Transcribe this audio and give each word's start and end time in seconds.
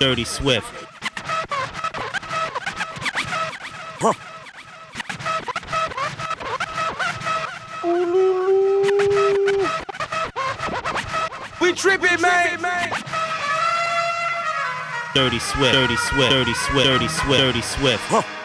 Dirty 0.00 0.24
Swift. 0.24 0.66
Huh. 4.00 4.14
We 11.60 11.74
tripping, 11.74 12.18
man. 12.22 12.60
Dirty 15.14 15.38
Swift. 15.38 15.74
Dirty 15.74 15.96
Swift. 15.96 16.30
Dirty 16.30 16.54
Swift. 16.54 16.86
Dirty 16.86 17.08
Swift. 17.08 17.38
Dirty 17.38 17.60
Swift. 17.60 18.02
Huh. 18.06 18.39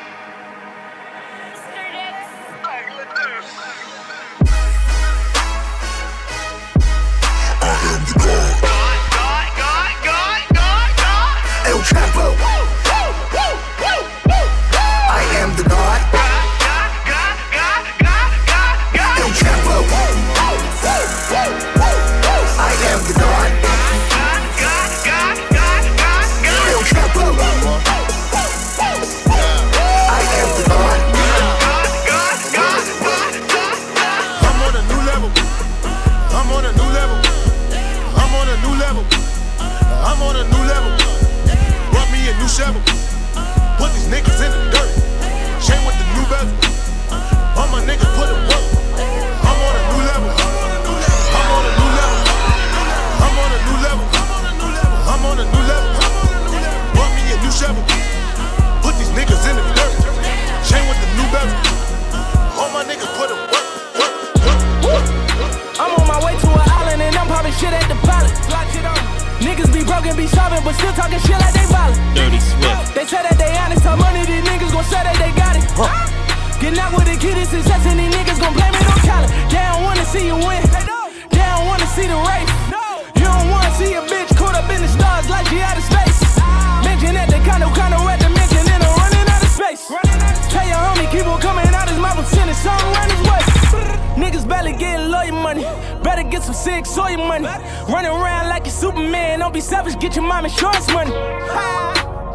Niggas 94.65 94.79
barely 94.79 94.79
getting 94.79 95.11
lawyer 95.11 95.31
money. 95.31 95.63
Better 96.03 96.23
get 96.23 96.43
some 96.43 96.53
sick 96.53 96.85
soy 96.85 97.17
money. 97.17 97.45
Running 97.87 98.11
around 98.11 98.49
like 98.49 98.65
you 98.65 98.71
Superman. 98.71 99.39
Don't 99.39 99.53
be 99.53 99.61
selfish, 99.61 99.95
get 99.99 100.15
your 100.15 100.25
mom 100.25 100.45
insurance 100.45 100.87
money. 100.91 101.11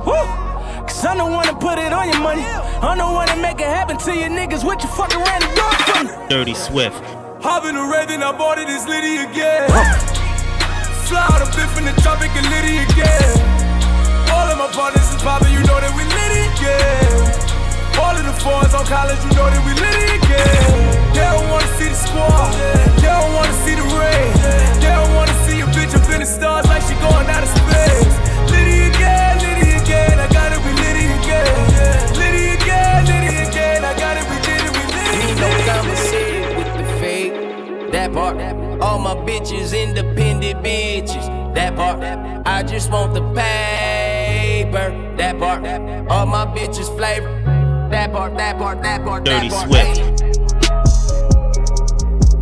Woo! 0.06 0.14
Cause 0.87 1.05
I'm 1.05 1.19
the 1.19 1.25
one 1.25 1.47
to 1.47 1.55
put 1.55 1.78
it 1.78 1.92
on 1.92 2.09
your 2.09 2.20
money. 2.20 2.42
I'm 2.42 2.98
the 2.98 3.05
one 3.05 3.28
to 3.28 3.37
make 3.37 3.61
it 3.61 3.69
happen 3.69 3.98
to 3.98 4.15
you 4.15 4.27
niggas. 4.27 4.65
What 4.65 4.82
you 4.82 4.88
fucking 4.88 5.19
ran 5.19 5.41
the 5.41 5.54
door 5.56 5.72
for 5.72 6.04
me? 6.04 6.28
Dirty 6.28 6.54
Swift. 6.54 7.03
Hop 7.43 7.65
in 7.65 7.75
the 7.75 7.82
Raven, 7.82 8.22
I 8.22 8.37
bought 8.37 8.59
it, 8.59 8.69
it's 8.69 8.87
Liddy 8.87 9.16
again. 9.16 9.69
Fly 11.09 11.27
out 11.33 11.41
a 11.41 11.47
bit 11.56 11.69
from 11.71 11.87
the 11.87 11.94
tropic 12.03 12.31
and 12.37 12.47
Liddy 12.50 12.84
again. 12.84 14.31
All 14.31 14.47
of 14.47 14.59
my 14.59 14.69
partners 14.72 15.09
is 15.09 15.22
poppin', 15.22 15.50
you 15.53 15.60
know 15.60 15.81
that 15.81 15.93
we 15.97 16.04
Liddy 16.04 16.44
again. 16.53 17.59
All 18.00 18.16
of 18.16 18.25
the 18.25 18.33
fours 18.41 18.72
on 18.75 18.84
college, 18.87 19.21
you 19.25 19.31
know 19.37 19.49
that 19.53 19.62
we 19.69 19.72
Liddy 19.77 20.16
again. 20.16 21.12
They 21.12 21.21
don't 21.21 21.49
wanna 21.53 21.69
see 21.77 21.88
the 21.93 21.99
squad, 22.00 22.50
they 22.97 23.12
don't 23.12 23.33
wanna 23.37 23.53
see 23.65 23.75
the 23.77 23.84
rain. 24.00 24.33
They 24.81 24.88
don't 24.88 25.12
wanna 25.15 25.37
see 25.44 25.61
a 25.61 25.66
bitch 25.69 25.93
up 25.94 26.09
in 26.09 26.21
the 26.21 26.27
stars 26.27 26.66
like 26.66 26.83
she 26.89 26.94
going 27.05 27.28
out 27.28 27.44
of 27.44 27.53
space. 27.60 28.15
Liddy 28.50 28.89
again, 28.89 29.37
Liddy 29.44 29.77
again, 29.84 30.16
I 30.19 30.27
gotta 30.33 30.59
be 30.65 30.72
Liddy 30.81 31.06
again. 31.21 31.53
Liddy 32.16 32.56
again, 32.56 33.05
Liddy 33.05 33.34
again, 33.47 33.84
I 33.84 33.93
gotta 34.05 34.25
be 34.25 34.37
Liddy, 34.49 34.71
we 34.72 34.83
No 35.41 35.47
again. 35.47 35.69
conversation 35.69 36.56
with 36.56 36.71
the 36.81 36.87
fake. 37.00 37.34
That 37.93 38.12
part. 38.16 38.37
All 38.81 38.99
my 38.99 39.15
bitches 39.28 39.77
independent 39.77 40.65
bitches. 40.65 41.27
That 41.55 41.77
part. 41.77 42.00
I 42.47 42.62
just 42.62 42.91
want 42.91 43.12
the 43.12 43.22
paper. 43.37 44.89
That 45.19 45.39
part. 45.39 45.60
All 46.09 46.27
my 46.27 46.47
bitches 46.47 46.89
flavor. 46.97 47.59
That 47.91 48.12
part. 48.12 48.37
That 48.37 48.56
part. 48.56 48.83
That 48.83 49.05
part. 49.05 49.25
Dirty 49.25 49.49
that 49.49 49.69
part. 49.69 49.69
Swift. 49.69 50.01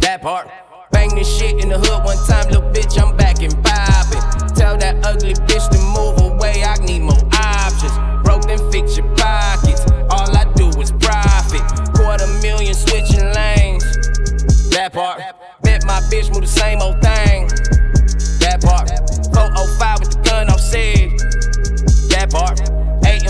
That 0.03 0.21
part. 0.21 0.51
Bang 0.93 1.15
this 1.15 1.39
shit 1.39 1.63
in 1.63 1.71
the 1.71 1.79
hood 1.79 2.05
one 2.05 2.19
time, 2.27 2.47
little 2.51 2.71
bitch, 2.71 3.01
I'm 3.01 3.17
back 3.17 3.41
and 3.41 3.55
poppin'. 3.65 4.21
Tell 4.55 4.77
that 4.77 5.05
ugly 5.05 5.33
bitch 5.49 5.69
to 5.71 5.79
move 5.97 6.21
away, 6.21 6.65
I 6.65 6.77
need 6.85 7.01
more 7.01 7.17
options. 7.33 7.93
Broke 8.25 8.43
then 8.47 8.59
fix 8.71 8.99
your 8.99 9.07
pockets. 9.17 9.81
All 10.11 10.37
I 10.37 10.45
do 10.55 10.69
is 10.81 10.93
profit. 10.93 11.63
Quarter 11.97 12.27
million 12.43 12.75
switching 12.75 13.25
lanes. 13.33 13.85
That 14.71 14.93
part. 14.93 15.23
Bet 15.63 15.85
my 15.87 16.01
bitch 16.13 16.31
move 16.31 16.43
the 16.43 16.47
same 16.47 16.83
old 16.83 17.01
thing. 17.01 17.49
That 18.41 18.61
part. 18.61 18.91
405 19.33 20.01
with 20.01 20.11
the 20.13 20.21
gun 20.29 20.51
off 20.51 20.61
said. 20.61 21.11
That 22.11 22.31
part. 22.31 22.78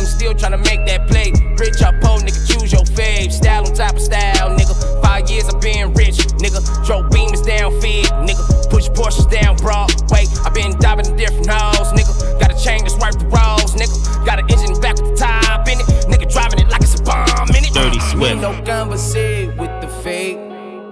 Still 0.09 0.35
tryna 0.35 0.65
make 0.65 0.85
that 0.87 1.07
play. 1.07 1.31
Rich 1.59 1.83
or 1.85 1.93
poor, 2.01 2.19
nigga, 2.19 2.41
choose 2.49 2.73
your 2.73 2.83
fave. 2.97 3.31
Style 3.31 3.67
on 3.67 3.75
top 3.75 3.95
of 3.95 4.03
style, 4.03 4.51
nigga. 4.57 4.75
Five 5.03 5.29
years 5.31 5.49
I've 5.49 5.61
been 5.61 5.93
rich, 5.95 6.19
nigga. 6.41 6.61
Drove 6.87 7.07
beamers 7.11 7.45
down 7.47 7.71
fed, 7.81 8.07
nigga. 8.27 8.71
Push 8.71 8.89
Porsches 8.91 9.31
down 9.31 9.57
Broadway. 9.57 10.25
i 10.45 10.51
been 10.51 10.79
diving 10.79 11.07
in 11.07 11.17
different 11.17 11.49
hoes, 11.49 11.93
nigga. 11.93 12.41
Got 12.41 12.51
a 12.51 12.59
chain 12.65 12.81
that's 12.83 12.97
worth 12.97 13.19
the 13.19 13.27
rolls, 13.27 13.75
nigga. 13.77 14.27
Got 14.27 14.41
an 14.41 14.51
engine 14.51 14.81
back 14.81 14.97
with 15.01 15.11
the 15.11 15.17
top 15.17 15.69
in 15.69 15.81
it. 15.81 15.87
Nigga 16.09 16.31
driving 16.33 16.61
it 16.61 16.69
like 16.69 16.83
it's 16.83 16.99
a 16.99 17.03
bomb 17.03 17.49
in 17.51 17.65
it. 17.65 17.73
Dirty 17.73 18.01
Swift. 18.01 18.33
Ain't 18.33 18.41
no 18.41 18.53
conversation 18.65 19.57
with 19.57 19.71
the 19.81 19.89
fake. 20.03 20.39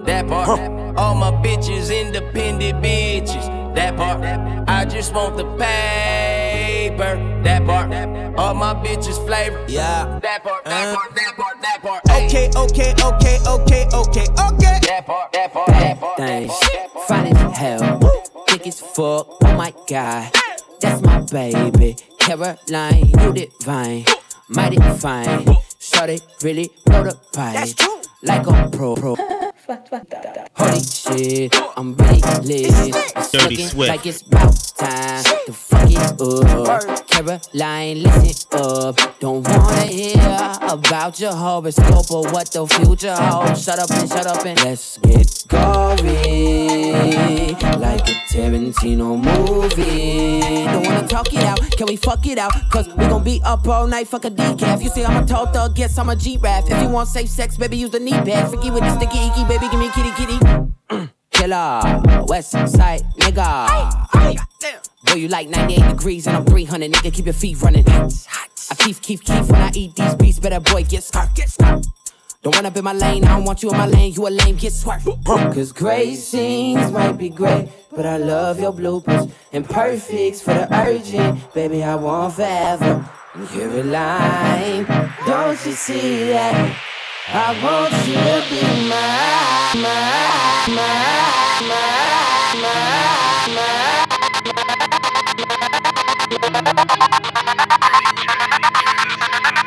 That 0.05 0.27
part. 0.27 0.59
All 0.97 1.15
my 1.15 1.31
bitches 1.31 1.91
independent 1.91 2.83
bitches. 2.83 3.75
That 3.75 3.97
part. 3.97 4.23
I 4.69 4.85
just 4.85 5.13
want 5.13 5.37
the 5.37 5.43
paper. 6.89 7.41
That 7.43 7.65
part. 7.65 7.91
All 8.37 8.53
my 8.53 8.73
bitches 8.73 9.23
flavor. 9.25 9.63
Yeah. 9.67 10.19
That 10.21 10.43
part. 10.43 10.65
That 10.65 10.87
uh. 10.87 10.95
part. 10.95 11.15
That 11.15 11.33
part. 11.35 11.61
That 11.61 11.81
part. 11.81 12.01
Okay, 12.09 12.49
okay, 12.55 12.93
okay, 13.03 13.37
okay, 13.47 13.87
okay, 13.93 14.25
okay. 14.39 14.79
That 14.87 15.05
part. 15.05 15.31
That 15.33 15.53
part. 15.53 15.67
That 15.67 15.99
part. 15.99 16.17
thing. 16.17 16.49
Fine 17.07 17.27
as 17.27 17.57
hell, 17.57 17.99
thick 18.47 18.67
as 18.67 18.81
fuck. 18.81 19.27
Oh 19.43 19.55
my 19.55 19.73
god, 19.87 20.31
that's 20.81 21.01
my 21.01 21.21
baby. 21.31 21.95
Caroline, 22.19 23.07
you 23.07 23.33
divine, 23.33 24.05
mighty 24.49 24.77
fine. 24.97 25.45
Shorty 25.79 26.19
really 26.43 26.69
blow 26.85 27.03
the 27.03 27.15
pipe 27.33 27.69
like 28.23 28.45
a 28.47 28.69
pro. 28.69 28.95
pro. 28.95 29.15
Holy 29.67 30.79
shit, 30.81 31.53
I'm 31.75 31.93
really 31.95 32.21
lit. 32.43 32.71
It's 33.17 33.31
Dirty 33.31 33.49
looking 33.49 33.67
Swift. 33.67 33.89
like 33.89 34.05
it's 34.05 34.21
about 34.21 34.55
time 34.77 35.23
to 35.45 35.51
fuck 35.53 35.91
it 35.91 36.21
up. 36.21 37.07
Caroline, 37.07 38.03
listen 38.03 38.47
up. 38.53 39.19
Don't 39.19 39.45
wanna 39.45 39.81
hear 39.87 40.53
about 40.61 41.19
your 41.19 41.33
horoscope 41.33 42.11
or 42.11 42.31
what 42.31 42.49
the 42.51 42.65
future 42.65 43.13
holds. 43.15 43.63
Shut 43.63 43.79
up 43.79 43.91
and 43.91 44.09
shut 44.09 44.25
up 44.25 44.45
and 44.45 44.57
let's 44.63 44.99
get 44.99 45.43
going 45.49 46.05
like 47.81 48.07
a 48.07 48.13
Tarantino 48.29 49.17
movie. 49.21 50.39
Don't 50.65 50.85
wanna 50.85 51.07
talk 51.07 51.33
it 51.33 51.43
out, 51.43 51.59
can 51.71 51.87
we 51.87 51.95
fuck 51.97 52.25
it 52.25 52.37
out? 52.37 52.53
Cause 52.69 52.87
we 52.89 53.07
gon' 53.07 53.23
be 53.23 53.41
up 53.43 53.67
all 53.67 53.87
night, 53.87 54.07
fuck 54.07 54.23
a 54.25 54.29
decaf. 54.29 54.81
You 54.81 54.89
say 54.89 55.03
I'm 55.03 55.23
a 55.23 55.25
tall 55.27 55.47
thug, 55.47 55.75
guess 55.75 55.97
I'm 55.97 56.07
a 56.09 56.15
G-Rap. 56.15 56.65
If 56.67 56.81
you 56.81 56.89
want 56.89 57.09
safe 57.09 57.29
sex, 57.29 57.57
baby, 57.57 57.77
use 57.77 57.89
the 57.89 57.99
knee 57.99 58.11
pad. 58.11 58.49
Freaky 58.49 58.71
with 58.71 58.83
the 58.83 58.95
sticky 58.95 59.17
icky, 59.27 59.43
baby, 59.45 59.56
give 59.59 59.79
me 59.79 59.89
kitty 59.89 60.11
kitty. 60.11 61.09
Killer, 61.31 62.01
West 62.27 62.51
Side 62.51 63.01
nigga. 63.17 64.37
Boy, 65.05 65.13
you 65.13 65.27
like 65.27 65.49
98 65.49 65.89
degrees 65.89 66.27
and 66.27 66.37
I'm 66.37 66.45
300, 66.45 66.91
nigga. 66.91 67.13
Keep 67.13 67.25
your 67.25 67.33
feet 67.33 67.61
running. 67.61 67.85
hot. 67.85 68.49
I 68.69 68.75
keep, 68.75 69.01
keep, 69.01 69.21
keep 69.21 69.45
when 69.45 69.61
I 69.61 69.71
eat 69.73 69.95
these 69.95 70.15
beats. 70.15 70.39
Better 70.39 70.59
boy, 70.59 70.83
get 70.83 71.03
stuck, 71.03 71.33
get 71.33 71.49
stuck. 71.49 71.81
Don't 72.43 72.55
run 72.55 72.65
up 72.65 72.77
in 72.77 72.83
my 72.83 72.93
lane, 72.93 73.25
I 73.25 73.35
don't 73.35 73.45
want 73.45 73.63
you 73.63 73.71
in 73.71 73.77
my 73.77 73.87
lane. 73.87 74.13
You 74.13 74.27
a 74.27 74.29
lame, 74.29 74.55
get 74.57 74.73
swerved. 74.73 75.07
Cause 75.25 75.71
great 75.71 76.15
scenes 76.15 76.91
might 76.91 77.13
be 77.13 77.29
great, 77.29 77.69
but 77.95 78.05
I 78.05 78.17
love 78.17 78.59
your 78.59 78.71
bloopers. 78.71 79.31
And 79.53 79.67
perfects 79.67 80.41
for 80.41 80.53
the 80.53 80.67
urgent, 80.73 81.53
baby, 81.53 81.83
I 81.83 81.95
want 81.95 82.35
forever. 82.35 83.09
You're 83.53 83.69
a 83.69 83.83
Caroline, 83.83 84.85
don't 85.25 85.65
you 85.65 85.71
see 85.73 86.29
that? 86.29 86.96
I 87.29 87.51
want 87.61 87.91
you 88.07 88.15
to 88.15 88.39
be 88.47 88.63
mine, 88.87 89.83
mine, 89.83 90.71
mine, 91.59 92.07
mine, 92.63 93.51
mine, 93.51 94.07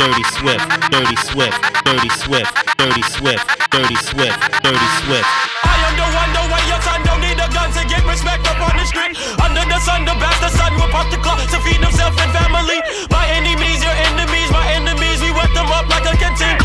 Dirty 0.01 0.25
Swift, 0.33 0.65
Dirty 0.91 1.17
Swift, 1.29 1.61
Dirty 1.85 2.09
Swift, 2.17 2.49
Dirty 2.79 3.03
Swift, 3.03 3.45
Dirty 3.71 3.97
Swift, 4.09 4.41
Dirty 4.65 4.89
Swift. 5.05 5.29
I 5.61 5.77
am 5.85 5.93
the 6.01 6.09
one, 6.17 6.33
the 6.33 6.41
way 6.49 6.65
your 6.65 6.81
son 6.81 7.05
don't 7.05 7.21
need 7.21 7.37
a 7.37 7.49
gun 7.53 7.69
to 7.77 7.85
get 7.85 8.01
respect 8.09 8.49
up 8.49 8.57
on 8.57 8.73
the 8.81 8.87
street. 8.89 9.13
Under 9.37 9.61
the 9.69 9.79
sun, 9.85 10.09
the 10.09 10.17
bastard 10.17 10.57
son 10.57 10.73
will 10.81 10.89
pop 10.89 11.13
the 11.13 11.21
clock 11.21 11.45
to 11.45 11.59
feed 11.61 11.85
himself 11.85 12.17
and 12.17 12.33
family. 12.33 12.81
My 13.13 13.29
enemies, 13.37 13.85
your 13.85 13.93
enemies, 14.09 14.49
my 14.49 14.65
enemies, 14.73 15.21
we 15.21 15.29
wet 15.37 15.53
them 15.53 15.69
up 15.69 15.85
like 15.93 16.09
a 16.09 16.17
canteen. 16.17 16.57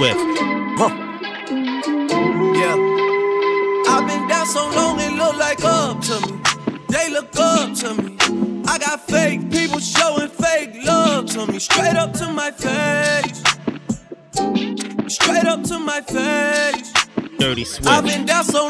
Swift. 0.00 0.16
Yeah. 2.56 2.76
I've 3.86 4.06
been 4.08 4.28
down 4.28 4.46
so 4.46 4.70
long 4.70 4.98
it 4.98 5.12
look 5.12 5.36
like 5.36 5.62
up 5.62 6.00
to 6.00 6.20
me. 6.26 6.40
They 6.88 7.10
look 7.10 7.28
up 7.36 7.74
to 7.80 7.94
me. 8.02 8.16
I 8.66 8.78
got 8.78 9.06
fake 9.06 9.50
people 9.50 9.78
showing 9.78 10.30
fake 10.30 10.82
love 10.86 11.26
to 11.32 11.46
me. 11.46 11.58
Straight 11.58 11.96
up 11.96 12.14
to 12.14 12.32
my 12.32 12.50
face. 12.50 13.42
Straight 15.12 15.44
up 15.44 15.64
to 15.64 15.78
my 15.78 16.00
face. 16.00 16.94
Dirty 17.38 17.66
I've 17.84 18.04
been 18.06 18.24
down 18.24 18.44
so 18.44 18.69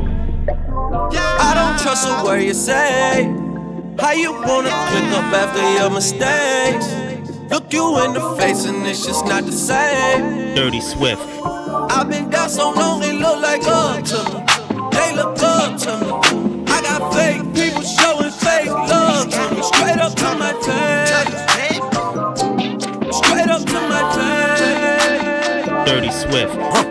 Trust 1.81 2.07
a 2.07 2.23
word 2.23 2.43
you 2.43 2.53
say. 2.53 3.23
How 3.99 4.11
you 4.11 4.31
wanna 4.33 4.69
pick 4.89 5.11
up 5.17 5.33
after 5.33 5.63
your 5.79 5.89
mistakes? 5.89 6.87
Look 7.49 7.73
you 7.73 7.97
in 8.05 8.13
the 8.13 8.21
face 8.37 8.65
and 8.65 8.85
it's 8.85 9.03
just 9.03 9.25
not 9.25 9.45
the 9.45 9.51
same. 9.51 10.53
Dirty 10.53 10.79
Swift. 10.79 11.21
I've 11.43 12.07
been 12.07 12.29
down 12.29 12.49
so 12.49 12.71
long 12.71 13.01
it 13.01 13.15
look 13.15 13.41
like 13.41 13.63
up 13.65 14.03
to 14.05 14.23
me. 14.31 14.45
They 14.91 15.15
look 15.15 15.41
up 15.41 15.79
to 15.79 15.97
me. 15.99 16.11
I 16.67 16.81
got 16.83 17.13
fake 17.15 17.43
people 17.55 17.81
showing 17.81 18.31
fake 18.31 18.69
love 18.69 19.29
to 19.31 19.55
me. 19.55 19.63
Straight 19.63 19.97
up 19.97 20.13
to 20.15 20.35
my 20.37 20.53
face. 20.61 21.09
Straight 23.17 23.49
up 23.49 23.65
to 23.65 23.79
my 23.89 24.03
face. 24.13 25.89
Dirty 25.89 26.11
Swift. 26.11 26.55
I 26.55 26.90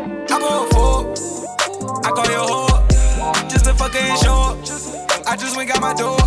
door. 5.95 6.20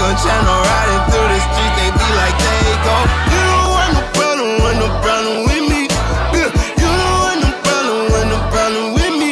Gon' 0.00 0.16
channel 0.16 0.58
riding 0.64 1.02
through 1.12 1.28
the 1.28 1.40
streets, 1.44 1.76
they 1.76 1.90
be 1.92 2.08
like 2.16 2.36
they 2.40 2.64
go. 2.88 2.96
You 3.32 3.40
don't 3.52 3.68
want 3.76 3.92
no 3.92 4.02
problem, 4.16 4.50
want 4.64 4.76
no 4.80 4.88
problem 5.04 5.38
with 5.44 5.64
me. 5.68 5.80
Yeah, 6.32 6.48
you 6.80 6.88
don't 6.88 7.16
want 7.20 7.38
no 7.44 7.50
problem, 7.60 8.00
want 8.08 8.28
no 8.32 8.38
problem 8.48 8.86
with 8.96 9.14
me. 9.20 9.30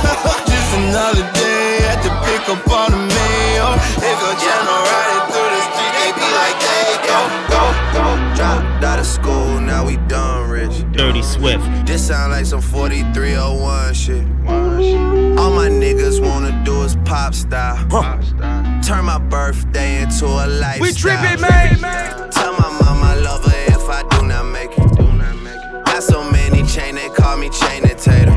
Just 0.52 0.70
another 0.76 1.24
day 1.32 1.88
at 1.88 2.04
the 2.04 2.12
pick 2.20 2.44
up 2.52 2.68
on 2.68 2.92
the 2.92 3.00
mail. 3.00 3.68
They 3.96 4.12
gon' 4.20 4.36
channel 4.44 4.80
riding 4.92 5.24
through 5.32 5.50
the 5.56 5.62
streets, 5.72 5.96
they 5.96 6.10
be 6.12 6.26
like 6.36 6.58
they 6.68 6.88
go, 7.08 7.18
go, 7.48 7.62
go. 7.96 8.04
Dropped 8.36 8.84
out 8.84 8.98
of 9.00 9.08
school, 9.08 9.56
now 9.58 9.86
we 9.88 9.96
done 10.04 10.50
rich. 10.50 10.84
Dirty 10.92 11.22
Swift. 11.22 11.64
This 11.86 12.06
sound 12.06 12.32
like 12.32 12.44
some 12.44 12.60
4301 12.60 13.94
shit. 13.94 14.24
All 15.40 15.50
my 15.50 15.68
niggas 15.68 16.20
wanna 16.20 16.52
do 16.64 16.82
is 16.82 16.96
pop 17.06 17.32
style. 17.32 17.78
Turn 17.88 18.09
trippin', 21.00 21.40
man. 21.40 21.78
Tell 22.30 22.52
my 22.52 22.70
mom 22.80 23.02
I 23.02 23.14
love 23.16 23.42
her 23.44 23.64
if 23.68 23.88
I 23.88 24.02
do 24.10 24.26
not 24.26 24.44
make 24.44 24.72
it. 24.76 25.84
Got 25.86 26.02
so 26.02 26.30
many 26.30 26.62
chain, 26.66 26.94
they 26.94 27.08
call 27.08 27.38
me 27.38 27.48
chain 27.48 27.84
and 27.88 27.98
tater. 27.98 28.36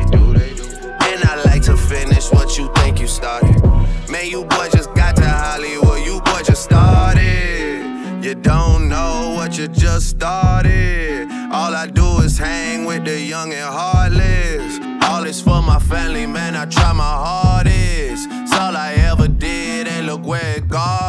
And 1.08 1.24
I 1.24 1.42
like 1.44 1.62
to 1.64 1.76
finish 1.76 2.30
what 2.32 2.56
you 2.56 2.72
think 2.76 3.00
you 3.00 3.06
started. 3.06 3.62
Man, 4.10 4.28
you 4.28 4.44
boy 4.44 4.68
just 4.72 4.94
got 4.94 5.16
to 5.16 5.28
Hollywood, 5.28 6.06
you 6.06 6.20
boy 6.22 6.42
just 6.42 6.64
started. 6.64 8.24
You 8.24 8.34
don't 8.34 8.88
know 8.88 9.34
what 9.36 9.58
you 9.58 9.68
just 9.68 10.08
started. 10.08 11.28
All 11.52 11.74
I 11.74 11.86
do 11.86 12.20
is 12.20 12.38
hang 12.38 12.86
with 12.86 13.04
the 13.04 13.20
young 13.20 13.52
and 13.52 13.74
heartless. 13.78 14.80
All 15.04 15.22
this 15.22 15.42
for 15.42 15.60
my 15.60 15.78
family, 15.78 16.26
man, 16.26 16.56
I 16.56 16.64
try 16.64 16.94
my 16.94 17.14
hardest. 17.26 18.26
It's 18.30 18.54
all 18.54 18.74
I 18.74 18.94
ever 19.10 19.28
did, 19.28 19.86
and 19.86 20.06
look 20.06 20.24
where 20.24 20.56
it 20.56 20.66
got 20.68 21.03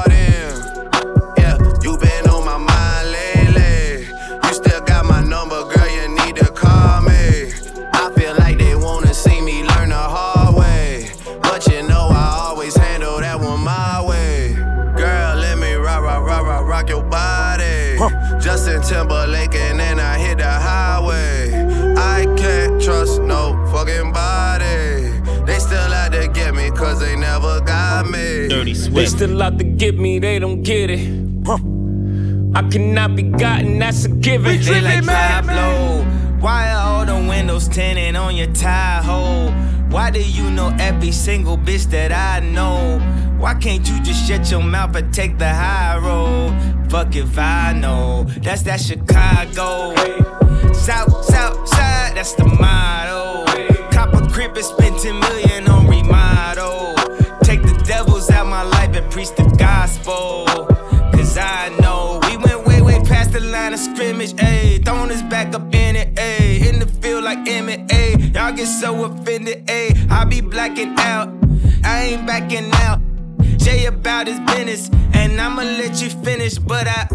me. 28.75 28.83
Dirty 28.83 28.89
They 28.91 29.05
still 29.05 29.43
out 29.43 29.57
to 29.57 29.63
get 29.63 29.97
me, 29.97 30.19
they 30.19 30.39
don't 30.39 30.63
get 30.63 30.89
it. 30.89 31.25
I 32.55 32.61
cannot 32.69 33.15
be 33.15 33.23
gotten, 33.23 33.79
that's 33.79 34.05
a 34.05 34.09
given. 34.09 34.61
They 34.61 34.81
like 34.81 35.05
Pablo. 35.05 36.03
Why 36.39 36.71
are 36.71 36.99
all 36.99 37.05
the 37.05 37.27
windows 37.27 37.67
tinted 37.67 38.15
on 38.15 38.35
your 38.35 38.51
Tahoe? 38.53 39.51
Why 39.89 40.09
do 40.11 40.21
you 40.21 40.49
know 40.51 40.75
every 40.79 41.11
single 41.11 41.57
bitch 41.57 41.89
that 41.91 42.11
I 42.11 42.45
know? 42.45 42.99
Why 43.39 43.53
can't 43.55 43.87
you 43.89 44.01
just 44.03 44.27
shut 44.27 44.49
your 44.49 44.63
mouth 44.63 44.95
and 44.95 45.13
take 45.13 45.37
the 45.37 45.49
high 45.49 45.97
road? 45.97 46.53
Fuck 46.89 47.15
if 47.15 47.37
I 47.37 47.73
know. 47.73 48.25
That's 48.41 48.61
that 48.63 48.79
Chicago. 48.79 49.93
South, 50.73 51.25
south 51.25 51.67
side, 51.67 52.13
that's 52.15 52.33
the 52.35 52.45
motto. 52.45 53.45
Cop 53.91 54.13
a 54.13 54.27
crib 54.31 54.55
and 54.55 54.65
spend 54.65 54.99
10 54.99 55.19
million 55.19 55.44
preach 59.15 59.33
the 59.35 59.45
gospel. 59.57 60.45
Cause 61.13 61.37
I 61.37 61.69
know 61.79 62.19
we 62.27 62.35
went 62.35 62.67
way, 62.67 62.81
way 62.81 62.99
past 63.05 63.31
the 63.31 63.39
line 63.39 63.73
of 63.73 63.79
scrimmage, 63.79 64.33
ayy. 64.33 64.83
Throwing 64.83 65.09
us 65.09 65.21
back 65.21 65.55
up 65.55 65.73
in 65.73 65.95
it, 65.95 66.13
ayy. 66.15 66.67
In 66.67 66.79
the 66.79 66.85
field 66.85 67.23
like 67.23 67.37
ayy. 67.47 68.33
Y'all 68.35 68.51
get 68.51 68.67
so 68.67 69.05
offended, 69.05 69.65
ayy. 69.67 70.11
I 70.11 70.25
be 70.25 70.41
blacking 70.41 70.95
out, 70.97 71.29
I 71.85 72.01
ain't 72.07 72.27
backing 72.27 72.69
out. 72.73 72.99
Jay 73.65 73.87
about 73.87 74.27
his 74.27 74.39
business, 74.41 74.91
and 75.15 75.41
I'ma 75.41 75.63
let 75.63 75.99
you 75.99 76.11
finish, 76.23 76.59
but 76.59 76.87
I. 76.87 77.07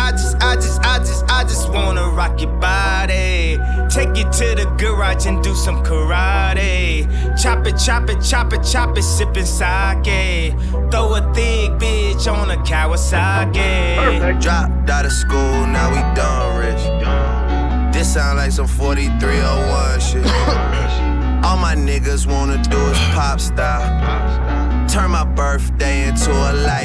I 0.00 0.12
just, 0.12 0.36
I 0.40 0.54
just, 0.54 0.80
I 0.82 0.98
just, 1.00 1.24
I 1.28 1.42
just 1.42 1.68
wanna 1.70 2.08
rock 2.10 2.40
your 2.40 2.52
body. 2.60 3.58
Take 3.90 4.16
you 4.16 4.24
to 4.24 4.54
the 4.54 4.72
garage 4.78 5.26
and 5.26 5.42
do 5.42 5.54
some 5.54 5.84
karate. 5.84 7.04
Chop 7.42 7.66
it, 7.66 7.76
chop 7.76 8.08
it, 8.08 8.22
chop 8.22 8.52
it, 8.52 8.62
chop 8.62 8.96
it, 8.96 9.02
sippin' 9.02 9.44
sake. 9.44 10.54
Throw 10.90 11.14
a 11.14 11.34
thick 11.34 11.72
bitch 11.80 12.32
on 12.32 12.52
a 12.52 12.56
Kawasaki. 12.58 14.40
Dropped 14.40 14.88
out 14.88 15.04
of 15.04 15.12
school, 15.12 15.66
now 15.66 15.90
we 15.90 16.00
done 16.14 16.58
rich. 16.60 17.92
This 17.92 18.14
sound 18.14 18.38
like 18.38 18.52
some 18.52 18.68
4301 18.68 20.00
shit. 20.00 20.24
All 21.44 21.58
my 21.58 21.74
niggas 21.74 22.24
wanna 22.24 22.62
do 22.62 22.78
is 22.78 22.98
pop 23.14 23.40
style. 23.40 24.17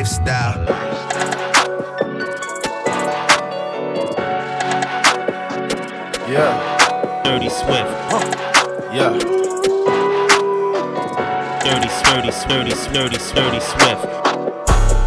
Lifestyle. 0.03 0.65
Yeah, 6.29 7.21
Dirty 7.23 7.47
Swift. 7.47 7.89
yeah. 8.91 9.17
Dirty, 11.63 11.87
dirty, 12.03 12.31
dirty, 12.49 12.73
dirty, 12.91 13.17
dirty 13.33 13.59
Swift. 13.61 14.03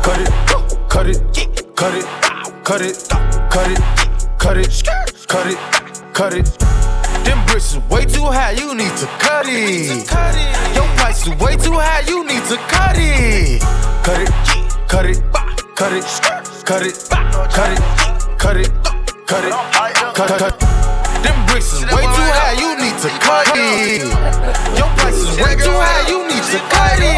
Cut 0.03 0.21
it, 0.21 0.31
cut 0.88 1.07
it, 1.07 1.21
cut 1.76 1.95
it, 1.95 2.07
cut 2.65 2.81
it, 2.81 2.97
cut 3.50 3.67
it, 3.69 3.79
cut 4.38 4.57
it, 4.57 4.83
cut 5.29 5.47
it, 5.47 5.59
cut 6.15 6.33
it. 6.33 6.47
Them 7.26 7.45
bricks 7.47 7.75
is 7.75 7.79
way 7.91 8.07
too 8.07 8.23
high, 8.25 8.53
you 8.53 8.75
need 8.75 8.97
to 8.97 9.07
cut 9.19 9.45
it. 9.47 10.09
Your 10.75 10.87
price 10.97 11.26
is 11.26 11.35
way 11.38 11.57
too 11.57 11.73
high, 11.73 12.00
you 12.09 12.25
need 12.25 12.45
to 12.45 12.57
cut 12.69 12.97
it. 12.97 13.61
Cut 14.03 14.21
it, 14.23 14.65
cut 14.88 15.07
it, 15.07 15.21
cut 15.75 15.93
it, 15.93 16.05
cut 16.64 16.83
it, 16.83 16.95
cut 17.50 17.73
it, 17.73 17.81
cut 18.38 18.57
it, 18.57 18.71
cut 19.26 19.45
it, 19.45 19.52
cut 20.14 20.38
cut. 20.38 20.61
Them 21.23 21.47
bricks 21.47 21.73
is 21.73 21.83
way 21.83 22.02
too 22.02 22.28
high, 22.35 22.55
you 22.55 22.76
need 22.78 22.97
to 23.02 23.11
cut 23.19 23.47
it. 23.55 24.02
Your 24.78 24.88
price 24.97 25.16
is 25.16 25.37
way 25.38 25.55
too 25.57 25.75
high, 25.75 26.09
you 26.09 26.26
need 26.28 26.43
to 26.43 26.59
cut 26.71 26.99
it. 26.99 27.16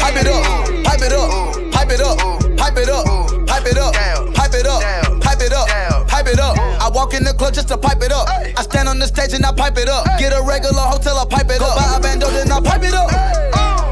Pipe 0.00 0.16
it 0.16 0.26
up, 0.28 0.42
pipe 0.84 1.02
it 1.02 1.12
up, 1.12 1.72
pipe 1.72 1.90
it 1.90 2.00
up, 2.00 2.18
pipe 2.58 2.76
it 2.76 2.88
up, 2.88 3.04
pipe 3.46 3.66
it 3.66 3.78
up, 3.78 3.94
pipe 4.34 4.54
it 4.54 4.66
up, 4.66 4.82
pipe 5.22 5.40
it 5.40 5.52
up, 5.52 6.08
pipe 6.08 6.26
it 6.26 6.40
up. 6.40 6.58
I 6.58 6.90
walk 6.92 7.14
in 7.14 7.22
the 7.24 7.32
club 7.32 7.54
just 7.54 7.68
to 7.68 7.78
pipe 7.78 8.02
it 8.02 8.12
up. 8.12 8.28
I 8.28 8.62
stand 8.62 8.88
on 8.88 8.98
the 8.98 9.06
stage 9.06 9.34
and 9.34 9.46
I 9.46 9.52
pipe 9.52 9.78
it 9.78 9.88
up. 9.88 10.06
Get 10.18 10.32
a 10.32 10.42
regular 10.42 10.82
hotel, 10.82 11.18
I 11.18 11.24
pipe 11.26 11.50
it 11.50 11.62
up. 11.62 11.76
Buy 11.76 11.96
a 11.96 12.00
bando, 12.00 12.28
then 12.30 12.50
I 12.50 12.60
pipe 12.60 12.82
it 12.82 12.94
up. 12.94 13.10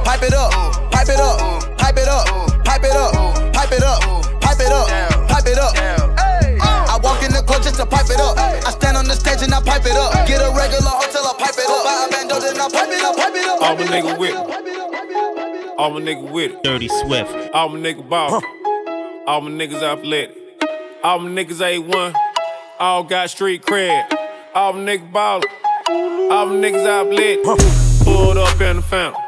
Pipe 0.05 0.23
it 0.23 0.35
up, 0.35 0.51
pipe 0.91 1.09
it 1.09 1.21
up, 1.21 1.79
pipe 1.79 1.97
it 1.97 2.09
up, 2.09 2.27
pipe 9.71 9.87
it 9.87 9.97
up. 9.97 10.27
Get 10.27 10.43
a 10.43 10.51
regular 10.51 10.91
hotel, 10.91 11.23
I 11.31 11.35
pipe 11.39 11.55
it 11.55 11.71
up. 11.71 11.85
Buy 11.87 12.07
a 12.07 12.11
bando, 12.11 12.41
then 12.41 12.61
I 12.61 12.69
pipe 12.69 12.91
it 12.91 13.05
up, 13.05 13.17
pipe 13.17 13.35
it 13.35 13.47
up. 13.47 13.63
All 13.63 13.77
my 13.77 13.85
nigga 13.85 14.19
with 14.19 14.31
it. 14.31 15.79
All 15.79 15.91
my 15.91 16.01
nigga 16.01 16.31
with 16.31 16.53
it. 16.53 16.63
Dirty 16.63 16.89
Swift. 16.89 17.33
All 17.55 17.69
my 17.69 17.79
nigga 17.79 18.07
ball. 18.09 18.43
All 19.27 19.41
my 19.41 19.51
niggas 19.51 19.83
athletic. 19.83 20.37
All 21.05 21.21
my 21.21 21.31
niggas 21.31 21.61
A1. 21.61 22.15
All 22.81 23.05
got 23.05 23.31
street 23.31 23.63
cred. 23.63 24.13
All 24.55 24.73
my 24.73 24.81
niggas 24.81 25.13
ballin'. 25.13 25.49
All 26.33 26.47
my 26.47 26.55
niggas 26.55 26.87
athletic. 26.87 27.45
Pulled 28.05 28.39
up 28.39 28.61
in 28.61 28.77
the 28.77 28.83
fountain. 28.83 29.23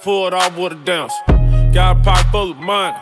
Pulled 0.00 0.34
off 0.34 0.56
with 0.56 0.72
a 0.72 0.76
dance. 0.76 1.12
Got 1.74 1.98
a 1.98 2.00
pocket 2.00 2.30
full 2.30 2.52
of 2.52 2.58
money. 2.58 2.96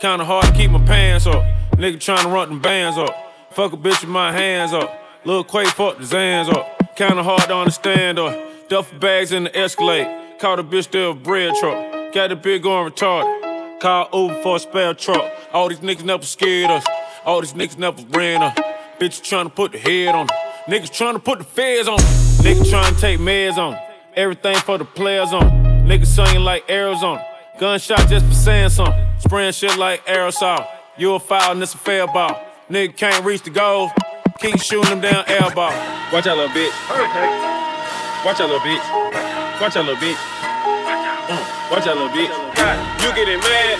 Kinda 0.00 0.24
hard 0.24 0.46
to 0.46 0.52
keep 0.52 0.70
my 0.70 0.84
pants 0.84 1.26
up. 1.26 1.42
Nigga 1.76 1.96
tryna 1.96 2.32
run 2.32 2.48
them 2.48 2.60
bands 2.60 2.98
up. 2.98 3.14
Fuck 3.52 3.72
a 3.72 3.76
bitch 3.76 4.00
with 4.00 4.10
my 4.10 4.32
hands 4.32 4.72
up. 4.72 5.01
Lil 5.24 5.44
Quay 5.44 5.66
fuck 5.66 5.98
the 5.98 6.04
Zans 6.04 6.52
up. 6.52 6.96
Kinda 6.96 7.22
hard 7.22 7.42
to 7.42 7.54
understand 7.54 8.18
up. 8.18 8.36
Duffel 8.68 8.98
bags 8.98 9.30
in 9.30 9.44
the 9.44 9.56
Escalade. 9.56 10.08
Caught 10.40 10.58
a 10.58 10.64
bitch 10.64 10.90
there 10.90 11.08
a 11.08 11.14
bread 11.14 11.54
truck. 11.60 12.12
Got 12.12 12.30
the 12.30 12.36
bitch 12.36 12.62
going 12.62 12.90
retarded. 12.90 13.80
Call 13.80 14.08
over 14.12 14.34
for 14.42 14.56
a 14.56 14.58
spare 14.58 14.94
truck. 14.94 15.30
All 15.52 15.68
these 15.68 15.78
niggas 15.78 16.04
never 16.04 16.24
scared 16.24 16.70
us. 16.70 16.84
All 17.24 17.40
these 17.40 17.52
niggas 17.52 17.78
never 17.78 18.02
ran 18.10 18.42
us. 18.42 18.58
Bitches 18.98 19.22
to 19.44 19.48
put 19.48 19.72
the 19.72 19.78
head 19.78 20.14
on 20.14 20.22
'em. 20.22 20.28
Niggas 20.68 20.92
trying 20.92 21.14
to 21.14 21.20
put 21.20 21.38
the 21.38 21.44
feds 21.44 21.86
on 21.86 22.00
'em. 22.00 22.06
Niggas 22.44 22.68
trying 22.68 22.94
to 22.94 23.00
take 23.00 23.20
meds 23.20 23.58
on 23.58 23.74
'em. 23.74 23.80
Everything 24.16 24.56
for 24.56 24.76
the 24.76 24.84
players 24.84 25.32
on. 25.32 25.86
Niggas 25.86 26.06
singing 26.06 26.44
like 26.44 26.68
Arizona. 26.68 27.24
Gunshot 27.60 28.08
just 28.08 28.26
for 28.26 28.34
saying 28.34 28.70
something. 28.70 28.94
Spraying 29.18 29.52
shit 29.52 29.76
like 29.76 30.04
aerosol. 30.06 30.66
You 30.96 31.14
a 31.14 31.20
foul 31.20 31.52
and 31.52 31.62
it's 31.62 31.74
a 31.74 31.78
fair 31.78 32.08
ball. 32.08 32.40
Nigga 32.70 32.96
can't 32.96 33.24
reach 33.24 33.42
the 33.42 33.50
goal. 33.50 33.92
Keep 34.42 34.58
shooting 34.60 34.90
them 34.90 35.00
down 35.00 35.22
air 35.28 35.48
ball. 35.54 35.70
Watch 36.12 36.26
out, 36.26 36.36
little 36.36 36.50
bitch. 36.50 36.74
Watch 38.26 38.40
out, 38.40 38.50
little 38.50 38.58
bitch. 38.58 38.82
Watch 39.60 39.76
out, 39.76 39.86
little 39.86 40.02
bitch. 40.02 40.18
Uh, 41.30 41.38
watch 41.70 41.86
out, 41.86 41.94
little 41.94 42.10
bitch. 42.10 42.26
You 43.06 43.14
getting 43.14 43.38
mad? 43.38 43.78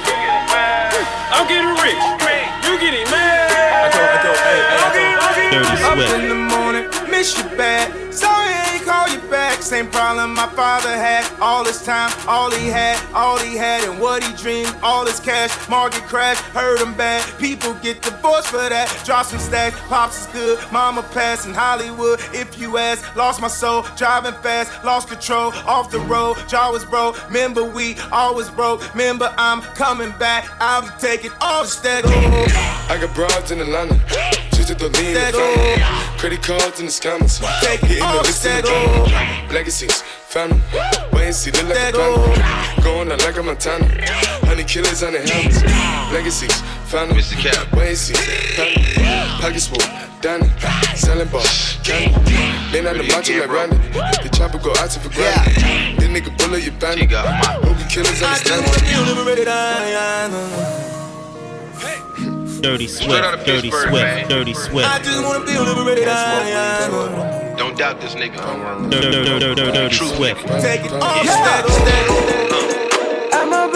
I'm 1.35 1.49
getting 1.49 1.75
rich. 1.83 1.99
You 2.63 2.79
getting 2.79 3.11
mad? 3.11 3.51
I 3.51 3.91
told, 3.91 4.07
I 4.07 4.23
told, 4.23 4.39
hey, 4.39 4.63
hey, 4.63 4.79
I 4.79 5.35
told. 5.35 5.53
Dirty 5.53 5.83
Up 5.83 5.99
in 6.23 6.29
the 6.29 6.39
morning, 6.55 6.87
miss 7.11 7.37
you 7.37 7.45
bad. 7.57 8.15
Sorry 8.15 8.33
I 8.33 8.39
ain't 8.39 8.42
back. 9.63 9.73
Same 9.73 9.89
problem 9.91 10.35
my 10.35 10.47
father 10.49 10.91
had. 10.91 11.25
All 11.41 11.65
his 11.65 11.83
time, 11.83 12.13
all 12.29 12.51
he 12.51 12.69
had, 12.69 12.99
all 13.15 13.39
he 13.39 13.57
had, 13.57 13.89
and 13.89 14.01
what 14.01 14.23
he 14.23 14.33
dreamed. 14.35 14.75
All 14.83 15.07
his 15.07 15.21
cash, 15.21 15.51
market 15.69 16.03
crash, 16.03 16.39
hurt 16.53 16.81
him 16.81 16.95
bad. 16.95 17.23
People 17.39 17.75
get 17.75 18.03
divorced 18.03 18.49
for 18.49 18.69
that. 18.69 18.89
Drop 19.05 19.27
some 19.27 19.39
stacks, 19.39 19.79
pops 19.89 20.21
is 20.21 20.27
good. 20.33 20.59
Mama 20.73 21.03
passed 21.15 21.47
in 21.47 21.55
Hollywood. 21.55 22.21
If 22.33 22.59
you 22.59 22.79
ask, 22.79 23.17
lost 23.17 23.41
my 23.41 23.49
soul, 23.49 23.85
driving 23.97 24.35
fast, 24.43 24.85
lost 24.85 25.09
control, 25.09 25.53
off 25.67 25.91
the 25.91 26.01
road. 26.01 26.37
Jaw 26.49 26.73
was 26.73 26.85
broke. 26.85 27.17
Remember 27.29 27.65
we 27.65 27.97
always 28.11 28.51
broke. 28.51 28.83
Remember 28.95 29.33
I'm 29.39 29.63
coming 29.75 30.13
back. 30.19 30.49
I'll 30.61 30.83
be 30.83 30.89
taking 30.99 31.33
all 31.41 31.63
the 31.63 31.69
stack. 31.69 32.05
I 32.07 32.99
got 33.01 33.15
broads 33.15 33.51
in 33.51 33.61
Atlanta. 33.61 34.01
Just 34.53 34.79
the 34.79 34.89
lean 34.91 35.09
in 35.09 35.15
the 35.15 35.33
family. 35.33 36.19
Credit 36.19 36.43
cards 36.43 36.79
in 36.79 36.87
the 36.87 36.93
scammers. 36.93 37.43
Licks 38.23 38.45
in 38.47 38.57
the 38.57 38.63
drum. 38.63 39.52
Legacies, 39.53 40.01
family. 40.01 40.61
Wait 41.13 41.27
and 41.27 41.35
see, 41.35 41.51
look 41.51 41.69
like 41.69 41.77
a 41.77 41.93
panda. 41.93 42.83
Going 42.83 43.13
out 43.13 43.21
like 43.21 43.37
a 43.37 43.43
Montana. 43.43 43.85
Honey 44.49 44.65
killers 44.65 45.03
on 45.03 45.13
the 45.13 45.21
helmets. 45.21 45.63
Legacies, 46.11 46.63
family. 46.89 47.17
Wait 47.77 47.89
and 47.89 47.99
see, 47.99 48.15
family. 48.57 48.83
Pockets 49.43 49.67
full, 49.69 49.79
Danny. 50.23 50.49
Selling 50.97 51.29
ball, 51.29 51.45
candy. 51.85 52.17
Lean 52.73 52.87
on 52.87 52.97
the 52.97 53.05
macho 53.13 53.39
like 53.39 53.51
Randy. 53.51 53.77
The 54.25 54.31
chopper 54.33 54.59
go 54.59 54.73
out 54.79 54.89
to 54.91 55.01
for 55.01 55.11
granted. 55.11 55.55
This 56.01 56.09
nigga 56.09 56.33
bullet 56.39 56.65
your 56.65 56.73
bandit. 56.81 57.11
Hogan 57.13 57.89
killers 57.89 58.23
on 58.23 58.31
the 58.33 58.37
standard. 58.41 58.73
Dirty 62.63 62.87
Swift. 62.89 63.45
Dirty 63.45 63.71
Swift. 63.71 64.29
Dirty 64.31 64.55
Swift. 64.55 64.89
I 64.89 64.99
just 64.99 65.23
wanna 65.23 65.45
be 65.45 65.59
liberated. 65.59 66.09
Don't 67.63 67.79
doubt 67.79 68.01
this 68.01 68.17
nigga. 68.17 68.91
Dirty, 68.91 69.23
dirty, 69.23 69.55
dirty, 69.55 69.71
dirty 69.71 69.95
Swift. 69.95 70.41
Take 70.61 70.85
it 70.85 70.93
off, 70.95 71.23
stack, 71.23 71.65
stack. 71.69 72.11
At 73.33 73.49
my 73.49 73.71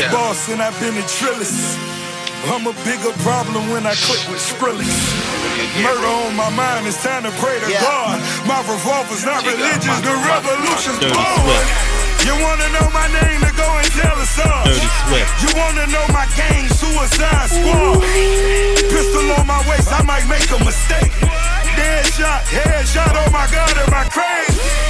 Biggest 0.00 0.16
boss 0.16 0.48
and 0.48 0.62
I've 0.64 0.72
been 0.80 0.96
a 0.96 1.04
trillist. 1.04 1.76
I'm 2.48 2.64
a 2.64 2.72
bigger 2.88 3.12
problem 3.20 3.68
when 3.68 3.84
I 3.84 3.92
click 3.92 4.24
with 4.32 4.40
Skrillex. 4.40 4.88
Murder 5.84 6.08
on 6.24 6.32
my 6.40 6.48
mind, 6.56 6.88
it's 6.88 7.04
time 7.04 7.28
to 7.28 7.32
pray 7.36 7.60
to 7.60 7.68
God. 7.68 8.16
My 8.48 8.64
revolver's 8.64 9.28
not 9.28 9.44
religious, 9.44 10.00
the 10.00 10.16
revolution's 10.24 11.04
Dirty 11.04 11.12
born. 11.12 11.64
You 12.24 12.32
wanna 12.32 12.72
know 12.72 12.88
my 12.96 13.12
name 13.12 13.44
to 13.44 13.52
go 13.52 13.68
and 13.76 13.92
tell 13.92 14.16
us 14.16 14.40
up. 14.40 14.64
Dirty 14.64 14.88
Swift. 15.04 15.28
You 15.44 15.52
wanna 15.60 15.84
know 15.92 16.06
my 16.16 16.24
gang, 16.32 16.64
Suicide 16.72 17.52
Squad. 17.52 18.00
Pistol 18.88 19.28
on 19.36 19.44
my 19.44 19.60
waist, 19.68 19.92
I 19.92 20.00
might 20.08 20.24
make 20.32 20.48
a 20.48 20.64
mistake. 20.64 21.12
Dead 21.76 22.08
shot, 22.16 22.40
head 22.48 22.88
shot, 22.88 23.12
oh 23.20 23.28
my 23.28 23.44
god, 23.52 23.76
am 23.76 23.92
I 23.92 24.08
crazy? 24.08 24.89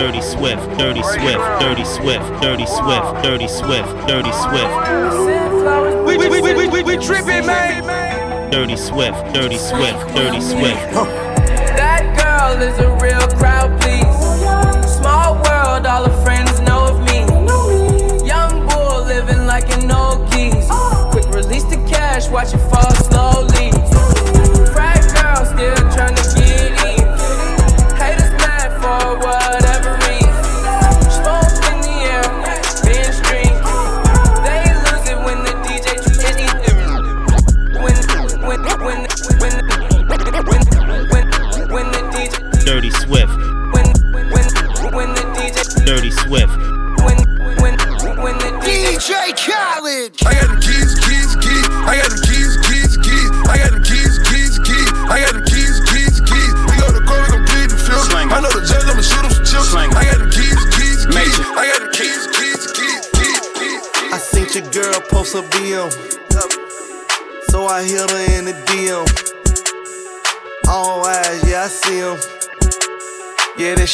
Dirty 0.00 0.22
Swift. 0.22 0.78
Dirty 0.78 1.02
Swift. 1.02 1.60
Dirty 1.60 1.84
Swift. 1.84 2.24
Dirty 2.40 2.64
Swift. 2.64 3.22
Dirty 3.22 3.46
Swift. 3.46 4.08
Dirty 4.08 4.32
Swift. 4.32 4.72
We, 6.06 6.16
we, 6.16 6.30
we, 6.30 6.40
we, 6.40 6.68
we, 6.68 6.82
we 6.82 6.96
trippin', 6.96 7.44
man. 7.44 8.50
Dirty 8.50 8.78
Swift. 8.78 9.34
Dirty 9.34 9.58
Swift. 9.58 10.00
Dirty 10.16 10.40
Swift. 10.40 10.80
That 11.76 12.16
girl 12.16 12.62
is 12.62 12.78
a 12.78 12.88
real 12.96 13.28
crowd, 13.36 13.78
please. 13.82 14.96
Small 14.96 15.34
world, 15.34 15.84
all 15.84 16.08
her 16.08 16.24
friends 16.24 16.58
know 16.60 16.86
of 16.86 16.98
me. 17.04 17.20
Young 18.26 18.66
bull 18.68 19.04
living 19.04 19.44
like 19.44 19.70
an 19.76 19.92
old 19.92 20.32
geese. 20.32 20.66
Quick 21.10 21.26
release 21.26 21.64
the 21.64 21.76
cash, 21.86 22.26
watch 22.30 22.54
it 22.54 22.58
fall 22.70 22.99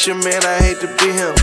Yeah, 0.07 0.13
that's 0.13 0.23
your 0.23 0.31
man, 0.31 0.39
I 0.45 0.63
hate 0.63 0.79
to 0.79 0.87
be 0.87 1.11
him. 1.11 1.35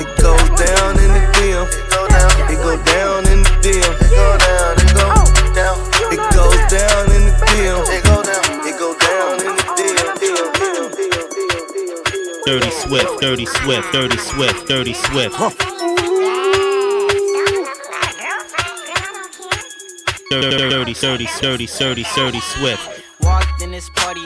It 0.00 0.08
goes 0.22 0.48
down 0.56 0.96
in 0.96 1.12
the 1.12 1.20
DM. 1.36 1.68
It 1.68 2.56
go 2.56 2.76
down 2.84 3.26
in 3.28 3.42
the 3.42 3.50
DM. 3.60 3.92
It 4.00 4.10
go 4.10 4.38
down, 4.40 4.80
it 4.80 4.88
go 4.96 5.12
down. 5.52 5.76
It 6.12 6.20
goes 6.32 6.56
down 6.72 7.12
in 7.12 7.26
the 7.28 7.32
DM. 7.52 7.84
It 7.92 8.04
go 8.04 8.22
down, 8.22 8.44
it 8.64 8.76
go 8.78 8.96
down 8.96 9.40
in 9.44 9.52
the 9.52 9.62
DM. 9.76 10.16
Dirty 12.46 12.70
Swift. 12.70 13.20
Dirty 13.20 13.44
Swift. 13.46 13.92
Dirty 13.92 14.16
Swift. 14.16 14.66
Dirty 14.68 14.94
Swift. 14.94 15.36
Dirty, 20.30 20.50
dirty, 20.50 20.94
dirty, 20.94 21.26
dirty, 21.36 21.66
dirty, 21.66 22.04
dirty 22.14 22.40
Swift. 22.40 23.02
Walked 23.20 23.62
in 23.62 23.70
this 23.72 23.90
party 23.90 24.25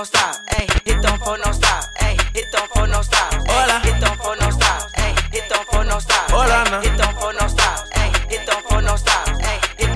no 0.00 0.04
stop. 0.04 0.36
Hey, 0.48 0.66
hit 0.86 1.02
them 1.02 1.18
for 1.18 1.36
no 1.36 1.52
stop. 1.52 1.84
Hey, 1.98 2.16
hit 2.32 2.50
them 2.52 2.66
for 2.72 2.86
no 2.86 3.02
stop. 3.02 3.34
Hey, 3.46 3.80
hit 3.84 4.00
them 4.00 4.16
for 4.16 4.34
no 4.40 4.48
stop. 4.48 4.88
Hey, 4.96 5.14
hit 5.30 5.46
them 5.50 5.64
for 5.70 5.84
no 5.84 5.98
stop. 5.98 6.30
Hola, 6.30 6.64
na. 6.70 6.80
Hit 6.80 6.96
them 6.96 7.14
for 7.20 7.32
no 7.34 7.46
stop. 7.46 7.86
Hey, 7.92 8.08
hit 8.30 8.46
them 8.46 8.62
for 8.66 8.80
no 8.80 8.96
stop. 8.96 9.28
Hey, 9.44 9.60
hit 9.76 9.90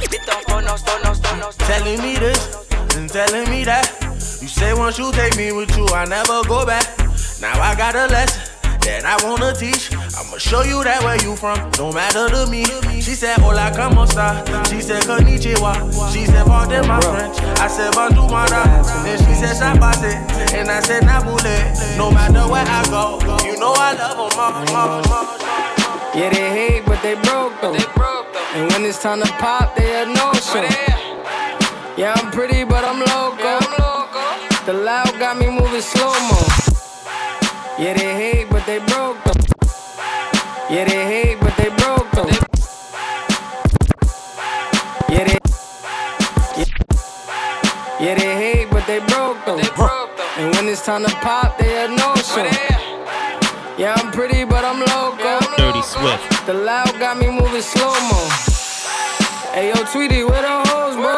hit 0.00 0.24
them 0.24 0.40
for 0.48 0.62
no 0.62 0.76
stop. 0.76 1.04
No 1.04 1.12
stop. 1.12 1.38
No 1.40 1.50
stop. 1.50 1.68
Telling 1.68 2.00
me 2.00 2.14
this 2.16 2.40
and 2.96 3.10
telling 3.10 3.50
me 3.50 3.64
that. 3.64 3.84
You 4.40 4.48
say 4.48 4.72
once 4.72 4.96
you 4.96 5.12
take 5.12 5.36
me 5.36 5.52
with 5.52 5.76
you, 5.76 5.86
I 5.88 6.06
never 6.06 6.42
go 6.48 6.64
back. 6.64 6.86
Now 7.38 7.60
I 7.60 7.74
got 7.76 7.94
a 7.94 8.06
lesson 8.06 8.40
that 8.80 9.04
I 9.04 9.22
wanna 9.22 9.52
teach. 9.52 9.92
I'ma 10.30 10.38
show 10.38 10.62
you 10.62 10.84
that 10.84 11.02
where 11.02 11.18
you 11.26 11.34
from, 11.34 11.58
no 11.74 11.90
matter 11.90 12.30
to 12.30 12.46
me. 12.46 12.62
She 13.02 13.18
said, 13.18 13.40
Hola, 13.42 13.74
como 13.74 14.04
esta? 14.04 14.46
She 14.70 14.80
said, 14.80 15.02
Konnichiwa. 15.02 15.74
She 16.14 16.24
said, 16.24 16.46
Pardon 16.46 16.86
my 16.86 17.00
French. 17.00 17.34
I 17.58 17.66
said, 17.66 17.90
Bonjour, 17.98 18.30
madame. 18.30 18.86
Then 19.02 19.18
she 19.18 19.34
said, 19.34 19.58
Sabate. 19.58 20.14
And 20.54 20.70
I 20.70 20.78
said, 20.86 21.02
Nabule. 21.02 21.98
No 21.98 22.12
matter 22.12 22.46
where 22.46 22.62
I 22.62 22.78
go, 22.86 23.18
you 23.42 23.58
know 23.58 23.74
I 23.74 23.98
love 23.98 24.30
them 24.30 24.76
all. 24.78 25.02
Yeah, 26.14 26.30
they 26.30 26.50
hate, 26.54 26.86
but 26.86 27.02
they 27.02 27.14
broke 27.26 27.60
though. 27.60 27.74
And 28.54 28.70
when 28.70 28.84
it's 28.84 29.02
time 29.02 29.22
to 29.22 29.32
pop, 29.42 29.74
they 29.74 30.00
a 30.00 30.06
no 30.06 30.30
show. 30.34 30.62
Oh, 30.62 31.94
yeah, 31.98 32.14
I'm 32.14 32.30
pretty, 32.30 32.62
but 32.62 32.84
I'm 32.84 33.00
loco. 33.02 33.58
The 34.64 34.74
loud 34.78 35.10
got 35.18 35.36
me 35.38 35.50
moving 35.50 35.80
slow 35.80 36.14
mo. 36.30 36.38
Yeah, 37.82 37.94
they 37.98 38.14
hate, 38.14 38.48
but 38.48 38.64
they 38.64 38.78
broke 38.78 39.18
though. 39.24 39.59
Yeah, 40.70 40.84
they 40.84 41.04
hate, 41.04 41.40
but 41.40 41.56
they 41.56 41.68
broke 41.82 42.08
though. 42.12 42.30
Yeah, 45.10 45.24
they. 45.26 45.38
Yeah, 46.56 46.70
yeah 47.98 48.14
they 48.14 48.32
hate, 48.38 48.70
but 48.70 48.86
they 48.86 49.00
broke 49.00 49.44
though. 49.44 49.58
And 50.38 50.54
when 50.54 50.68
it's 50.68 50.86
time 50.86 51.04
to 51.04 51.10
pop, 51.16 51.58
they 51.58 51.84
a 51.84 51.88
no 51.88 52.14
show. 52.14 52.46
Yeah, 53.76 53.94
I'm 53.98 54.12
pretty, 54.12 54.44
but 54.44 54.64
I'm 54.64 54.78
loco. 54.78 55.40
Dirty 55.56 55.82
Swift. 55.82 56.46
The 56.46 56.54
loud 56.54 56.96
got 57.00 57.18
me 57.18 57.26
moving 57.26 57.62
slow 57.62 57.90
mo. 58.06 58.28
Hey 59.52 59.72
yo, 59.74 59.84
Tweety, 59.90 60.22
where 60.22 60.40
the 60.40 60.70
hoes, 60.70 60.94
bro? 60.94 61.16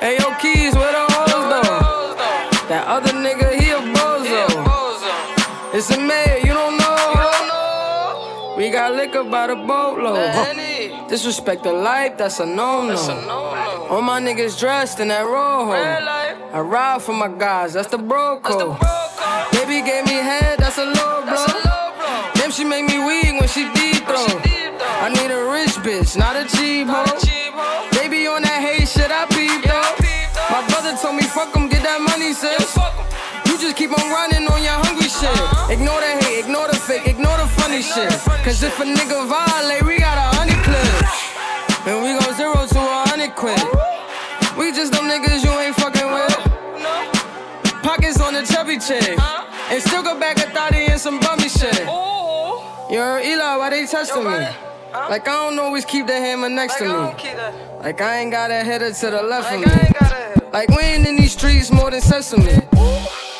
Hey 0.00 0.18
yo, 0.18 0.34
Keys, 0.40 0.74
where 0.74 0.90
the 0.90 1.06
hoes 1.14 1.46
though? 1.46 2.16
That 2.66 2.88
other 2.88 3.12
nigga, 3.12 3.54
he 3.54 3.70
a 3.70 3.78
bozo. 3.94 4.74
It's 5.72 5.90
a 5.90 5.96
We 8.66 8.72
got 8.72 8.96
liquor 8.96 9.22
by 9.22 9.46
the 9.46 9.54
boatload. 9.54 11.08
Disrespect 11.08 11.62
the 11.62 11.72
life, 11.72 12.18
that's 12.18 12.40
a 12.40 12.46
no 12.46 12.82
no. 12.82 13.86
All 13.88 14.02
my 14.02 14.20
niggas 14.20 14.58
dressed 14.58 14.98
in 14.98 15.06
that 15.06 15.24
rojo. 15.24 15.70
I 15.70 16.58
ride 16.58 17.00
for 17.00 17.12
my 17.12 17.28
guys, 17.28 17.74
that's 17.74 17.86
the 17.86 17.98
bro 17.98 18.40
code. 18.40 18.76
Baby 19.52 19.86
gave 19.86 20.04
me 20.06 20.18
head, 20.18 20.58
that's 20.58 20.78
a 20.78 20.84
low 20.84 21.22
blow. 21.22 21.46
Damn, 22.34 22.50
she 22.50 22.64
make 22.64 22.86
me 22.86 22.98
weak 23.06 23.38
when 23.38 23.48
she 23.48 23.70
deep 23.72 24.02
throw. 24.02 24.26
I 24.98 25.14
need 25.14 25.30
a 25.30 25.46
rich 25.46 25.78
bitch, 25.86 26.18
not 26.18 26.34
a 26.34 26.42
cheap 26.56 26.88
hoe. 26.88 27.06
Baby 27.92 28.26
on 28.26 28.42
that 28.42 28.58
hate 28.66 28.88
shit, 28.88 29.12
I 29.12 29.26
peep 29.30 29.62
though. 29.62 29.94
My 30.50 30.66
brother 30.66 30.98
told 31.00 31.14
me 31.14 31.22
fuck 31.22 31.54
'em, 31.54 31.68
get 31.68 31.84
that 31.84 32.00
money, 32.00 32.34
sis. 32.34 32.76
You 33.46 33.56
just 33.58 33.76
keep 33.76 33.92
on 33.96 34.10
running 34.10 34.48
on 34.50 34.60
your 34.60 34.74
hungry 34.82 35.06
shit. 35.06 35.30
Ignore 35.70 36.00
the 36.00 36.26
hate, 36.26 36.40
ignore 36.44 36.66
the 36.66 36.74
fake, 36.76 37.06
ignore 37.06 37.25
the 37.25 37.25
funny 37.82 38.08
shit. 38.08 38.20
Cause 38.44 38.62
if 38.62 38.78
a 38.80 38.84
nigga 38.84 39.28
violate, 39.28 39.82
we 39.84 39.98
got 39.98 40.16
a 40.16 40.36
honey 40.36 40.54
clip. 40.64 41.86
And 41.86 42.02
we 42.02 42.18
go 42.18 42.32
zero 42.32 42.66
to 42.66 42.78
a 42.78 43.08
hundred 43.08 43.34
quid. 43.34 43.58
We 44.56 44.72
just 44.72 44.92
them 44.92 45.04
niggas 45.04 45.44
you 45.44 45.50
ain't 45.50 45.76
fucking 45.76 46.10
with. 46.10 47.82
Pockets 47.82 48.20
on 48.20 48.34
the 48.34 48.42
chubby 48.42 48.78
chick. 48.78 49.18
And 49.70 49.82
still 49.82 50.02
go 50.02 50.18
back 50.18 50.38
a 50.38 50.50
thotty 50.50 50.86
and 50.86 51.00
some 51.00 51.20
bummy 51.20 51.48
shit. 51.48 51.86
Yo, 51.86 53.18
Eli, 53.22 53.56
why 53.56 53.70
they 53.70 53.86
testing 53.86 54.24
me? 54.24 54.30
Like 54.92 55.28
I 55.28 55.48
don't 55.48 55.58
always 55.58 55.84
keep 55.84 56.06
the 56.06 56.14
hammer 56.14 56.48
next 56.48 56.76
to 56.78 56.84
me. 56.84 56.94
Like 57.80 58.00
I 58.00 58.20
ain't 58.20 58.32
got 58.32 58.50
a 58.50 58.64
header 58.64 58.92
to 58.92 59.10
the 59.10 59.22
left 59.22 59.52
of 59.52 59.60
me. 59.60 60.50
Like 60.52 60.68
we 60.70 60.82
ain't 60.82 61.06
in 61.06 61.16
these 61.16 61.32
streets 61.32 61.70
more 61.70 61.90
than 61.90 62.00
sesame. 62.00 62.62
Hundred 62.72 63.35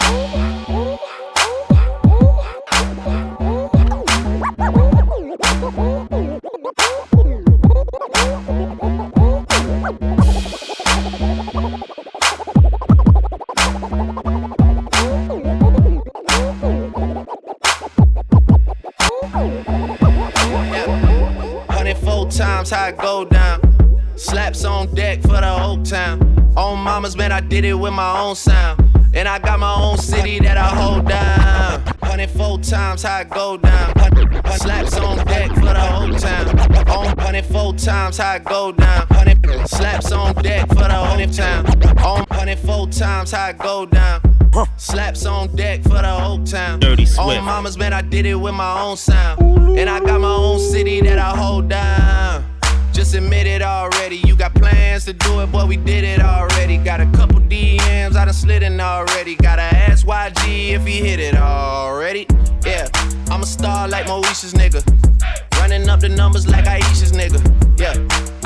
own 28.26 28.34
sound. 28.34 28.82
And 29.14 29.28
I 29.28 29.38
got 29.38 29.60
my 29.60 29.74
own 29.74 29.98
city 29.98 30.38
that 30.40 30.56
I 30.56 30.68
hold 30.68 31.08
down. 31.08 31.82
Hundred 32.02 32.30
four 32.30 32.58
times 32.58 33.02
how 33.02 33.18
I 33.18 33.24
go 33.24 33.56
down. 33.56 33.92
Slaps 34.58 34.96
on 34.98 35.24
deck 35.26 35.50
for 35.54 35.60
the 35.60 35.80
whole 35.80 36.12
town. 36.14 36.88
On 36.88 37.18
hundred 37.18 37.44
four 37.46 37.72
times 37.74 38.18
how 38.18 38.30
I 38.30 38.38
go 38.38 38.72
down. 38.72 39.06
Slaps 39.66 40.12
on 40.12 40.34
deck 40.42 40.68
for 40.68 40.74
the 40.74 40.94
whole 40.94 41.26
town. 41.28 41.66
On 42.02 42.26
hundred 42.30 42.58
four 42.58 42.88
times 42.88 43.30
how 43.30 43.44
I 43.44 43.52
go 43.52 43.86
down. 43.86 44.20
Slaps 44.76 45.24
on 45.24 45.54
deck 45.54 45.82
for 45.82 46.02
the 46.02 46.10
whole 46.10 46.42
town. 46.44 46.80
Dirty 46.80 47.06
Swift. 47.06 47.38
On 47.38 47.44
mamas, 47.44 47.78
man, 47.78 47.92
I 47.92 48.02
did 48.02 48.26
it 48.26 48.34
with 48.34 48.54
my 48.54 48.80
own 48.80 48.96
sound. 48.96 49.40
And 49.78 49.88
I 49.88 50.00
got 50.00 50.20
my 50.20 50.34
own 50.34 50.58
city 50.58 51.00
that 51.02 51.18
I 51.18 51.36
hold 51.36 51.68
down. 51.68 52.35
Just 53.06 53.18
admit 53.18 53.46
it 53.46 53.62
already. 53.62 54.16
You 54.16 54.34
got 54.34 54.52
plans 54.52 55.04
to 55.04 55.12
do 55.12 55.40
it, 55.40 55.52
boy, 55.52 55.64
we 55.64 55.76
did 55.76 56.02
it 56.02 56.20
already. 56.20 56.76
Got 56.76 57.00
a 57.00 57.06
couple 57.12 57.38
DMs, 57.38 58.16
I 58.16 58.24
done 58.24 58.34
slid 58.34 58.64
in 58.64 58.80
already. 58.80 59.36
Gotta 59.36 59.62
ask 59.62 60.04
YG 60.04 60.70
if 60.70 60.84
he 60.84 60.96
hit 60.96 61.20
it 61.20 61.36
already. 61.36 62.26
Yeah, 62.64 62.88
I'm 63.30 63.42
a 63.42 63.46
star 63.46 63.86
like 63.86 64.06
Moesha's 64.06 64.54
nigga. 64.54 64.82
Running 65.66 65.88
up 65.88 65.98
the 65.98 66.08
numbers 66.08 66.46
like 66.46 66.64
Ayesha's 66.64 67.10
nigga. 67.10 67.42
Yeah, 67.76 67.92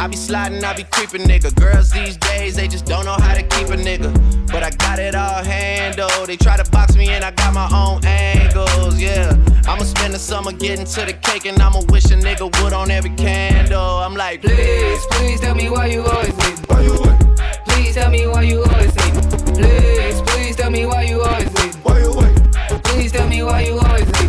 I 0.02 0.06
be 0.06 0.16
sliding, 0.16 0.64
I 0.64 0.72
be 0.72 0.84
creeping 0.84 1.20
nigga. 1.28 1.54
Girls 1.54 1.90
these 1.90 2.16
days, 2.16 2.56
they 2.56 2.66
just 2.66 2.86
don't 2.86 3.04
know 3.04 3.12
how 3.12 3.34
to 3.34 3.42
keep 3.42 3.68
a 3.68 3.76
nigga. 3.76 4.10
But 4.46 4.62
I 4.62 4.70
got 4.70 4.98
it 4.98 5.14
all 5.14 5.44
handled. 5.44 6.28
They 6.28 6.38
try 6.38 6.56
to 6.56 6.64
box 6.70 6.96
me 6.96 7.12
in, 7.12 7.22
I 7.22 7.30
got 7.32 7.52
my 7.52 7.68
own 7.76 8.02
angles. 8.06 8.98
Yeah, 8.98 9.36
I'ma 9.68 9.84
spend 9.84 10.14
the 10.14 10.18
summer 10.18 10.52
getting 10.52 10.86
to 10.86 11.04
the 11.04 11.12
cake 11.12 11.44
and 11.44 11.60
I'ma 11.60 11.82
wish 11.90 12.06
a 12.06 12.16
nigga 12.16 12.46
would 12.62 12.72
on 12.72 12.90
every 12.90 13.10
candle. 13.10 13.98
I'm 14.00 14.14
like, 14.14 14.40
Please, 14.40 15.04
please 15.10 15.40
tell 15.40 15.54
me 15.54 15.68
why 15.68 15.88
you 15.88 16.02
always 16.02 16.34
leave. 16.38 16.58
Why 16.70 16.80
you 16.80 17.02
wait? 17.02 17.38
Please 17.68 17.96
tell 17.96 18.10
me 18.10 18.26
why 18.28 18.42
you 18.44 18.64
always 18.64 18.96
leave. 18.96 19.14
Please, 19.60 20.22
please 20.22 20.56
tell 20.56 20.70
me 20.70 20.86
why 20.86 21.02
you 21.02 21.20
always 21.20 21.52
leave. 21.60 21.74
Why 21.84 22.00
you 22.00 22.14
wait? 22.16 22.82
Please 22.84 23.12
tell 23.12 23.28
me 23.28 23.42
why 23.42 23.60
you 23.60 23.78
always 23.78 24.06
leave. 24.06 24.19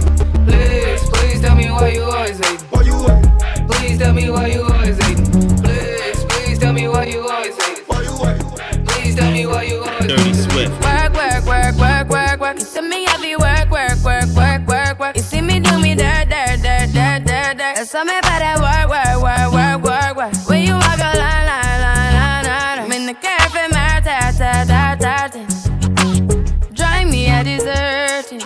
Please, 1.62 1.70
please 1.70 1.78
tell 1.78 1.78
me 1.78 1.80
why 1.80 1.90
you 1.94 2.04
always 2.04 2.40
leave. 2.40 2.62
Why 2.72 2.82
you 2.82 2.98
wait? 3.06 3.70
Please 3.70 3.98
tell 4.00 4.14
me 4.14 4.30
why 4.30 4.48
you 4.48 4.64
always 4.64 4.98
leave. 5.08 5.18
Please, 5.62 6.26
please 6.26 6.60
tell 6.60 6.74
me 6.74 6.88
why 6.88 7.06
you 7.06 7.22
always 7.22 7.58
leave. 7.58 7.88
Why 7.88 8.02
you 8.02 8.14
wait? 8.22 8.40
Please 8.88 9.16
tell 9.16 9.32
me 9.32 9.46
why 9.46 9.64
you 9.64 9.78
always 9.84 10.08
Dirty 10.08 10.34
Swift. 10.34 10.72
Work, 10.82 11.14
work, 11.14 11.46
work, 11.46 11.76
work, 11.78 12.10
work, 12.10 12.40
work. 12.40 12.60
You 12.60 12.66
see 12.66 12.82
me 12.82 13.06
heavy 13.06 13.36
work, 13.36 13.70
work, 13.70 13.98
work, 14.04 14.28
work, 14.36 14.68
work, 14.68 15.00
work. 15.00 15.16
You 15.16 15.22
see 15.22 15.42
me 15.42 15.60
do 15.60 15.80
me 15.80 15.94
dirt, 15.94 16.30
dirt, 16.30 16.62
dirt, 16.64 16.90
dirt, 16.94 17.26
dirt, 17.26 17.58
dirt. 17.58 17.76
There's 17.76 17.92
something 17.92 18.18
about 18.18 18.40
that 18.42 18.58
work, 18.58 18.90
work, 18.90 19.22
work, 19.22 19.54
work, 19.54 19.84
work, 19.84 20.18
work. 20.18 20.50
When 20.50 20.64
you 20.64 20.74
walk 20.74 20.98
a 20.98 21.14
line, 21.18 21.46
line, 21.46 21.82
line, 21.86 22.14
line, 22.18 22.46
line. 22.46 22.80
I'm 22.80 22.92
in 22.92 23.06
the 23.06 23.14
cafe, 23.14 23.68
my 23.70 24.02
ta, 24.02 24.34
ta, 24.36 24.66
ta, 24.66 24.96
ta, 24.98 25.28
ta. 25.28 26.74
Drive 26.74 27.08
me 27.08 27.30
a 27.30 27.44
deserting. 27.44 28.42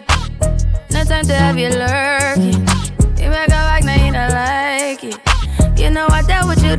No 0.91 1.03
time 1.03 1.25
to 1.25 1.33
have 1.33 1.57
you 1.57 1.69
lurking. 1.69 2.14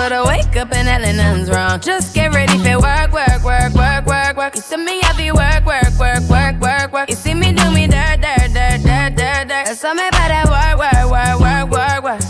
But 0.00 0.14
I 0.14 0.26
wake 0.26 0.56
up 0.56 0.72
and 0.72 0.88
hell 0.88 1.14
nothing's 1.14 1.50
wrong. 1.50 1.78
Just 1.78 2.14
get 2.14 2.32
ready 2.32 2.56
for 2.56 2.80
work, 2.80 3.12
work, 3.12 3.44
work, 3.44 3.74
work, 3.74 4.06
work, 4.06 4.34
work. 4.34 4.54
You 4.56 4.62
see 4.62 4.78
me 4.78 4.98
heavy 5.02 5.30
work, 5.30 5.66
work, 5.66 5.92
work, 5.98 6.22
work, 6.26 6.58
work, 6.58 6.90
work. 6.90 7.10
You 7.10 7.16
see 7.16 7.34
me 7.34 7.52
do 7.52 7.70
me 7.70 7.86
dirt, 7.86 8.22
dirt, 8.22 8.48
dirt, 8.56 8.80
dirt, 8.80 9.14
dirt, 9.14 9.48
dirt. 9.48 9.66
There's 9.66 9.78
something 9.78 10.08
about 10.08 10.28
that 10.32 10.48
work, 10.48 10.78
work, 10.80 11.04
work, 11.12 11.36
work, 11.44 11.70
work, 11.76 12.02
work. 12.02 12.22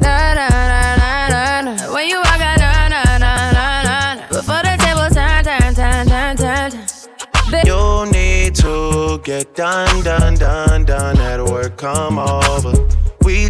Na 0.00 0.34
na 0.38 0.46
na 0.46 0.96
na 1.02 1.28
na 1.34 1.60
na. 1.74 1.92
When 1.92 2.06
you 2.06 2.18
walk 2.18 2.40
out, 2.40 2.60
na 2.60 2.86
na 2.86 3.18
na 3.18 3.50
na 3.50 4.14
na. 4.14 4.28
Before 4.28 4.62
the 4.62 4.78
table 4.78 5.10
turn, 5.10 5.42
turn, 5.42 5.74
turn, 5.74 6.06
turn, 6.06 6.70
turn. 6.70 7.66
You 7.66 8.12
need 8.12 8.54
to 8.62 9.18
get 9.24 9.56
done, 9.56 10.04
done, 10.04 10.36
done, 10.36 10.84
done. 10.84 11.18
At 11.18 11.42
work, 11.50 11.78
come 11.78 12.20
over. 12.20 12.74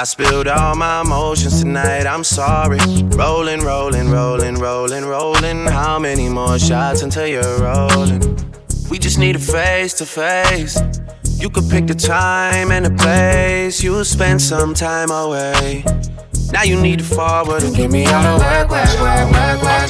I 0.00 0.04
spilled 0.04 0.48
all 0.48 0.74
my 0.76 1.02
emotions 1.02 1.60
tonight, 1.60 2.06
I'm 2.06 2.24
sorry. 2.24 2.78
Rolling, 3.18 3.60
rolling, 3.60 4.08
rolling, 4.08 4.54
rolling, 4.54 5.04
rolling. 5.04 5.66
How 5.66 5.98
many 5.98 6.26
more 6.26 6.58
shots 6.58 7.02
until 7.02 7.26
you're 7.26 7.58
rolling? 7.60 8.22
We 8.88 8.98
just 8.98 9.18
need 9.18 9.36
a 9.36 9.38
face 9.38 9.92
to 10.00 10.06
face. 10.06 10.80
You 11.36 11.50
could 11.50 11.68
pick 11.68 11.86
the 11.86 11.94
time 11.94 12.72
and 12.72 12.86
the 12.86 12.92
place. 12.92 13.82
You'll 13.82 14.06
spend 14.06 14.40
some 14.40 14.72
time 14.72 15.10
away. 15.10 15.84
Now 16.50 16.62
you 16.62 16.80
need 16.80 17.00
to 17.00 17.04
forward 17.04 17.62
and 17.62 17.76
get 17.76 17.90
me 17.90 18.06
out 18.06 18.24
of 18.24 18.40
work, 18.40 18.70
work, 18.70 19.00
work, 19.02 19.30
work, 19.30 19.62
work, 19.62 19.89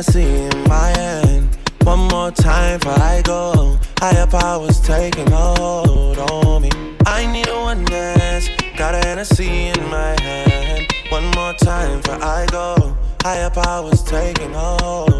Hennessy 0.00 0.22
in 0.22 0.64
my 0.66 0.88
hand. 0.96 1.58
One 1.82 2.08
more 2.08 2.30
time 2.30 2.78
before 2.78 2.94
I 2.94 3.20
go. 3.20 3.78
Higher 3.98 4.26
powers 4.26 4.80
taking 4.80 5.30
hold 5.30 6.16
on 6.16 6.62
me. 6.62 6.70
I 7.04 7.30
need 7.30 7.48
a 7.48 7.54
one 7.54 7.84
dance, 7.84 8.48
got 8.78 8.94
a 8.94 9.06
Hennessy 9.06 9.66
in 9.66 9.90
my 9.90 10.18
hand. 10.22 10.90
One 11.10 11.26
more 11.32 11.52
time 11.52 12.00
before 12.00 12.24
I 12.24 12.46
go. 12.46 12.96
Higher 13.22 13.50
powers 13.50 14.02
taking 14.02 14.54
hold 14.54 15.19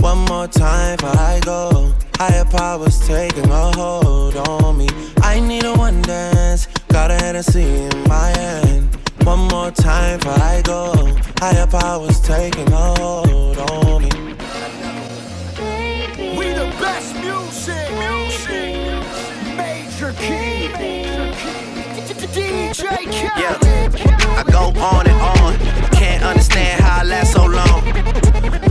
One 0.00 0.18
more 0.26 0.46
time 0.46 0.96
before 0.96 1.18
I 1.18 1.40
go. 1.44 1.92
Higher 2.16 2.44
powers 2.44 3.06
taking 3.06 3.50
a 3.50 3.76
hold 3.76 4.36
on 4.36 4.78
me. 4.78 4.88
I 5.22 5.40
need 5.40 5.64
a 5.64 5.74
one 5.74 6.02
dance. 6.02 6.68
Got 6.88 7.10
a 7.10 7.14
Hennessy 7.14 7.62
in 7.62 8.08
my 8.08 8.28
hand. 8.38 8.94
One 9.24 9.48
more 9.48 9.70
time 9.70 10.18
before 10.18 10.34
I 10.34 10.62
go. 10.62 11.16
Higher 11.38 11.66
powers 11.66 12.20
taking 12.20 12.72
a 12.72 12.94
hold 13.00 13.58
on 13.58 14.02
me. 14.02 14.10
We 16.38 16.52
the 16.52 16.72
best 16.80 17.14
music. 17.16 17.90
Music. 17.98 18.76
Major 19.56 20.12
key. 20.12 20.56
DJ 22.36 22.82
Khaled. 22.84 23.98
Yeah, 23.98 24.36
I 24.38 24.50
go 24.50 24.68
on 24.80 25.06
and 25.06 25.20
on. 25.20 25.95
Understand 26.26 26.80
how 26.80 27.00
I 27.00 27.04
last 27.04 27.32
so 27.32 27.46
long. 27.46 27.82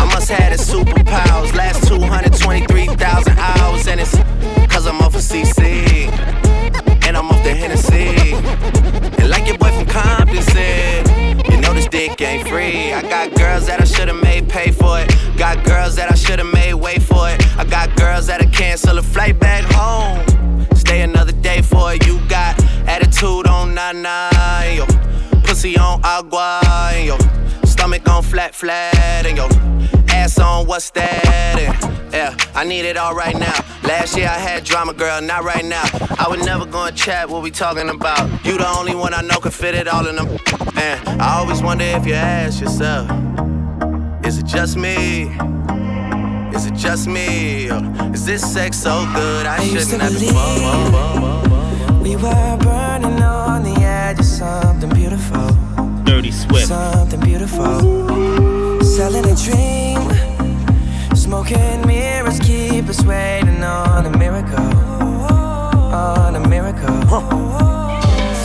I 0.02 0.06
must 0.14 0.30
have 0.30 0.52
the 0.52 0.62
superpowers. 0.62 1.54
Last 1.56 1.88
223,000 1.88 3.38
hours, 3.38 3.88
and 3.88 4.00
it's 4.00 4.16
cause 4.72 4.86
I'm 4.86 5.02
off 5.02 5.16
of 5.16 5.22
CC. 5.22 6.08
And 7.08 7.16
I'm 7.16 7.30
off 7.30 7.44
the 7.44 7.54
Hennessy. 7.54 8.34
And 9.20 9.30
like 9.30 9.48
your 9.48 9.58
boy 9.58 9.72
from 9.72 9.86
Compton 9.86 10.42
said, 10.42 11.08
you 11.50 11.62
know 11.62 11.74
this 11.74 11.88
dick 11.88 12.22
ain't 12.22 12.48
free. 12.48 12.94
I 12.94 13.02
got 13.02 13.34
girls 13.36 13.68
that 13.68 13.80
I 13.82 13.86
should've 13.86 14.22
made 14.22 14.50
pay 14.50 14.72
for 14.72 15.00
it. 15.00 15.10
Got 15.38 15.64
girls 15.64 15.96
that 15.96 16.12
I 16.12 16.16
should've 16.16 16.52
made 16.54 16.74
wait 16.74 17.02
for 17.02 17.30
it. 17.30 17.42
I 17.58 17.64
got 17.64 17.96
girls 17.96 18.28
that'll 18.28 18.50
cancel 18.52 18.98
a 18.98 19.02
flight 19.02 19.40
back 19.40 19.64
home. 19.72 20.66
Stay 20.76 21.02
another 21.02 21.32
day 21.32 21.62
for 21.62 21.94
it. 21.94 22.06
You 22.06 22.20
got 22.28 22.56
nine, 23.94 24.78
yo. 24.78 24.86
Pussy 25.44 25.78
on 25.78 26.02
agua, 26.04 26.62
yo. 27.04 27.18
Stomach 27.96 28.10
on 28.10 28.24
flat, 28.24 28.54
flat, 28.54 29.26
and 29.26 29.38
yo. 29.38 29.48
Ass 30.10 30.38
on 30.38 30.68
what's 30.68 30.90
that? 30.92 31.58
And, 31.58 32.14
yeah, 32.14 32.36
I 32.54 32.66
need 32.66 32.84
it 32.84 32.98
all 32.98 33.16
right 33.16 33.38
now. 33.38 33.54
Last 33.84 34.18
year 34.18 34.28
I 34.28 34.38
had 34.38 34.66
drama, 34.66 34.94
girl, 34.94 35.22
not 35.22 35.44
right 35.44 35.64
now. 35.64 35.86
I 36.20 36.28
would 36.30 36.44
never 36.44 36.66
go 36.66 36.86
and 36.86 36.98
chat 36.98 37.30
what 37.30 37.42
we 37.42 37.52
talking 37.52 37.90
about. 37.90 38.46
You 38.46 38.58
the 38.58 38.68
only 38.68 38.96
one 38.96 39.14
I 39.14 39.22
know 39.22 39.40
can 39.40 39.52
fit 39.52 39.76
it 39.76 39.88
all 39.88 40.08
in 40.08 40.18
them. 40.18 40.28
And 40.76 41.22
I 41.22 41.40
always 41.40 41.62
wonder 41.62 41.86
if 41.86 42.06
you 42.06 42.16
ask 42.16 42.60
yourself, 42.60 43.10
is 44.26 44.40
it 44.40 44.46
just 44.46 44.76
me? 44.76 45.30
Is 46.54 46.66
it 46.66 46.76
just 46.76 47.08
me? 47.08 47.70
Or 47.70 47.82
is 48.14 48.26
this 48.26 48.42
sex 48.54 48.78
so 48.78 49.06
good 49.14 49.46
I, 49.46 49.58
I 49.58 49.68
shouldn't 49.68 50.02
have 50.02 50.20
to 50.20 52.04
We 52.04 52.18
were 52.18 52.58
burning 52.58 53.22
on 53.22 53.64
the 53.64 53.76
edge 53.82 54.20
of 54.20 54.26
something 54.26 54.90
beautiful. 54.90 55.65
Dirty 56.06 56.32
Swift. 56.32 56.68
Something 56.68 57.20
beautiful. 57.20 57.80
Selling 58.84 59.26
a 59.26 59.36
dream. 59.36 60.00
Smoking 61.16 61.86
mirrors 61.86 62.40
keep 62.40 62.88
us 62.88 63.04
waiting 63.04 63.64
on 63.64 64.06
a 64.06 64.18
miracle. 64.18 64.60
On 65.94 66.36
a 66.36 66.48
miracle. 66.48 67.02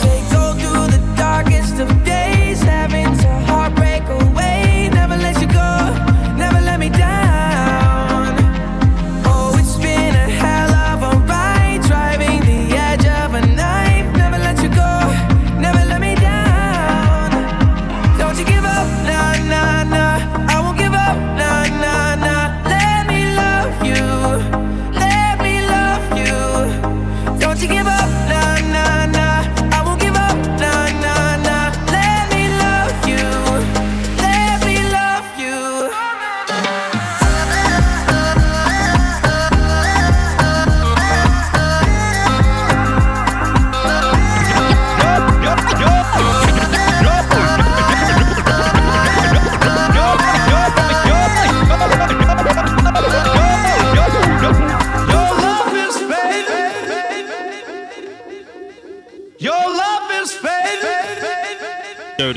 Say 0.01 0.21
go 0.31 0.53
through 0.59 0.87
the 0.97 1.13
darkest 1.15 1.79
of 1.79 1.87
days, 2.03 2.61
having 2.61 3.15
to 3.17 3.29
heartbreak 3.45 4.03
away. 4.09 4.89
Never 4.91 5.15
let 5.15 5.39
you 5.39 5.47
go, 5.47 5.93
never 6.35 6.59
let 6.61 6.79
me 6.79 6.89
down. 6.89 7.20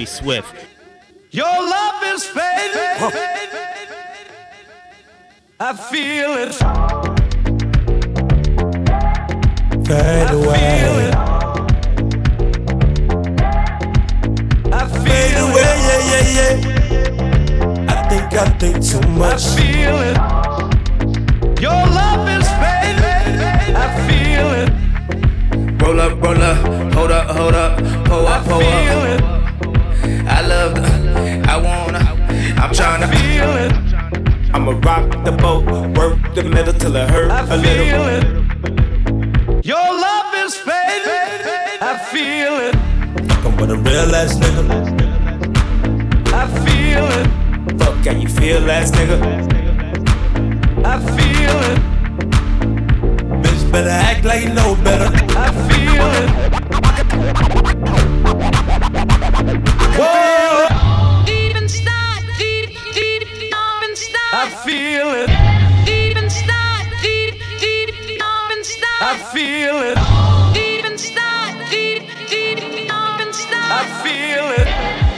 Dirty 0.04 0.16
Swift. 0.16 0.54
Your 1.30 1.46
love 1.46 2.02
is 2.04 2.24
fading. 2.24 3.12
I 5.58 5.72
feel 5.90 6.34
it. 6.44 6.54
Fade 9.86 10.30
away. 10.30 11.10
I 14.72 14.84
feel 15.04 15.38
away, 15.48 15.74
yeah, 15.88 16.02
yeah, 16.12 16.26
yeah. 16.36 16.56
I 17.88 18.08
think 18.08 18.32
I 18.34 18.50
think 18.58 18.76
too 18.84 19.00
much. 19.08 19.42
I 19.42 19.56
feel 19.56 19.96
it. 20.10 20.16
Your 21.62 21.72
love 21.72 22.28
is 22.28 22.48
fading. 22.60 23.74
I 23.74 23.86
feel 24.06 24.48
it. 24.60 24.70
Roll 25.82 26.00
up, 26.00 26.22
roll 26.22 26.42
up, 26.42 26.73
I'ma 34.66 34.80
rock 34.80 35.10
the 35.26 35.32
boat, 35.32 35.66
work 35.94 36.16
the 36.34 36.42
middle 36.42 36.72
till 36.72 36.96
it 36.96 37.10
hurt 37.10 37.30
a 37.30 37.46
feel 37.46 38.00
little. 38.00 39.60
Your 39.62 39.76
love 39.76 40.34
is 40.36 40.56
fading. 40.56 41.82
I 41.82 41.98
feel 42.10 42.54
it. 42.68 42.74
Fucking 43.28 43.56
with 43.58 43.70
a 43.72 43.76
real 43.76 44.14
ass 44.14 44.36
nigga. 44.36 44.64
I 46.32 46.46
feel 46.64 47.04
it. 47.20 47.28
Fuck, 47.78 48.02
can 48.04 48.22
you 48.22 48.28
feel 48.30 48.70
ass 48.70 48.90
nigga? 48.92 49.20
I 50.82 50.98
feel 51.12 51.58
it. 51.70 51.78
Bitch 53.42 53.70
better 53.70 53.90
act 53.90 54.24
like 54.24 54.44
you 54.44 54.54
know 54.54 54.76
better. 54.76 55.10
I 55.36 55.52
feel 55.68 56.08
it. 56.22 56.30
Whoa. 59.98 60.73
I 64.44 64.48
feel 64.66 65.08
it. 65.14 65.30
Deep 65.86 66.18
inside, 66.18 66.86
deep, 67.00 67.32
deep, 67.60 67.88
deep 68.06 68.20
inside. 68.52 69.00
I 69.00 69.16
feel 69.32 69.80
it. 69.80 69.96
Deep 70.52 70.84
inside, 70.84 71.64
deep, 71.70 72.02
deep, 72.28 72.58
deep 72.60 73.20
inside. 73.24 73.72
I 73.72 73.84
feel 74.04 74.46
it. 74.60 74.68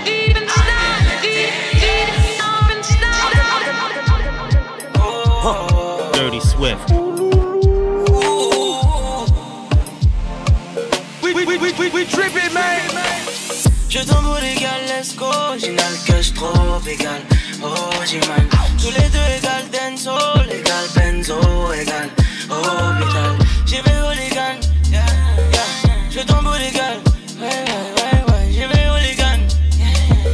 Deep 0.06 0.36
inside, 0.36 1.22
deep, 1.22 1.50
deep 1.82 2.06
inside. 2.76 3.34
Dirty 6.14 6.38
Swift. 6.38 6.90
We, 11.20 11.34
we, 11.34 11.44
we, 11.46 11.58
we, 11.58 11.72
we, 11.72 11.90
we 11.90 12.04
tripping, 12.04 12.54
man. 12.54 12.90
Je 13.88 14.04
tombe 14.04 14.26
au 14.26 14.38
légal, 14.40 14.86
let's 14.86 15.16
go. 15.16 15.32
J'ai 15.58 15.72
le 15.72 16.06
cash 16.06 16.32
trop 16.32 16.80
égal. 16.86 17.22
Oh, 17.68 17.90
j'ai 18.08 18.20
mal. 18.20 18.46
Tous 18.80 18.90
les 18.90 19.08
deux 19.08 19.26
égal, 19.38 19.64
denso, 19.72 20.14
légal, 20.48 20.86
benzo, 20.94 21.38
égal. 21.72 22.08
Métal. 22.98 23.34
J'y 23.66 23.80
vais 23.80 24.00
au 24.06 24.12
légal. 24.14 24.56
Yeah, 24.90 25.04
yeah. 25.52 25.66
Je 26.10 26.20
tombe 26.20 26.46
au 26.46 26.56
légal. 26.56 26.98
Ouais, 27.40 27.64
ouais, 27.98 28.22
ouais. 28.28 28.44
J'y 28.52 28.60
vais 28.60 28.88
au. 28.88 28.96
Yeah, 28.96 29.86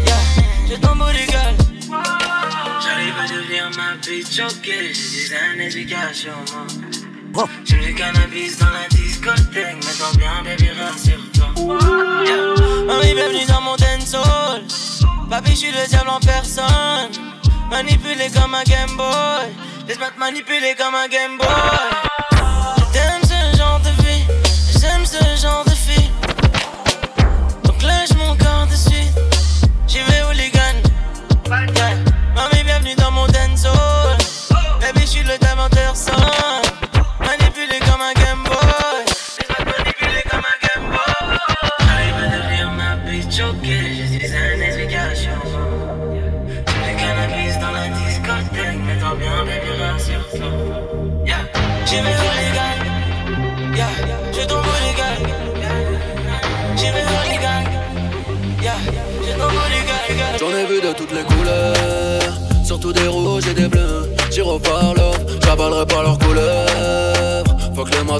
yeah. 0.04 0.20
J'arrive 2.82 3.18
à 3.18 3.26
devenir 3.26 3.70
ma 3.76 3.88
bitch, 3.96 4.38
ok. 4.40 4.64
J'ai 4.64 4.92
des 4.92 5.34
années 5.34 5.68
d'éducation, 5.70 6.38
moi. 6.52 7.48
J'ai 7.64 7.76
le 7.76 7.92
cannabis 7.94 8.58
dans 8.58 8.70
la 8.70 8.86
discothèque. 8.90 9.76
Mets-toi 9.76 10.10
bien, 10.18 10.42
baby, 10.44 10.68
rassure-toi. 10.78 11.48
Yeah. 12.26 12.54
Mamie, 12.86 13.14
bienvenue 13.14 13.46
dans 13.46 13.62
mon 13.62 13.76
dancehall. 13.76 14.62
Papi, 15.32 15.52
je 15.52 15.56
suis 15.56 15.72
le 15.72 15.88
diable 15.88 16.10
en 16.10 16.20
personne. 16.20 17.10
Manipulé 17.70 18.28
comme 18.38 18.54
un 18.54 18.64
Game 18.64 18.94
Boy. 18.98 19.48
Laisse-moi 19.88 20.08
te 20.14 20.18
manipuler 20.18 20.74
comme 20.78 20.94
un 20.94 21.08
Game 21.08 21.38
Boy. 21.38 21.48
J'aime 22.92 23.22
ce 23.22 23.56
genre 23.56 23.80
de 23.80 23.88
vie. 24.02 24.26
J'aime 24.78 25.06
ce 25.06 25.40
genre 25.40 25.64
de 25.64 25.71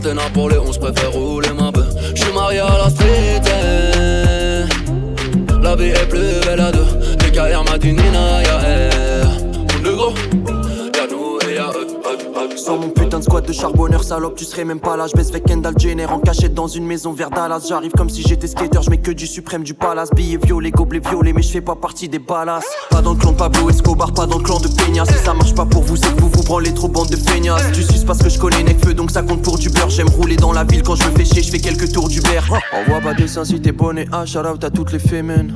Maintenant 0.05 0.31
pour 0.31 0.49
les 0.49 0.59
11 0.59 0.79
préfère 0.79 1.13
rouler. 1.13 1.52
De 13.47 13.53
charbonneur 13.53 14.05
salope, 14.05 14.37
tu 14.37 14.45
serais 14.45 14.65
même 14.65 14.81
pas 14.81 14.97
là. 14.97 15.07
Je 15.07 15.17
baisse 15.17 15.31
avec 15.31 15.45
Kendall 15.45 15.75
Jenner 15.79 16.07
en 16.07 16.19
cachette 16.19 16.55
dans 16.55 16.67
une 16.67 16.87
maison 16.87 17.13
vers 17.13 17.31
Dallas. 17.31 17.65
J'arrive 17.69 17.93
comme 17.93 18.09
si 18.09 18.23
j'étais 18.23 18.47
skater, 18.47 18.81
je 18.83 18.91
mets 18.91 18.99
que 18.99 19.11
du 19.11 19.27
suprême 19.27 19.63
du 19.63 19.75
palace. 19.75 20.11
Billets 20.15 20.39
violets, 20.39 20.71
gobelets 20.71 21.01
violets, 21.01 21.33
mais 21.33 21.43
je 21.43 21.51
fais 21.51 21.61
pas 21.61 21.77
partie 21.77 22.09
des 22.09 22.19
balas. 22.19 22.61
Pas 22.91 23.03
dans 23.03 23.13
le 23.13 23.19
clan 23.19 23.33
de 23.33 23.37
Pablo 23.37 23.71
Escobar, 23.71 24.13
pas 24.13 24.27
dans 24.27 24.39
le 24.39 24.45
clan 24.45 24.61
de 24.61 24.69
Peña. 24.69 25.05
Si 25.05 25.15
ça 25.25 25.35
marche 25.35 25.55
pas 25.55 25.67
pour 25.67 25.83
vous, 25.83 25.97
c'est 25.97 26.15
que 26.15 26.21
vous 26.21 26.29
vous 26.29 26.43
branlez 26.43 26.73
trop 26.75 26.89
bande 26.89 27.09
de 27.09 27.17
feignasses. 27.17 27.73
Tu 27.73 27.83
suces 27.83 28.05
parce 28.05 28.23
que 28.23 28.29
je 28.29 28.39
connais 28.39 28.63
Necfeu, 28.63 28.95
donc 28.95 29.11
ça 29.11 29.23
compte 29.23 29.43
pour 29.43 29.59
du 29.59 29.71
beurre. 29.71 29.91
J'aime 29.91 30.09
rouler 30.09 30.37
dans 30.37 30.53
la 30.53 30.65
ville 30.65 30.83
quand 30.83 30.95
je 30.95 31.05
me 31.05 31.11
fais 31.11 31.25
chier, 31.25 31.43
je 31.43 31.51
fais 31.51 31.61
quelques 31.61 31.93
tours 31.93 32.09
du 32.09 32.21
beurre. 32.21 32.59
Envoie 32.73 33.01
pas 33.01 33.15
des 33.15 33.29
seins 33.29 33.45
si 33.45 33.61
t'es 33.61 33.73
bonnet, 33.73 34.07
ah 34.13 34.25
shout 34.27 34.39
out 34.39 34.63
à 34.65 34.71
toutes 34.71 34.93
les 34.93 34.99
fémènes. 34.99 35.55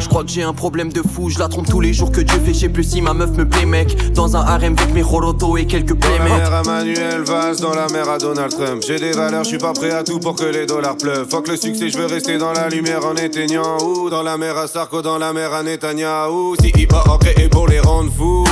Je 0.00 0.08
crois 0.08 0.24
que 0.24 0.30
j'ai 0.30 0.42
un 0.42 0.52
problème 0.52 0.92
de 0.92 1.02
fou, 1.02 1.30
je 1.30 1.38
la 1.38 1.48
trompe 1.48 1.68
tous 1.68 1.80
les 1.80 1.92
jours 1.92 2.12
que 2.12 2.20
Dieu 2.20 2.38
fait, 2.44 2.52
je 2.52 2.58
sais 2.60 2.68
plus 2.68 2.84
si 2.84 3.00
ma 3.00 3.14
meuf 3.14 3.30
me 3.30 3.48
plaît, 3.48 3.64
mec. 3.66 4.12
Dans 4.12 4.36
un 4.36 4.40
harem 4.40 4.74
avec 4.78 4.92
mes 4.94 5.02
rorotos 5.02 5.56
et 5.56 5.66
quelques 5.66 5.98
Dans 5.98 6.08
la 6.08 6.16
playmates. 6.16 6.38
mer 6.38 6.52
à 6.54 6.62
Manuel 6.62 7.22
Valls, 7.22 7.56
dans 7.60 7.74
la 7.74 7.86
mer 7.88 8.08
à 8.08 8.18
Donald 8.18 8.50
Trump. 8.52 8.82
J'ai 8.86 8.98
des 8.98 9.12
valeurs, 9.12 9.44
je 9.44 9.48
suis 9.48 9.58
pas 9.58 9.72
prêt 9.72 9.90
à 9.92 10.02
tout 10.04 10.18
pour 10.20 10.34
que 10.34 10.44
les 10.44 10.66
dollars 10.66 10.96
pleuvent. 10.96 11.26
Fuck 11.28 11.48
le 11.48 11.56
succès, 11.56 11.88
je 11.88 11.98
veux 11.98 12.06
rester 12.06 12.38
dans 12.38 12.52
la 12.52 12.68
lumière 12.68 13.04
en 13.06 13.14
éteignant. 13.16 13.78
Ou 13.82 14.10
dans 14.10 14.22
la 14.22 14.36
mer 14.36 14.56
à 14.58 14.66
Sarko, 14.66 15.02
dans 15.02 15.18
la 15.18 15.32
mer 15.32 15.52
à 15.52 15.62
Netanyahu. 15.62 16.54
Si 16.60 16.68
hip 16.76 16.88
hop 16.92 17.20
créé 17.24 17.48
pour 17.48 17.68
les 17.68 17.80
rendre 17.80 18.10
fous. 18.16 18.44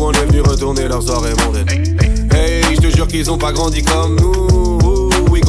On 0.00 0.12
est 0.12 0.26
venu 0.26 0.40
retourner 0.40 0.88
leur 0.88 1.02
soirée 1.02 1.34
mondaine. 1.44 1.68
Hey, 2.32 2.62
je 2.74 2.80
te 2.80 2.96
jure 2.96 3.08
qu'ils 3.08 3.30
ont 3.30 3.38
pas 3.38 3.52
grandi 3.52 3.82
comme 3.82 4.16
nous. 4.16 4.47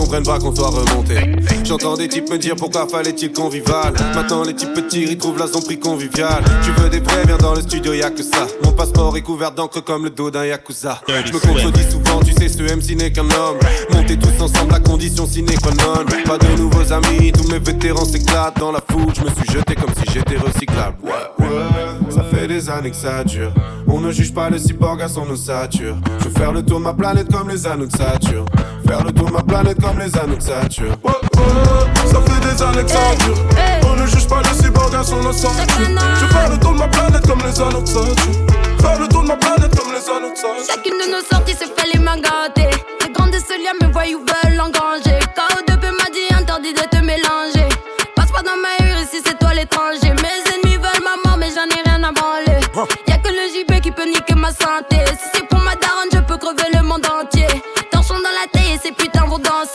Comprennent 0.09 0.25
pas 0.25 0.39
qu'on 0.39 0.55
soit 0.55 0.69
remonté. 0.69 1.19
J'entends 1.63 1.95
des 1.95 2.07
types 2.07 2.31
me 2.31 2.39
dire 2.39 2.55
pourquoi 2.55 2.87
fallait-il 2.87 3.31
convivial. 3.31 3.93
Maintenant 4.15 4.41
les 4.43 4.55
types 4.55 4.73
petits 4.73 5.03
ils 5.03 5.19
trouvent 5.19 5.37
la 5.37 5.45
son 5.45 5.61
prix 5.61 5.77
convivial. 5.77 6.43
Tu 6.63 6.71
veux 6.71 6.89
des 6.89 6.99
vrais, 6.99 7.27
viens 7.27 7.37
dans 7.37 7.53
le 7.53 7.61
studio, 7.61 7.93
y'a 7.93 8.09
que 8.09 8.23
ça. 8.23 8.47
Mon 8.63 8.71
passeport 8.71 9.15
est 9.17 9.21
couvert 9.21 9.51
d'encre 9.51 9.83
comme 9.83 10.05
le 10.05 10.09
dos 10.09 10.31
d'un 10.31 10.45
yakuza. 10.45 10.99
Je 11.07 11.31
me 11.31 11.37
contredis 11.37 11.83
souvent, 11.91 12.21
tu 12.21 12.33
sais, 12.33 12.49
ce 12.49 12.63
MC 12.63 12.95
n'est 12.95 13.11
qu'un 13.11 13.21
homme. 13.25 13.59
Montez 13.93 14.17
tous 14.17 14.43
ensemble, 14.43 14.71
la 14.71 14.79
condition 14.79 15.27
sine 15.27 15.45
qua 15.61 15.73
non. 15.73 16.03
Pas 16.25 16.39
de 16.39 16.57
nouveaux 16.57 16.91
amis, 16.91 17.31
tous 17.31 17.47
mes 17.47 17.59
vétérans 17.59 18.05
s'éclatent 18.05 18.57
dans 18.57 18.71
la 18.71 18.81
foule. 18.89 19.13
Je 19.15 19.21
me 19.21 19.29
suis 19.29 19.53
jeté 19.53 19.75
comme 19.75 19.93
si 19.93 20.11
j'étais 20.11 20.37
recyclable. 20.37 20.97
Ouais, 21.03 21.45
ouais, 21.45 22.09
ça 22.09 22.23
fait 22.23 22.47
des 22.47 22.67
années 22.67 22.89
que 22.89 22.97
ça 22.97 23.23
dure. 23.23 23.53
On 23.85 23.99
ne 23.99 24.11
juge 24.11 24.33
pas 24.33 24.49
le 24.49 24.57
cyborg 24.57 25.03
à 25.03 25.07
son 25.07 25.29
ossature. 25.29 25.97
Je 26.17 26.29
veux 26.29 26.33
faire 26.33 26.51
le 26.51 26.63
tour 26.63 26.79
de 26.79 26.83
ma 26.85 26.93
planète 26.93 27.31
comme 27.31 27.49
les 27.49 27.67
anneaux 27.67 27.85
de 27.85 27.95
Saturne. 27.95 28.45
Faire 28.89 29.03
le 29.03 29.11
tour 29.11 29.27
de 29.27 29.33
ma 29.33 29.43
planète 29.43 29.79
comme 29.79 29.99
les 29.99 30.17
anneaux 30.17 30.35
de 30.35 30.41
Saturne. 30.41 30.97
Ouais, 31.03 31.11
ouais, 31.11 32.07
ça 32.07 32.19
fait 32.25 32.41
des 32.41 32.63
années 32.63 32.83
que 32.83 32.89
ça 32.89 33.15
dure. 33.19 33.37
On 33.85 33.95
ne 33.95 34.07
juge 34.07 34.27
pas 34.27 34.41
le 34.41 34.63
cyborg 34.63 34.95
à 34.95 35.03
son 35.03 35.23
ossature. 35.27 35.61
Je 35.77 36.25
veux 36.25 36.31
faire 36.31 36.49
le 36.49 36.57
tour 36.59 36.73
de 36.73 36.79
ma 36.79 36.87
planète 36.87 37.27
comme 37.27 37.39
les 37.45 37.61
anneaux 37.61 37.81
de 37.81 37.87
Saturne. 37.87 38.47
Faire 38.81 38.99
le 38.99 39.07
tour 39.07 39.21
de 39.21 39.27
ma 39.27 39.37
planète 39.37 39.77
comme 39.77 39.93
les 39.93 40.09
anneaux 40.09 40.31
de 40.31 40.35
Saturne. 40.35 40.65
Chacune 40.67 40.97
de 41.05 41.11
nos 41.11 41.21
sorties 41.21 41.53
se 41.53 41.65
fait 41.65 41.93
les 41.93 41.99
mains 41.99 42.17
gâtées. 42.17 42.75
Les 43.05 43.11
grands 43.11 43.27
de 43.27 43.37
ce 43.37 43.53
lien 43.61 43.77
me 43.79 43.93
voyous 43.93 44.25
veulent 44.25 44.59
engranger. 44.59 45.19
KO2P 45.37 45.85
m'a 45.85 46.09
dit 46.09 46.33
interdit 46.33 46.73
de 46.73 46.81
te 46.89 46.97
mélanger. 46.97 47.69
Passe 48.15 48.31
pas 48.31 48.41
dans 48.41 48.57
ma 48.57 48.73
rue 48.79 49.03
ici, 49.03 49.21
c'est 49.23 49.37
toi 49.37 49.53
l'étranger. 49.53 50.15
Mes 50.17 50.41
ennemis 50.49 50.77
veulent 50.77 51.05
ma 51.05 51.29
mort, 51.29 51.37
mais 51.37 51.51
j'en 51.53 51.69
ai 51.69 51.81
rien 51.85 52.01
à 52.01 52.11
branler. 52.11 52.59
Y'a 53.07 53.17
que 53.19 53.29
le 53.29 53.45
JP 53.53 53.81
qui 53.81 53.91
peut 53.91 54.09
niquer 54.09 54.33
ma 54.33 54.49
santé. 54.49 54.97
Si 55.31 55.45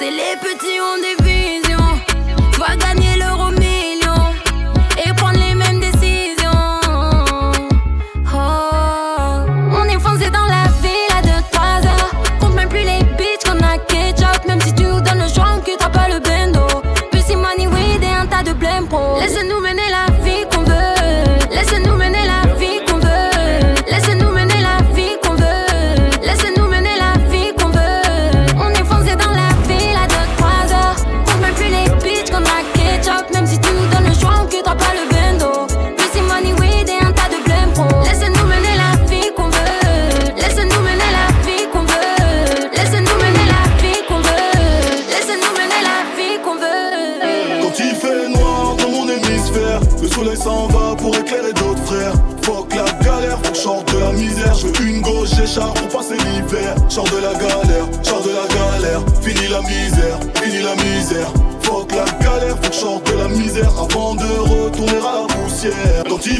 c'est 0.05 0.11
les 0.11 0.37
petits. 0.37 0.64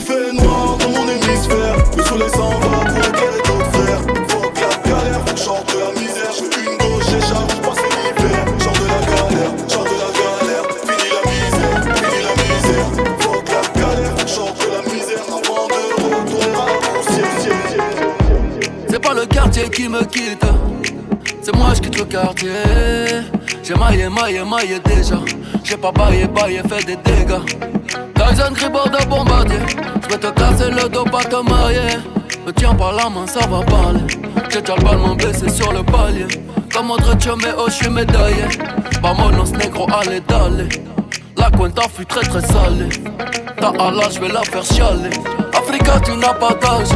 Fait 0.05 0.33
noir 0.33 0.77
dans 0.79 0.91
mon 0.91 1.09
hémisphère, 1.09 1.77
le 1.97 2.03
soleil 2.05 2.31
s'en 2.31 2.51
va 2.51 2.85
pour 2.85 2.99
éclairer 2.99 3.43
d'autres 3.47 3.73
frères. 3.73 4.03
Fuck 4.29 4.57
la 4.61 4.77
galère, 4.91 5.21
faut 5.27 5.35
que 5.35 5.73
de 5.73 5.79
la 5.81 5.91
misère. 6.01 6.33
Je 6.37 6.43
veux 6.43 6.51
une 6.65 6.77
gauche, 6.79 7.07
j'écharpe 7.11 7.49
pour 7.53 7.61
passer 7.73 7.91
l'hiver. 7.97 8.43
Sors 8.59 8.73
de 8.73 8.87
la 8.87 9.01
galère, 9.11 9.53
sors 9.67 9.85
de 9.85 9.97
la 10.03 10.11
galère. 10.21 10.67
Fini 10.85 11.07
la 11.15 11.23
misère, 11.33 11.79
fini 11.97 12.21
la 12.29 12.33
misère. 12.43 12.89
Fuck 13.21 13.47
la 13.49 13.63
galère, 13.81 14.17
faut 14.29 14.53
que 14.53 14.65
de 14.65 14.69
la 14.75 14.83
misère 14.93 15.25
avant 15.29 15.65
de 15.69 15.81
retourner 16.05 16.53
à 16.53 16.57
la. 16.57 16.75
C'est 18.89 19.03
pas 19.03 19.15
le 19.15 19.25
quartier 19.27 19.69
qui 19.71 19.89
me 19.89 20.05
quitte, 20.05 20.47
c'est 21.43 21.57
moi 21.57 21.73
je 21.75 21.81
quitte 21.81 21.99
le 21.99 22.05
quartier. 22.05 22.51
J'ai 23.63 23.75
maillé, 23.75 24.09
maillé, 24.09 24.45
maillé 24.45 24.79
déjà. 24.85 25.19
J'ai 25.63 25.77
pas 25.79 25.91
baillé, 25.93 26.27
baillé, 26.27 26.61
fait 26.69 26.85
des 26.85 26.97
dégâts. 26.97 27.41
Tyson 28.29 28.53
Gribord 28.55 28.89
de 28.89 29.05
bombardier. 29.07 29.59
J'vais 30.03 30.19
te 30.19 30.31
casser 30.31 30.71
le 30.71 30.89
dos, 30.89 31.05
pas 31.05 31.25
te 31.25 31.37
marier. 31.49 31.99
Me 32.47 32.53
tiens 32.53 32.75
par 32.75 32.93
la 32.93 33.09
main, 33.11 33.27
ça 33.27 33.41
va 33.47 33.61
parler. 33.63 34.01
J'ai 34.51 34.61
déjà 34.61 34.77
le 34.77 34.83
ballon 34.83 35.15
baissé 35.15 35.49
sur 35.49 35.73
le 35.73 35.83
palier. 35.83 36.27
Comme 36.73 36.91
autre 36.91 37.15
mais 37.43 37.51
oh, 37.59 37.67
j'suis 37.69 37.91
médaillé. 37.91 38.45
Vamonos 39.03 39.53
negro, 39.53 39.87
allez, 39.93 40.21
d'aller. 40.21 40.69
La 41.37 41.51
cuenta 41.51 41.83
fut 41.83 42.07
très 42.07 42.23
très 42.23 42.41
salée. 42.41 42.89
Ta 43.61 43.69
Allah, 43.79 44.09
j'vais 44.11 44.29
la 44.29 44.43
faire 44.43 44.65
chialer. 44.65 45.11
Africa, 45.57 46.01
tu 46.05 46.13
n'as 46.17 46.35
pas 46.35 46.55
d'âge. 46.55 46.89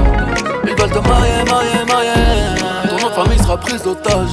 Ils 0.64 0.74
veulent 0.74 0.91
te 0.91 0.99
mailler, 0.99 1.45
mailler, 1.45 1.85
mailler. 1.87 2.89
Ton 2.89 3.07
nom 3.07 3.12
famille 3.14 3.39
sera 3.39 3.57
prise 3.59 3.83
d'otage. 3.83 4.31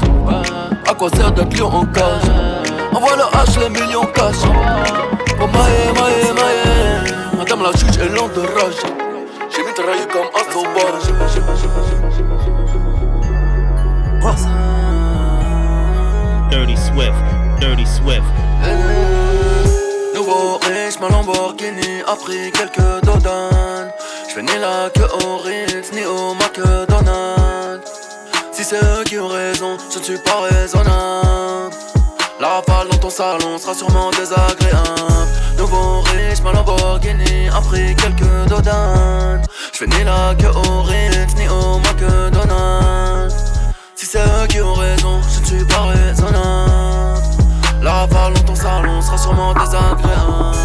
À 0.88 0.93
quoi 0.93 1.10
sert 1.10 1.32
d'être 1.32 1.58
lion 1.58 1.68
en 1.68 1.86
cage? 1.86 2.30
Envoie 2.93 3.16
le 3.18 3.24
H, 3.24 3.60
les 3.60 3.70
millions 3.70 4.06
cash. 4.14 4.41
Pour 5.38 5.48
mailler, 5.48 5.91
mailler, 5.93 6.34
mailler. 6.34 6.64
Madame 7.46 7.62
la 7.62 7.72
juge 7.74 7.98
est 8.00 8.10
lente 8.10 8.34
de 8.34 8.39
rage. 8.39 8.82
J'ai 9.56 9.64
mitraillé 9.64 10.08
comme 10.12 10.26
un 10.34 10.52
sauvage. 10.52 11.04
Dirty 16.50 16.76
Swift, 16.76 17.14
Dirty 17.60 17.86
Swift. 17.86 18.24
Nouveau 20.16 20.58
riche, 20.58 21.00
ma 21.00 21.10
Lamborghini 21.10 22.02
a 22.08 22.16
pris 22.16 22.52
quelques 22.52 23.06
dodanes. 23.06 23.91
J'fais 24.28 24.41
ni 24.41 24.58
la 24.60 24.89
queue 24.89 25.08
au 25.24 25.38
Ritz, 25.38 25.91
ni 25.93 26.04
au 26.04 26.34
McDonald's. 26.34 27.91
Si 28.54 28.64
c'est 28.64 28.84
eux 28.84 29.04
qui 29.06 29.20
ont 29.20 29.28
raison, 29.28 29.78
je 29.93 30.00
ne 30.00 30.04
suis 30.04 30.18
pas 30.18 30.48
raisonnable. 30.50 31.84
La 32.38 32.49
rafale 32.49 32.89
dans 32.91 32.97
ton 32.97 33.09
salon 33.09 33.57
sera 33.57 33.73
sûrement 33.73 34.11
désagréable. 34.11 34.83
Nouveau 35.57 36.01
riche, 36.01 36.41
ma 36.43 36.51
Lamborghini 36.51 37.47
a 37.47 37.61
pris 37.61 37.95
quelques 37.95 38.49
dodanes. 38.49 39.41
J'fais 39.71 39.88
ni 39.88 40.03
la 40.03 40.36
queue 40.38 40.51
au 40.53 40.81
Ritz, 40.81 41.33
ni 41.38 41.47
au 41.47 41.79
McDonald's. 41.79 43.36
Si 43.95 44.05
c'est 44.05 44.19
eux 44.19 44.47
qui 44.49 44.59
ont 44.59 44.73
raison, 44.73 45.21
je 45.33 45.39
ne 45.39 45.45
suis 45.45 45.65
pas 45.65 45.83
raisonnable. 45.83 47.21
La 47.81 47.93
rafale 48.01 48.33
dans 48.33 48.43
ton 48.43 48.55
salon 48.55 49.01
sera 49.01 49.17
sûrement 49.17 49.53
désagréable. 49.53 50.57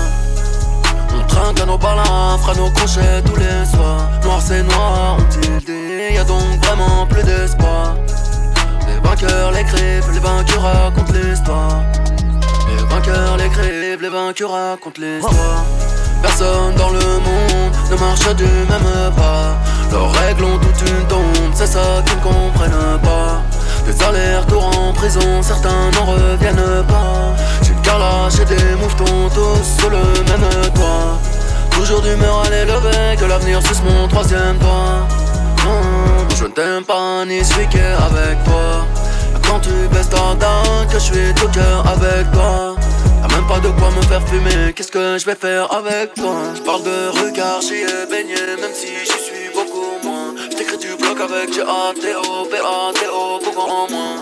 On 1.15 1.27
trinque 1.29 1.61
à 1.61 1.67
nos 1.67 1.79
balins, 1.79 2.37
fera 2.39 2.55
nos 2.55 2.71
crochets 2.71 3.23
tous 3.25 3.37
les 3.37 3.65
soirs. 3.71 4.11
Noir 4.25 4.41
c'est 4.45 4.65
noir, 4.65 5.19
ont-ils 5.21 5.59
dit, 5.65 6.15
y'a 6.15 6.25
donc 6.25 6.65
vraiment 6.65 7.07
plus 7.07 7.23
d'espoir. 7.23 7.95
Les 9.11 9.17
vainqueurs 9.17 9.51
l'écrivent, 9.51 10.13
les 10.13 10.21
vainqueurs 10.21 10.63
racontent 10.63 11.13
l'histoire. 11.13 11.83
Les 12.69 12.85
vainqueurs 12.85 13.37
l'écrivent, 13.39 14.03
les 14.03 14.09
vainqueurs 14.09 14.53
racontent 14.53 15.01
l'histoire. 15.03 15.65
Personne 16.23 16.75
dans 16.77 16.91
le 16.91 17.01
monde 17.01 17.75
ne 17.91 17.97
marche 17.97 18.35
du 18.37 18.45
même 18.45 19.13
pas. 19.17 19.57
Leurs 19.91 20.13
règles 20.13 20.45
ont 20.45 20.59
toute 20.59 20.89
une 20.89 21.09
tombe, 21.09 21.53
c'est 21.55 21.67
ça 21.67 21.81
qu'ils 22.07 22.19
ne 22.19 22.23
comprennent 22.23 23.01
pas. 23.03 23.43
Des 23.85 24.01
aller-retour 24.01 24.71
en 24.79 24.93
prison, 24.93 25.43
certains 25.43 25.91
n'en 25.91 26.05
reviennent 26.05 26.85
pas. 26.87 27.35
J'ai 27.63 27.75
le 27.75 27.81
cœur 27.81 27.99
lâché 27.99 28.45
des 28.45 28.77
mouvements 28.77 29.29
tous 29.35 29.81
sur 29.81 29.91
le 29.91 30.03
même 30.31 30.71
toit. 30.77 31.19
Toujours 31.73 32.01
d'humeur 32.01 32.45
à 32.47 32.51
l'élever, 32.51 33.17
que 33.19 33.25
l'avenir 33.25 33.61
suce 33.67 33.83
mon 33.83 34.07
troisième 34.07 34.57
doigt. 34.59 35.09
Non, 35.65 36.29
je 36.37 36.45
ne 36.45 36.51
t'aime 36.51 36.85
pas 36.85 37.25
ni 37.27 37.45
celui 37.45 37.67
qui 37.67 37.79
avec 37.79 38.45
toi. 38.45 38.87
Quand 39.51 39.59
tu 39.59 39.75
baisses 39.93 40.09
ta 40.09 40.35
dent, 40.39 40.87
que 40.87 40.95
je 40.95 41.11
suis 41.11 41.35
tout 41.35 41.49
cœur 41.49 41.85
avec 41.85 42.31
toi. 42.31 42.77
Y'a 43.21 43.29
même 43.35 43.49
pas 43.49 43.59
de 43.59 43.69
quoi 43.81 43.91
me 43.91 44.01
faire 44.03 44.23
fumer, 44.29 44.73
qu'est-ce 44.73 44.93
que 44.93 45.19
je 45.19 45.27
vais 45.27 45.35
faire 45.35 45.67
avec 45.75 46.15
toi? 46.15 46.37
Je 46.55 46.61
parle 46.61 46.85
de 46.85 47.09
regard, 47.19 47.61
j'y 47.61 47.83
ai 47.83 48.07
baigné, 48.09 48.41
même 48.61 48.73
si 48.73 48.87
j'y 48.87 49.21
suis 49.27 49.51
beaucoup 49.53 49.99
moins. 50.05 50.35
J't'écris 50.53 50.79
du 50.79 50.95
bloc 50.95 51.19
avec 51.21 51.53
G-A-T-O, 51.53 52.45
B-A-T-O, 52.49 53.41
beaucoup 53.45 53.69
en 53.69 53.91
moins. 53.91 54.19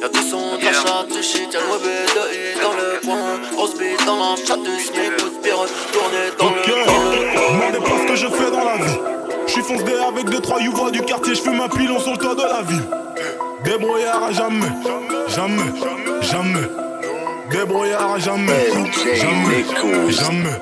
Y'a 0.00 0.08
du 0.08 0.20
son, 0.30 0.56
de 0.56 0.64
la 0.64 0.72
chatte, 0.72 1.08
du 1.08 1.22
shit, 1.24 1.52
y'a 1.52 1.58
le 1.58 1.66
mauvais 1.66 2.06
de 2.14 2.22
I 2.38 2.62
dans 2.62 2.74
le 2.78 3.00
coin. 3.04 3.26
Grosse 3.56 3.76
bite 3.76 4.06
dans 4.06 4.14
la 4.14 4.36
chatte, 4.36 4.62
du 4.62 4.78
smic, 4.78 5.16
coup 5.18 5.28
de 5.28 5.42
pierre, 5.42 5.66
tourner 5.92 6.26
dans 6.38 6.50
le 6.54 6.62
coin. 6.62 7.02
Demandez 7.50 7.80
pas 7.80 7.98
ce 7.98 8.06
que 8.06 8.16
je 8.16 8.28
fais 8.28 8.50
dans 8.52 8.62
la 8.62 8.76
vie. 8.76 8.98
J'suis 9.48 9.62
fonce 9.62 9.82
D 9.82 9.92
avec 10.08 10.30
deux 10.30 10.40
trois 10.40 10.60
youvois 10.60 10.92
du 10.92 11.02
quartier, 11.02 11.34
j'fume 11.34 11.60
un 11.60 11.68
pilon 11.68 11.98
sur 11.98 12.12
le 12.12 12.18
toit 12.18 12.36
de 12.36 12.42
la 12.42 12.62
ville. 12.62 12.86
Débrouillard 13.64 14.24
à 14.24 14.32
jamais, 14.32 14.66
jamais, 15.28 15.72
jamais. 16.22 16.68
Débrouillard 17.50 18.12
à 18.12 18.18
jamais, 18.18 18.70
jamais, 19.16 19.64
jamais. 20.10 20.60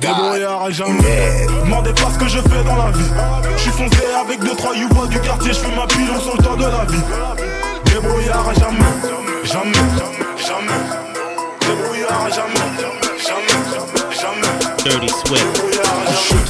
Débrouillard 0.00 0.64
à 0.64 0.70
jamais. 0.70 1.46
Demandez 1.64 1.92
pas 1.94 2.10
ce 2.12 2.18
que 2.18 2.28
je 2.28 2.38
fais 2.38 2.64
dans 2.64 2.76
la 2.76 2.90
vie. 2.90 3.10
J'suis 3.56 3.70
foncé 3.70 4.04
avec 4.20 4.40
deux 4.40 4.54
trois 4.54 4.76
youvois 4.76 5.06
du 5.06 5.18
quartier, 5.20 5.52
j'fume 5.52 5.78
un 5.78 5.86
pilon 5.86 6.20
sur 6.20 6.36
le 6.36 6.42
toit 6.42 6.56
de 6.56 6.62
la 6.64 6.84
ville. 6.84 7.04
Débrouillard 7.86 8.48
à 8.48 8.54
jamais, 8.54 8.78
jamais, 9.44 9.72
jamais. 10.36 10.80
Débrouillard 11.60 12.24
à 12.26 12.30
jamais, 12.30 12.70
jamais, 13.18 13.58
jamais. 14.10 14.52
Dirty 14.84 15.08
Swift. 15.08 15.46
On 16.06 16.12
shoot, 16.12 16.48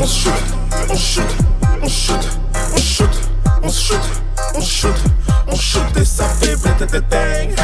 on 0.00 0.06
shoot, 0.06 0.32
on 0.90 0.96
shoot, 0.96 1.24
on 1.82 1.88
shoot, 1.88 2.38
on 2.74 2.78
shoot, 2.78 3.10
on 3.62 3.68
shoot, 3.68 4.21
on 4.54 4.60
shoot, 4.60 4.94
on 5.48 5.56
shoot 5.56 5.82
et 5.96 6.04
ça 6.04 6.24
fait 6.24 6.56
bling 6.56 7.54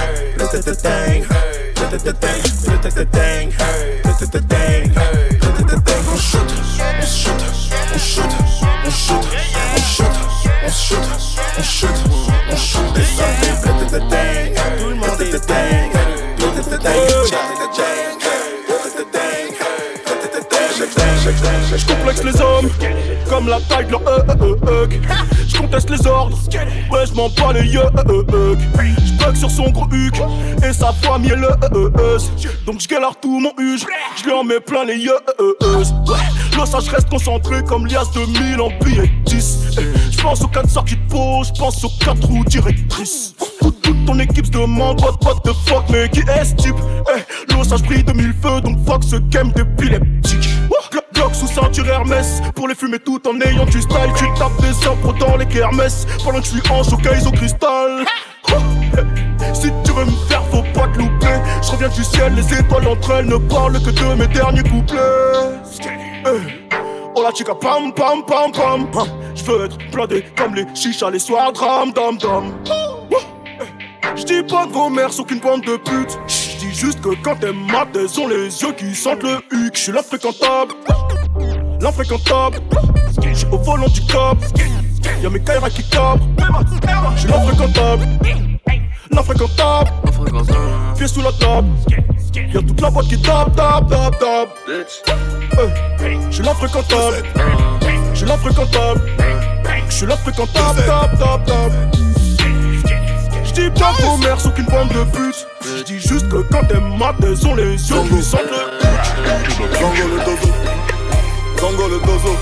On 0.41 0.45
shoot, 0.45 0.63
on 7.01 7.07
shoot, 7.07 7.43
on 7.95 8.01
shoot, 8.01 8.33
on 8.85 8.91
shoot, 8.91 9.25
on 9.75 9.81
shoot, 9.81 10.17
on 10.65 10.71
shoot, 10.71 10.99
on 11.59 11.63
shoot, 11.63 11.99
on 12.51 12.57
shoot 12.57 12.97
et 12.97 13.05
ça 13.05 13.25
fait 13.41 13.53
bling 14.09 14.55
Tout 14.79 14.89
le 14.89 14.95
monde 14.95 15.21
est 15.21 15.47
dingue, 15.47 15.93
Je 21.71 23.18
comme 23.29 23.49
la 23.49 23.61
taille 23.61 23.87
de 23.87 23.93
leur. 23.93 24.05
Je 25.47 25.57
conteste 25.57 25.91
les 25.91 26.07
ordres, 26.07 26.39
ouais 26.91 27.07
je 27.07 27.15
m'en 27.15 27.29
bats 27.29 27.53
les 27.53 27.67
yeux. 27.67 27.83
Je 28.09 29.25
bug 29.25 29.37
sur 29.37 29.51
son 29.51 29.71
gros 29.71 29.87
huc 29.93 30.15
et 30.63 30.73
sa 30.73 30.93
famille 30.93 31.33
est 31.33 31.37
le 31.37 31.49
Donc 32.67 32.81
je 32.81 32.89
galère 32.89 33.15
tout 33.21 33.41
mon 33.41 33.53
huge, 33.59 33.85
je 34.17 34.25
lui 34.25 34.33
en 34.33 34.45
mets 34.45 34.61
plein 34.61 34.85
les 34.85 34.97
yeux. 34.97 35.19
Ça 36.67 36.81
je 36.81 36.91
reste 36.91 37.09
concentré 37.09 37.63
comme 37.65 37.87
lias 37.87 38.05
de 38.15 38.21
1000 38.21 38.61
en 38.61 38.69
billets 38.85 39.11
10. 39.25 39.79
Je 40.11 40.19
pense 40.21 40.43
aux 40.43 40.49
4 40.49 40.69
sorties 40.69 40.97
de 40.97 41.09
peau, 41.09 41.43
je 41.45 41.53
pense 41.59 41.85
aux 41.85 41.91
4 42.05 42.27
roues 42.27 42.45
directrices. 42.45 43.35
Toute, 43.61 43.81
toute 43.81 44.05
ton 44.05 44.19
équipe 44.19 44.47
se 44.47 44.51
demande 44.51 45.01
what, 45.01 45.17
what 45.25 45.41
the 45.45 45.53
fuck, 45.67 45.85
mais 45.91 46.09
qui 46.09 46.21
est 46.21 46.45
ce 46.45 46.55
type? 46.57 46.75
Eh, 47.15 47.53
l'osage 47.55 47.83
brille 47.83 48.03
de 48.03 48.13
mille 48.13 48.35
feux, 48.43 48.61
donc 48.61 48.85
fuck 48.87 49.05
ce 49.05 49.17
game 49.17 49.53
d'épileptique. 49.53 50.49
Sous 51.39 51.47
ceinture 51.47 51.87
Hermès. 51.87 52.41
Pour 52.57 52.67
les 52.67 52.75
fumer 52.75 52.99
tout 52.99 53.21
en 53.29 53.41
ayant 53.41 53.65
du 53.65 53.81
style 53.81 54.13
Tu 54.17 54.25
tapes 54.37 54.61
des 54.61 54.89
impros 54.89 55.13
dans 55.13 55.37
les 55.37 55.47
kermesses. 55.47 56.05
Pendant 56.25 56.41
que 56.41 56.47
je 56.47 56.51
suis 56.51 56.71
en 56.71 56.83
showcase 56.83 57.27
au 57.27 57.31
cristal. 57.31 58.05
Si 59.55 59.71
tu 59.85 59.93
veux 59.93 60.05
me 60.05 60.11
faire 60.29 60.43
faut 60.51 60.65
pas 60.75 60.89
te 60.89 60.99
louper. 60.99 61.27
Je 61.63 61.71
reviens 61.71 61.89
du 61.89 62.03
ciel, 62.03 62.35
les 62.35 62.59
étoiles 62.59 62.89
entre 62.89 63.13
elles 63.13 63.27
Ne 63.27 63.37
parlent 63.37 63.81
que 63.81 63.91
de 63.91 64.15
mes 64.15 64.27
derniers 64.27 64.63
couplets. 64.63 64.99
Eh. 66.27 66.69
Oh 67.15 67.23
la 67.23 67.33
chica 67.33 67.55
pam 67.55 67.93
pam 67.93 68.25
pam 68.25 68.53
pam 68.53 68.89
Je 69.35 69.45
veux 69.45 69.65
être 69.65 69.79
blindé 69.93 70.25
comme 70.37 70.55
les 70.55 70.67
chichas 70.75 71.11
les 71.11 71.19
soirs 71.19 71.53
dram 71.53 71.93
dam 71.93 72.19
dam. 72.19 72.53
Je 74.17 74.25
dis 74.25 74.43
pas 74.43 74.67
que 74.67 74.73
vos 74.73 74.91
mères 74.91 75.13
sont 75.13 75.25
qu'une 75.25 75.41
bande 75.41 75.63
de 75.63 75.77
putes. 75.77 76.19
Juste 76.81 77.01
que 77.01 77.09
quand 77.25 77.43
elles 77.43 77.55
matent, 77.55 77.97
elles 77.97 78.21
ont 78.21 78.29
les 78.29 78.63
yeux 78.63 78.73
qui 78.73 78.95
sentent 78.95 79.25
le 79.25 79.39
huc. 79.51 79.75
Je 79.75 79.81
suis 79.81 79.93
l'infréquentable, 79.93 80.75
l'infréquentable. 81.81 82.59
Je 83.21 83.35
suis 83.35 83.49
au 83.51 83.59
volant 83.59 83.89
du 83.89 84.01
cop. 84.03 84.39
Y'a 85.21 85.29
mes 85.29 85.41
Kaira 85.41 85.71
qui 85.71 85.83
cabrent. 85.89 86.25
Je 87.17 87.21
suis 87.21 87.29
l'infréquentable, 87.29 88.07
l'infréquentable. 89.11 89.91
Pieds 90.97 91.09
sous 91.09 91.21
la 91.21 91.33
table. 91.33 91.67
Y'a 92.55 92.63
toute 92.63 92.81
la 92.81 92.91
boîte 92.91 93.09
qui 93.09 93.21
tape, 93.23 93.57
tape, 93.57 93.89
tape, 93.89 94.19
tape. 94.21 94.49
Je 96.31 96.31
suis 96.31 96.45
l'infréquentable, 96.45 97.17
je 98.13 98.19
suis 98.19 98.27
l'infréquentable. 98.29 99.01
Je 99.89 99.95
suis 99.95 100.07
l'infréquentable, 100.07 100.83
tape, 100.87 101.19
tape, 101.19 101.45
tape. 101.45 101.73
J'dis 103.47 103.69
pas 103.71 103.93
sont 104.39 104.51
qu'une 104.53 104.67
bande 104.67 104.91
de 104.91 105.03
putes. 105.11 105.49
J'dis 105.89 106.07
juste 106.07 106.29
que 106.29 106.43
quand 106.53 106.71
elles 106.71 106.81
matent, 106.99 107.17
elles 107.23 107.47
ont 107.47 107.55
les 107.55 107.65
yeux 107.65 108.03
qui 108.11 108.23
sentent 108.23 108.43
le 108.43 109.79
Zango 109.79 110.07
le 110.07 110.19
dozo. 110.23 110.53
Zango 111.59 111.89
le 111.89 111.99
dozo. 112.01 112.37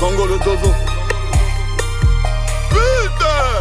Zango 0.00 0.26
le 0.26 0.38
dozo. 0.38 0.74
Putain 2.68 3.60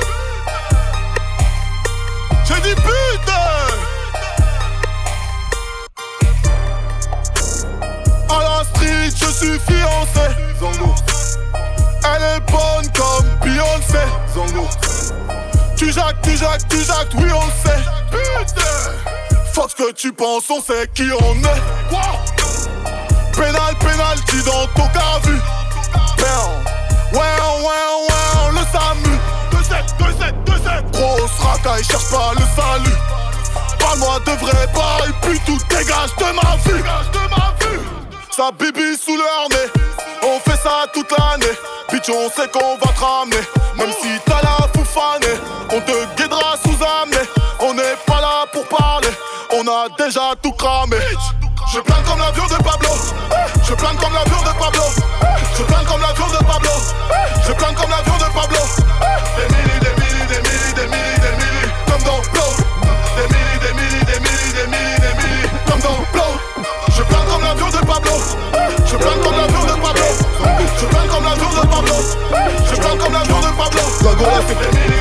J'ai 2.44 2.62
dit 2.62 2.76
putain 2.76 3.34
À 8.30 8.40
la 8.42 8.64
street, 8.64 9.12
je 9.16 9.32
suis 9.32 9.60
fiancé. 9.60 10.26
Zango. 10.60 10.96
Elle 12.16 12.24
est 12.24 12.52
bonne 12.52 12.92
comme 12.96 13.28
Beyoncé. 13.44 14.08
Zango. 14.34 14.68
Tu 15.82 15.92
jacques, 15.92 16.22
tu 16.22 16.38
jacques, 16.38 16.68
tu 16.70 16.78
jacques, 16.84 17.12
oui 17.16 17.26
on 17.34 17.44
le 17.44 17.52
sait. 17.66 17.82
Putain 18.12 18.62
Fuck 19.52 19.72
ce 19.72 19.76
que 19.76 19.92
tu 19.94 20.14
penses, 20.14 20.48
on 20.52 20.62
sait 20.62 20.88
qui 20.94 21.10
on 21.12 21.34
est. 21.34 21.62
Quoi 21.90 22.20
Pénal, 23.34 23.76
pénalty 23.80 24.44
dans 24.46 24.68
ton 24.76 24.88
cas 24.90 25.18
vu. 25.24 25.34
Ouais, 26.20 27.18
ouais, 27.18 27.20
ouais, 27.20 28.52
le 28.52 28.60
SAMU. 28.72 29.18
2-7, 29.50 29.98
2-7, 29.98 30.34
2-7. 30.46 30.92
Grosse 30.92 31.40
racaille, 31.40 31.84
cherche 31.84 32.12
pas 32.12 32.34
le 32.36 32.46
salut. 32.56 32.98
Parle-moi 33.80 34.20
de 34.20 34.32
vrai 34.34 34.68
bail, 34.76 35.12
puis 35.24 35.40
tout 35.48 35.58
dégage 35.68 36.16
de 36.16 36.26
ma 36.26 36.58
vue. 36.58 36.78
Dégage 36.78 37.10
de 37.12 37.20
ma 37.32 37.56
vue. 37.60 37.80
Sa 38.30 38.52
bibi 38.52 38.96
sous 39.04 39.18
leur 39.18 39.50
nez. 39.50 39.82
On 40.22 40.40
fait 40.48 40.58
ça 40.62 40.86
toute 40.94 41.10
l'année. 41.18 41.58
On 42.10 42.30
sait 42.32 42.48
qu'on 42.48 42.78
va 42.78 42.92
te 42.94 43.00
ramener. 43.00 43.38
Même 43.78 43.92
si 44.02 44.10
t'as 44.26 44.42
la 44.42 44.68
foufanée, 44.74 45.38
on 45.72 45.80
te 45.82 46.06
guidera 46.16 46.56
sous 46.64 46.84
amener. 46.84 47.28
On 47.60 47.76
n'est 47.76 47.96
pas 48.08 48.20
là 48.20 48.46
pour 48.52 48.68
parler, 48.68 49.10
on 49.54 49.68
a 49.68 49.88
déjà 50.04 50.34
tout 50.42 50.52
cramé. 50.54 50.98
Je 51.72 51.80
plane 51.80 52.04
comme 52.04 52.20
l'avion 52.20 52.46
de 52.46 52.64
Pablo. 52.64 52.90
Je 53.64 53.74
plane 53.76 53.96
comme 53.98 54.14
l'avion 54.14 54.42
de 54.42 54.58
Pablo. 54.58 54.84
Je 55.56 55.64
plane 55.64 55.86
comme 55.86 56.02
l'avion 56.02 56.28
de 56.28 56.44
Pablo. 56.44 56.72
Je 57.48 57.54
plane 57.54 57.76
comme 57.76 57.90
l'avion 57.92 58.14
de 58.14 58.14
Pablo. 58.14 58.21
go. 74.22 75.01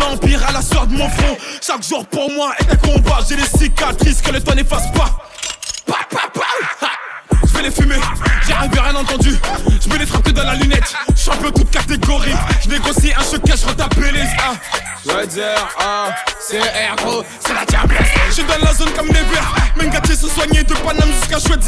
Empire 0.00 0.40
à 0.46 0.52
la 0.52 0.62
sueur 0.62 0.86
de 0.86 0.94
mon 0.94 1.08
front. 1.08 1.36
Chaque 1.64 1.84
jour 1.84 2.04
pour 2.06 2.28
moi 2.32 2.52
est 2.58 2.72
un 2.72 2.76
combat, 2.76 3.20
j'ai 3.28 3.36
des 3.36 3.46
cicatrices 3.46 4.20
que 4.20 4.32
le 4.32 4.40
temps 4.40 4.54
n'efface 4.54 4.90
pas. 4.90 5.10
Je 7.46 7.56
vais 7.56 7.62
les 7.62 7.70
fumer, 7.70 8.00
j'ai 8.44 8.52
rêvé 8.52 8.80
rien 8.80 8.96
entendu. 8.96 9.38
Je 9.80 9.88
vais 9.88 9.98
les 9.98 10.06
frapper 10.06 10.32
dans 10.32 10.42
la 10.42 10.56
lunette, 10.56 10.92
champion 11.16 11.52
toute 11.52 11.70
catégorie. 11.70 12.34
Je 12.64 12.68
négocie 12.68 13.12
un 13.16 13.22
choc, 13.22 13.42
je 13.46 13.66
retape 13.66 13.94
les 13.94 15.12
veux 15.12 15.26
dire, 15.28 15.68
ah, 15.78 16.08
c'est 16.40 16.58
R, 16.58 16.96
gros, 16.96 17.22
c'est 17.38 17.54
la 17.54 17.64
diablesse. 17.64 18.08
Je 18.28 18.32
suis 18.32 18.44
dans 18.44 18.58
la 18.58 18.74
zone 18.74 18.90
comme 18.96 19.06
les 19.06 19.12
verts. 19.12 19.54
Mengati 19.76 20.16
se 20.16 20.28
soigner 20.28 20.64
de 20.64 20.74
Paname 20.74 21.12
jusqu'à 21.12 21.38
Chouette 21.38 21.60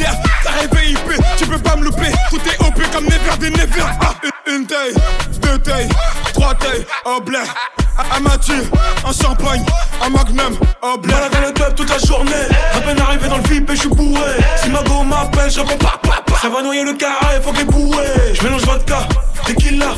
T'as 0.42 0.50
rêvé 0.50 0.90
IP, 0.90 1.22
tu 1.36 1.46
peux 1.46 1.58
pas 1.58 1.76
me 1.76 1.84
louper. 1.84 2.10
Tout 2.30 2.40
est 2.48 2.60
OP 2.66 2.82
comme 2.92 3.04
Never 3.04 3.36
des 3.38 3.50
Never. 3.50 3.84
Ah, 4.00 4.14
une, 4.48 4.56
une 4.56 4.66
taille, 4.66 4.94
deux 5.40 5.58
tailles, 5.58 5.88
trois 6.32 6.54
tailles, 6.56 6.84
au 7.04 7.20
blé. 7.20 7.38
Un 7.96 8.20
Mathieu, 8.20 8.62
un 9.06 9.12
champagne, 9.12 9.64
un 10.02 10.08
magnum, 10.08 10.58
au 10.82 10.98
blé. 10.98 11.12
Voilà 11.12 11.28
dans 11.28 11.40
le 11.46 11.52
club 11.52 11.74
toute 11.74 11.90
la 11.90 11.98
journée. 11.98 12.32
À 12.74 12.80
peine 12.80 13.00
arrivé 13.00 13.28
dans 13.28 13.36
le 13.36 13.42
VIP 13.44 13.70
et 13.70 13.74
je 13.76 13.80
suis 13.80 13.88
bourré. 13.88 14.32
Si 14.56 14.68
ma 14.70 14.82
go 14.82 15.02
m'appelle, 15.02 15.50
je 15.50 15.60
réponds 15.60 15.76
pas, 15.76 15.98
pas, 16.02 16.22
pas. 16.26 16.38
Ça 16.40 16.48
va 16.48 16.62
noyer 16.62 16.84
le 16.84 16.94
carré, 16.94 17.40
faut 17.42 17.52
qu'elle 17.52 17.66
bourré. 17.66 18.06
Je 18.34 18.42
mélange 18.42 18.62
vodka, 18.62 19.06
tequila. 19.46 19.94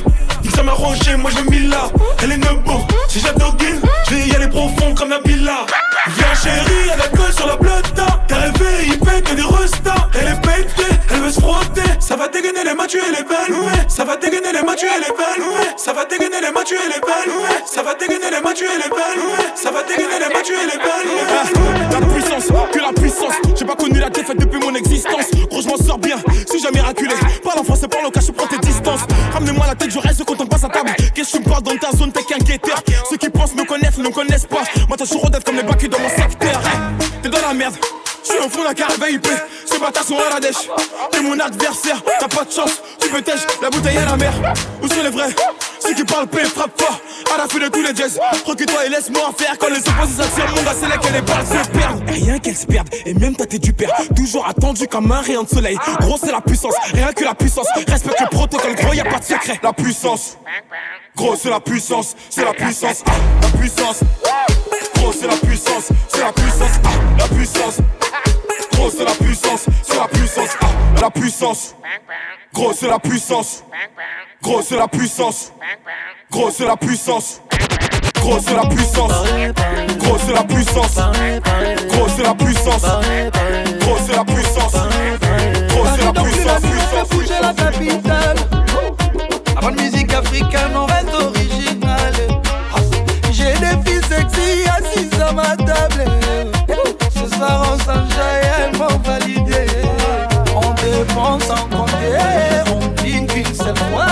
Ça 0.54 0.62
m'a 0.62 0.72
rangé, 0.72 1.16
moi 1.16 1.30
je 1.30 1.38
veux 1.38 1.68
là. 1.68 1.88
Elle 2.22 2.32
est 2.32 2.38
nebo, 2.38 2.86
si 3.08 3.20
j'adoguine, 3.20 3.80
je 4.08 4.14
vais 4.14 4.26
y 4.26 4.34
aller 4.34 4.48
profond 4.48 4.94
comme 4.94 5.10
la 5.10 5.20
billa. 5.20 5.66
Viens 6.16 6.34
chérie, 6.34 6.90
elle 6.94 7.00
a 7.00 7.08
gueule 7.08 7.32
sur 7.32 7.46
la 7.46 7.56
bleuta. 7.56 8.06
T'as 8.26 8.36
rêvé, 8.36 8.86
il 8.86 8.98
pète 8.98 9.34
des 9.34 9.42
restas. 9.42 10.08
Elle 10.14 10.28
est 10.28 10.40
pétée, 10.40 10.85
veut 11.26 11.32
se 11.32 11.40
frotter. 11.40 11.82
Ça 11.98 12.16
va 12.16 12.28
dégainer 12.28 12.62
les 12.64 12.74
matchs, 12.74 12.94
elle 12.94 13.14
est 13.14 13.26
belle, 13.26 13.54
ouais. 13.54 13.88
Ça 13.88 14.04
va 14.04 14.16
dégainer 14.16 14.52
les 14.52 14.62
matchs, 14.62 14.84
elle 14.84 15.02
est 15.02 15.16
belle, 15.16 15.42
ouais. 15.42 15.74
Ça 15.76 15.92
va 15.92 16.04
dégainer 16.04 16.40
les 16.40 16.52
matchs, 16.52 16.72
elle 16.72 16.92
est 16.92 17.00
belle, 17.00 17.34
ouais. 17.34 17.64
Ça 17.66 17.82
va 17.82 17.94
dégainer 17.94 18.30
les 18.30 18.40
matchs, 18.40 18.62
elle 18.62 18.80
est 18.80 18.88
belle, 18.88 19.20
ouais. 19.20 19.46
Ça 19.54 19.70
va 19.70 19.82
dégainer 19.82 20.18
les 20.22 20.32
matchs, 20.32 20.50
elle 20.50 20.70
est 20.70 20.78
belle, 20.78 21.08
ouais. 21.10 22.00
La 22.00 22.06
puissance, 22.06 22.46
que 22.72 22.78
la 22.78 22.92
puissance. 22.92 23.34
J'ai 23.56 23.64
pas 23.64 23.74
connu 23.74 23.98
la 23.98 24.10
défaite 24.10 24.38
depuis 24.38 24.60
mon 24.60 24.74
existence. 24.74 25.26
Gros, 25.50 25.62
je 25.62 25.68
m'en 25.68 25.76
sors 25.76 25.98
bien, 25.98 26.16
si 26.50 26.60
jamais 26.60 26.80
miraculé. 26.80 27.14
Parle 27.42 27.58
en 27.58 27.64
français, 27.64 27.88
parle 27.88 28.06
au 28.06 28.10
cas, 28.10 28.20
je 28.20 28.30
prends 28.30 28.46
tes 28.46 28.58
distances. 28.58 29.02
Ramenez-moi 29.32 29.66
la 29.66 29.74
tête, 29.74 29.90
je 29.90 29.98
reste 29.98 30.24
quand 30.24 30.40
on 30.40 30.46
passe 30.46 30.64
à 30.64 30.68
table. 30.68 30.94
Qu'est-ce 31.14 31.32
que 31.32 31.38
tu 31.38 31.44
me 31.44 31.48
parles 31.48 31.62
dans 31.62 31.76
ta 31.76 31.90
zone, 31.96 32.12
t'es 32.12 32.22
qu'un 32.22 32.38
guetteur. 32.38 32.80
Ceux 33.10 33.16
qui 33.16 33.30
pensent 33.30 33.54
me 33.54 33.64
connaissent, 33.64 33.98
ne 33.98 34.04
me 34.04 34.10
connaissent 34.10 34.46
pas. 34.46 34.62
Moi, 34.88 34.96
t'as 34.96 35.06
toujours 35.06 35.28
comme 35.44 35.56
les 35.56 35.62
bacs 35.62 35.88
dans 35.88 35.98
mon 35.98 36.08
secteur. 36.08 36.60
T'es 37.22 37.28
dans 37.28 37.40
la 37.40 37.54
merde. 37.54 37.74
Je 38.26 38.32
suis 38.32 38.44
au 38.44 38.48
fond 38.48 38.64
d'un 38.64 38.74
carré 38.74 38.94
VIP, 39.08 39.28
ces 39.64 39.78
bâtards 39.78 40.02
sont 40.02 40.18
à 40.18 40.34
la 40.34 40.40
dèche. 40.40 40.68
T'es 41.12 41.20
mon 41.20 41.38
adversaire, 41.38 42.02
t'as 42.18 42.26
pas 42.26 42.44
de 42.44 42.50
chance, 42.50 42.82
tu 43.00 43.08
peux 43.08 43.22
tèche, 43.22 43.46
la 43.62 43.70
bouteille 43.70 43.98
à 43.98 44.04
la 44.04 44.16
mer. 44.16 44.32
Où 44.82 44.88
sont 44.88 45.00
les 45.00 45.10
vrais? 45.10 45.28
Ceux 45.78 45.94
qui 45.94 46.02
parlent 46.02 46.26
paix, 46.26 46.44
frappe 46.44 46.80
fort, 46.80 46.98
à 47.32 47.38
la 47.38 47.46
fin 47.46 47.58
de 47.60 47.68
tous 47.68 47.82
les 47.82 47.94
jazz. 47.94 48.18
Recule-toi 48.44 48.86
et 48.86 48.88
laisse-moi 48.88 49.32
faire 49.38 49.56
quand 49.58 49.68
les 49.68 49.78
opposés 49.78 50.24
s'attirent. 50.24 50.50
Mon 50.56 50.62
gars, 50.62 50.74
c'est 50.80 50.88
là 50.88 50.98
que 50.98 51.12
les 51.12 51.20
balles 51.20 51.46
se 51.46 51.68
perdent. 51.70 52.10
Rien 52.10 52.38
qu'elles 52.40 52.56
se 52.56 52.66
perdent, 52.66 52.88
et 53.04 53.14
même 53.14 53.36
ta 53.36 53.46
tête 53.46 53.62
du 53.62 53.72
père. 53.72 53.92
Toujours 54.16 54.44
attendu 54.48 54.88
comme 54.88 55.12
un 55.12 55.20
rayon 55.20 55.44
de 55.44 55.48
soleil. 55.48 55.78
Gros, 56.00 56.18
c'est 56.20 56.32
la 56.32 56.40
puissance, 56.40 56.74
rien 56.94 57.12
que 57.12 57.22
la 57.22 57.34
puissance. 57.34 57.68
Respecte 57.86 58.20
le 58.20 58.28
protocole, 58.28 58.74
gros, 58.74 58.92
y 58.92 59.00
a 59.00 59.04
pas 59.04 59.20
de 59.20 59.24
secret. 59.24 59.60
La 59.62 59.72
puissance, 59.72 60.36
gros, 61.14 61.36
c'est 61.36 61.50
la 61.50 61.60
puissance, 61.60 62.16
c'est 62.28 62.44
la 62.44 62.54
puissance, 62.54 63.04
la 63.40 63.48
puissance. 63.56 64.00
Gros, 65.06 65.12
c'est 65.12 65.28
la 65.28 65.36
puissance, 65.36 65.92
c'est 66.08 66.20
la 66.20 66.32
puissance, 66.32 66.80
ah, 66.84 66.88
la 67.16 67.28
puissance. 67.28 67.76
Gros, 68.72 68.90
c'est 68.90 69.04
la 69.04 69.12
puissance, 69.12 69.66
c'est 69.84 69.96
la 69.96 70.08
puissance, 70.08 70.50
ah, 70.60 70.66
la 71.00 71.10
puissance. 71.10 71.76
Gros, 72.52 72.72
c'est 72.72 72.88
la 72.88 72.98
puissance. 72.98 73.62
Gros, 74.42 74.62
c'est 74.62 74.76
la 74.76 74.88
puissance. 74.88 75.52
Gros, 76.32 76.50
c'est 76.50 76.64
la 76.64 76.76
puissance. 76.76 77.40
Gros, 78.20 78.40
c'est 78.40 78.54
la 78.56 78.66
puissance. 78.66 79.12
Gros, 79.96 80.18
c'est 80.18 80.32
la 80.32 80.42
puissance. 80.42 80.96
Gros, 81.88 82.08
c'est 82.16 82.22
la 82.24 82.34
puissance. 82.34 82.82
Gros, 83.78 83.98
c'est 84.04 84.16
la 84.16 84.24
puissance. 84.24 84.72
Gros, 85.68 85.86
c'est 85.96 86.04
la 86.04 86.12
puissance. 86.20 86.62
Puissance, 86.62 87.08
bouger 87.10 87.40
la 87.40 87.54
capitale. 87.54 88.36
Avant 89.56 89.70
de 89.70 89.80
musique 89.80 90.12
africaine, 90.12 90.72
on 90.74 90.86
reste 90.86 91.14
original. 91.14 92.12
J'ai 93.30 93.52
des 93.52 93.88
filles 93.88 94.02
sexy 94.08 94.65
ma 95.32 95.56
table. 95.56 96.04
Ce 97.10 97.36
soir 97.36 97.62
on 97.72 97.78
s'enjaille, 97.78 98.44
elles 98.58 98.78
m'ont 98.78 98.98
validé. 99.04 99.66
On 100.54 100.72
dépense 100.74 101.44
sans 101.44 101.66
compter, 101.68 102.18
on 102.72 103.02
dîne 103.02 103.26
qu'une 103.26 103.54
seule 103.54 103.76
fois. 103.76 104.06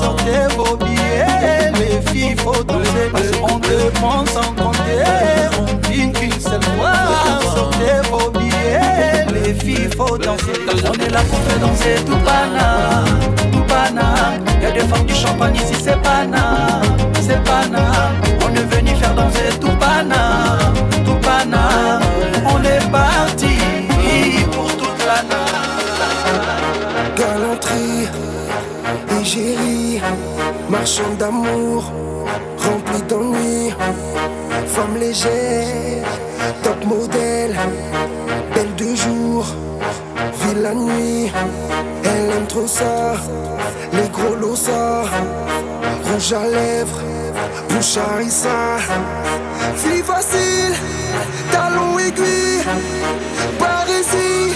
Sortez 0.00 0.54
vos 0.56 0.76
billets, 0.76 1.72
les 1.78 2.00
filles 2.10 2.36
faut 2.36 2.62
danser. 2.64 3.10
On 3.42 3.58
dépense 3.58 4.30
sans 4.30 4.52
compter, 4.54 5.04
on 5.58 5.88
dîne 5.88 6.12
qu'une 6.12 6.40
seule 6.40 6.62
fois. 6.62 6.92
Sortez 7.54 8.08
vos 8.10 8.30
billets, 8.30 9.26
les 9.32 9.54
filles 9.54 9.90
faut 9.96 10.18
danser. 10.18 10.52
On 10.68 10.94
est 10.94 11.10
là 11.10 11.20
pour 11.30 11.38
faire 11.40 11.58
danser 11.60 11.96
tout 12.06 12.18
pana, 12.24 13.04
tout 13.52 13.64
pana. 13.68 14.34
Y'a 14.62 14.70
des 14.72 14.80
femmes 14.80 15.06
du 15.06 15.14
champagne 15.14 15.54
ici, 15.56 15.74
c'est 15.82 16.00
pana, 16.02 16.80
c'est 17.20 17.42
pana. 17.44 18.12
Danser 19.18 19.58
tout 19.60 19.76
pana, 19.82 20.24
tout. 21.04 21.18
On 22.52 22.58
est 22.74 22.84
parti 22.90 23.56
pour 24.52 24.70
toute 24.80 25.02
la 25.10 25.20
nuit. 25.30 25.58
Galanterie, 27.18 28.08
égérie, 29.20 30.00
marchand 30.68 31.14
d'amour, 31.18 31.92
rempli 32.64 33.00
d'ennui, 33.08 33.74
femme 34.74 34.96
légère, 34.98 36.08
top 36.62 36.80
modèle, 36.84 37.56
belle 38.54 38.74
de 38.82 38.94
jour, 38.94 39.44
vie 40.40 40.60
la 40.62 40.74
nuit, 40.74 41.30
elle 42.04 42.30
aime 42.36 42.46
trop 42.48 42.66
ça, 42.66 43.14
les 43.92 44.08
gros 44.08 44.36
losa, 44.36 45.02
rouge 46.06 46.32
à 46.32 46.46
lèvres, 46.46 47.02
bouche 47.68 47.96
à 47.96 48.14
harissa, 48.14 48.78
fille 49.76 50.02
facile, 50.02 50.74
talon 51.50 51.98
aiguille, 51.98 52.62
par 53.58 53.86
ici, 53.88 54.54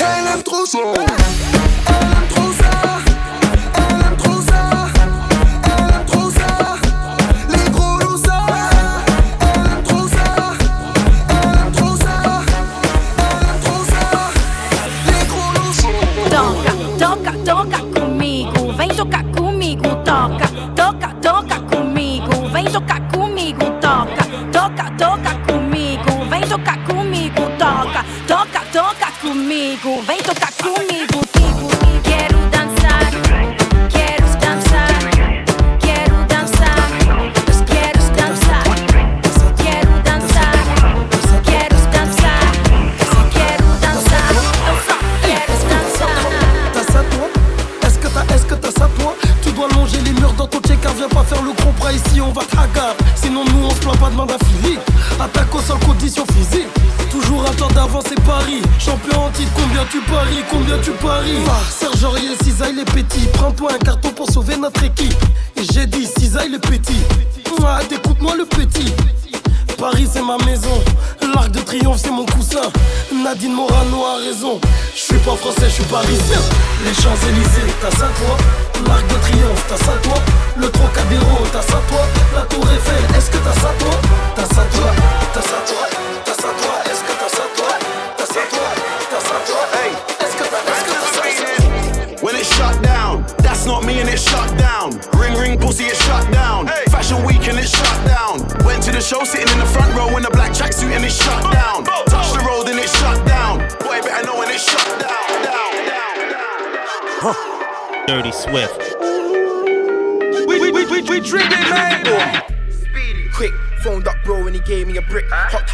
elle 0.00 0.34
aime 0.34 0.42
trop 0.42 0.66
ça. 0.66 0.78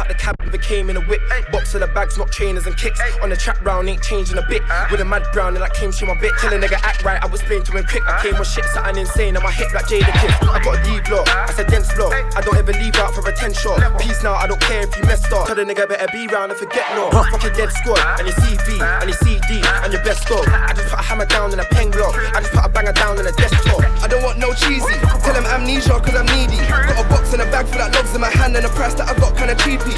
The 0.07 0.15
cab 0.15 0.35
and 0.39 0.51
became 0.51 0.89
in 0.89 0.97
a 0.97 1.01
whip. 1.01 1.21
Box 1.51 1.73
of 1.75 1.81
the 1.81 1.87
bags, 1.87 2.17
not 2.17 2.31
trainers 2.31 2.65
and 2.65 2.75
kicks. 2.77 2.99
On 3.21 3.29
the 3.29 3.35
track 3.35 3.63
round, 3.63 3.87
ain't 3.87 4.01
changing 4.01 4.37
a 4.37 4.45
bit. 4.47 4.61
Uh. 4.69 4.87
With 4.91 5.01
a 5.01 5.05
mad 5.05 5.23
brown 5.33 5.55
and 5.55 5.63
I 5.63 5.69
came 5.69 5.91
to 5.91 6.05
my 6.05 6.19
bit. 6.19 6.31
Tell 6.39 6.53
a 6.53 6.57
nigga 6.57 6.79
act 6.83 7.03
right, 7.03 7.21
I 7.21 7.27
was 7.27 7.41
playing 7.41 7.63
to 7.63 7.71
him 7.71 7.85
quick. 7.85 8.03
I 8.07 8.17
uh. 8.17 8.21
came 8.21 8.37
with 8.37 8.47
shit, 8.47 8.65
something 8.73 8.97
insane 8.97 9.37
on 9.37 9.43
my 9.43 9.51
hip 9.51 9.73
like 9.73 9.85
Jadakiss. 9.85 10.47
Uh. 10.47 10.51
I 10.51 10.63
got 10.63 10.79
a 10.79 10.83
D 10.83 10.99
block, 11.07 11.27
I 11.29 11.51
said 11.53 11.67
dense 11.67 11.93
block. 11.93 12.13
I 12.35 12.41
don't 12.41 12.57
ever 12.57 12.73
leave 12.73 12.95
out 12.95 13.13
for 13.13 13.27
a 13.27 13.33
10 13.33 13.53
shot. 13.53 13.79
Peace 13.99 14.23
now, 14.23 14.35
I 14.35 14.47
don't 14.47 14.61
care 14.61 14.81
if 14.81 14.95
you 14.97 15.03
messed 15.03 15.31
up. 15.31 15.47
Tell 15.47 15.55
the 15.55 15.63
nigga 15.63 15.87
better 15.87 16.07
be 16.11 16.27
round 16.27 16.51
and 16.51 16.59
forget 16.59 16.85
no. 16.95 17.11
Fuck 17.11 17.43
your 17.43 17.53
dead 17.53 17.71
squad 17.71 17.99
and 18.19 18.27
your 18.27 18.35
CV 18.43 18.81
and 18.81 19.09
your 19.09 19.17
CD 19.19 19.61
and 19.83 19.93
your 19.93 20.03
best 20.03 20.27
dog. 20.27 20.47
I 20.47 20.73
just 20.73 20.89
put 20.89 20.99
a 20.99 21.03
hammer 21.03 21.25
down 21.25 21.51
and 21.51 21.61
a 21.61 21.65
pen 21.71 21.91
block. 21.91 22.15
I 22.15 22.41
just 22.41 22.53
put 22.53 22.65
a 22.65 22.69
banger 22.69 22.93
down 22.93 23.19
on 23.19 23.27
a 23.27 23.31
desktop. 23.33 23.83
I 24.03 24.07
don't 24.07 24.23
want 24.23 24.39
no 24.39 24.53
cheesy. 24.53 24.95
Tell 25.23 25.35
him 25.35 25.45
amnesia 25.45 25.99
cause 25.99 26.15
I'm 26.15 26.25
needy. 26.33 26.57
Got 26.67 26.99
a 26.99 27.07
box 27.09 27.33
and 27.33 27.41
a 27.41 27.45
bag 27.51 27.67
full 27.67 27.81
of 27.81 27.93
logs 27.93 28.15
in 28.15 28.21
my 28.21 28.29
hand 28.29 28.55
and 28.55 28.65
a 28.65 28.69
price 28.69 28.93
that 28.95 29.09
I 29.09 29.13
got 29.19 29.35
kinda 29.37 29.55
cheapy. 29.55 29.90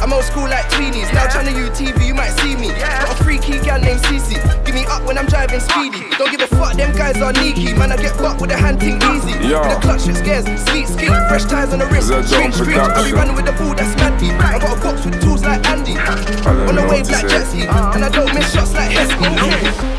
I'm 0.00 0.12
old 0.12 0.24
school 0.24 0.48
like 0.48 0.64
tweenies. 0.70 1.12
Now 1.12 1.26
trying 1.28 1.46
to 1.46 1.52
TV, 1.74 2.06
you 2.06 2.14
might 2.14 2.30
see 2.40 2.56
me. 2.56 2.68
Got 2.78 3.20
a 3.20 3.24
freaky 3.24 3.58
gal 3.60 3.80
named 3.80 4.00
Cece. 4.06 4.38
Give 4.64 4.74
me 4.74 4.84
up 4.86 5.04
when 5.04 5.18
I'm 5.18 5.26
driving 5.26 5.60
speedy. 5.60 6.08
Don't 6.16 6.30
give 6.30 6.40
a 6.40 6.46
fuck, 6.46 6.74
them 6.76 6.94
guys 6.96 7.20
are 7.20 7.34
sneaky. 7.34 7.74
Man, 7.74 7.92
I 7.92 7.96
get 7.96 8.16
bucked 8.16 8.40
with 8.40 8.50
a 8.50 8.56
hand 8.56 8.80
ting 8.80 8.96
easy. 9.12 9.32
Yo. 9.46 9.60
With 9.60 9.76
a 9.76 9.80
clutch 9.80 10.04
that 10.04 10.16
scares, 10.16 10.44
sweet 10.70 10.86
skin, 10.88 11.12
fresh 11.28 11.44
ties 11.44 11.72
on 11.72 11.80
the 11.80 11.86
wrist. 11.86 12.08
Is 12.08 12.08
that 12.10 12.24
Strange 12.26 12.54
John 12.56 12.64
fringe. 12.64 12.78
I 12.78 13.04
be 13.04 13.12
running 13.12 13.34
with 13.34 13.46
the 13.46 13.52
ball 13.52 13.74
that's 13.74 13.94
mad 13.96 14.18
deep. 14.20 14.32
I 14.38 14.58
got 14.58 14.78
a 14.78 14.80
box 14.80 15.04
with 15.04 15.20
tools 15.20 15.42
like 15.42 15.66
Andy. 15.66 15.94
don't 15.94 16.46
On 16.46 16.74
the 16.74 16.82
know 16.82 16.88
wave 16.88 17.06
what 17.06 17.12
like 17.12 17.28
say. 17.28 17.38
jet 17.38 17.46
ski. 17.46 17.62
And 17.66 18.04
I 18.04 18.08
don't 18.08 18.32
miss 18.34 18.52
shots 18.54 18.72
like 18.74 18.90
Heskey. 18.90 19.98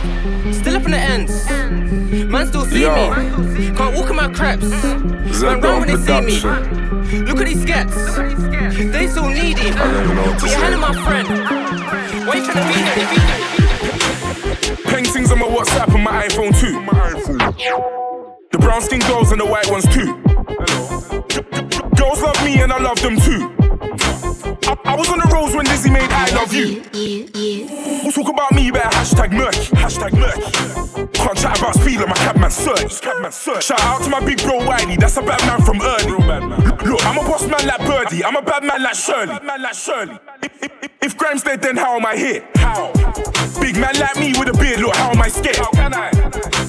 Still 0.69 0.81
up 0.81 0.85
in 0.85 0.91
the 0.91 0.99
ends. 0.99 1.45
Man 2.31 2.45
still 2.45 2.63
see 2.65 2.81
Yo. 2.83 2.93
me. 2.93 3.09
Can't 3.75 3.95
walk 3.95 4.07
in 4.11 4.15
my 4.15 4.27
crepes. 4.31 4.65
Is 4.65 5.41
Man 5.41 5.61
run 5.61 5.79
when 5.79 5.87
they 5.87 5.95
see 5.95 6.21
me. 6.21 6.39
production? 6.39 7.25
Look 7.25 7.39
at 7.41 7.45
these 7.47 7.61
skets. 7.63 7.95
They 8.91 9.07
so 9.07 9.27
needy. 9.29 9.71
don't 9.71 9.95
even 10.05 10.15
know 10.15 10.25
what 10.27 10.37
to 10.37 10.45
Be 10.45 10.51
a 10.51 10.53
say. 10.53 10.59
hell 10.61 10.73
of 10.75 10.79
my 10.79 10.93
friend. 11.03 11.27
Why 12.27 12.35
you 12.35 12.43
trying 12.45 12.61
to 12.61 12.65
be 12.69 12.81
there? 12.85 14.75
Peng 14.93 15.05
things 15.05 15.31
on 15.31 15.39
my 15.39 15.47
WhatsApp 15.47 15.91
and 15.95 16.03
my 16.03 16.27
iPhone 16.27 16.53
too. 16.59 16.75
The 18.51 18.57
brown 18.59 18.81
skin 18.83 18.99
girls 18.99 19.31
and 19.31 19.41
the 19.41 19.47
white 19.47 19.71
ones 19.71 19.85
too. 19.85 20.13
Girls 21.95 22.21
love 22.21 22.43
me 22.45 22.61
and 22.61 22.71
I 22.71 22.77
love 22.77 23.01
them 23.01 23.17
too. 23.19 23.58
I, 24.69 24.77
I 24.85 24.95
was 24.95 25.09
on 25.09 25.17
the 25.17 25.27
roads 25.33 25.55
when 25.55 25.65
Dizzee 25.65 25.91
made 25.91 26.11
I 26.11 26.29
Love 26.35 26.53
You. 26.53 26.83
We'll 28.03 28.11
talk 28.11 28.29
about 28.29 28.51
me, 28.51 28.65
you 28.67 28.71
better 28.71 28.89
hashtag 28.89 29.31
murky, 29.31 29.73
hashtag 29.73 30.13
murky. 30.13 31.09
Can't 31.17 31.37
chat 31.37 31.57
about 31.57 31.73
speed 31.73 31.97
like 31.97 32.09
my 32.09 32.15
cabman 32.15 32.51
search. 32.51 33.01
Cabman 33.01 33.31
search. 33.31 33.65
Shout 33.65 33.81
out 33.81 34.03
to 34.03 34.09
my 34.09 34.23
big 34.23 34.37
bro 34.43 34.57
Wiley, 34.67 34.95
that's 34.95 35.17
a 35.17 35.23
bad 35.23 35.41
man 35.47 35.61
from 35.65 35.81
early. 35.81 36.11
Look, 36.85 37.03
I'm 37.03 37.17
a 37.17 37.23
boss 37.27 37.47
man 37.47 37.65
like 37.65 37.79
Birdie, 37.79 38.23
I'm 38.23 38.35
a 38.35 38.43
bad 38.43 38.63
man 38.63 38.83
like 38.83 38.93
Shirley. 38.93 39.39
Man 39.43 39.59
like 39.59 39.73
Shirley. 39.73 40.19
If, 40.43 40.63
if, 40.63 40.83
if, 40.83 40.91
if 41.01 41.17
Graham's 41.17 41.41
dead, 41.41 41.63
then 41.63 41.75
how 41.75 41.95
am 41.97 42.05
I 42.05 42.15
here? 42.15 42.47
How? 42.55 42.91
Big 43.59 43.75
man 43.75 43.97
like 43.99 44.17
me 44.17 44.33
with 44.37 44.49
a 44.49 44.53
beard, 44.53 44.81
look, 44.81 44.95
how 44.95 45.09
am 45.09 45.21
I 45.21 45.29
scared? 45.29 45.57
How 45.57 45.71
can 45.71 45.93
I? 45.95 46.68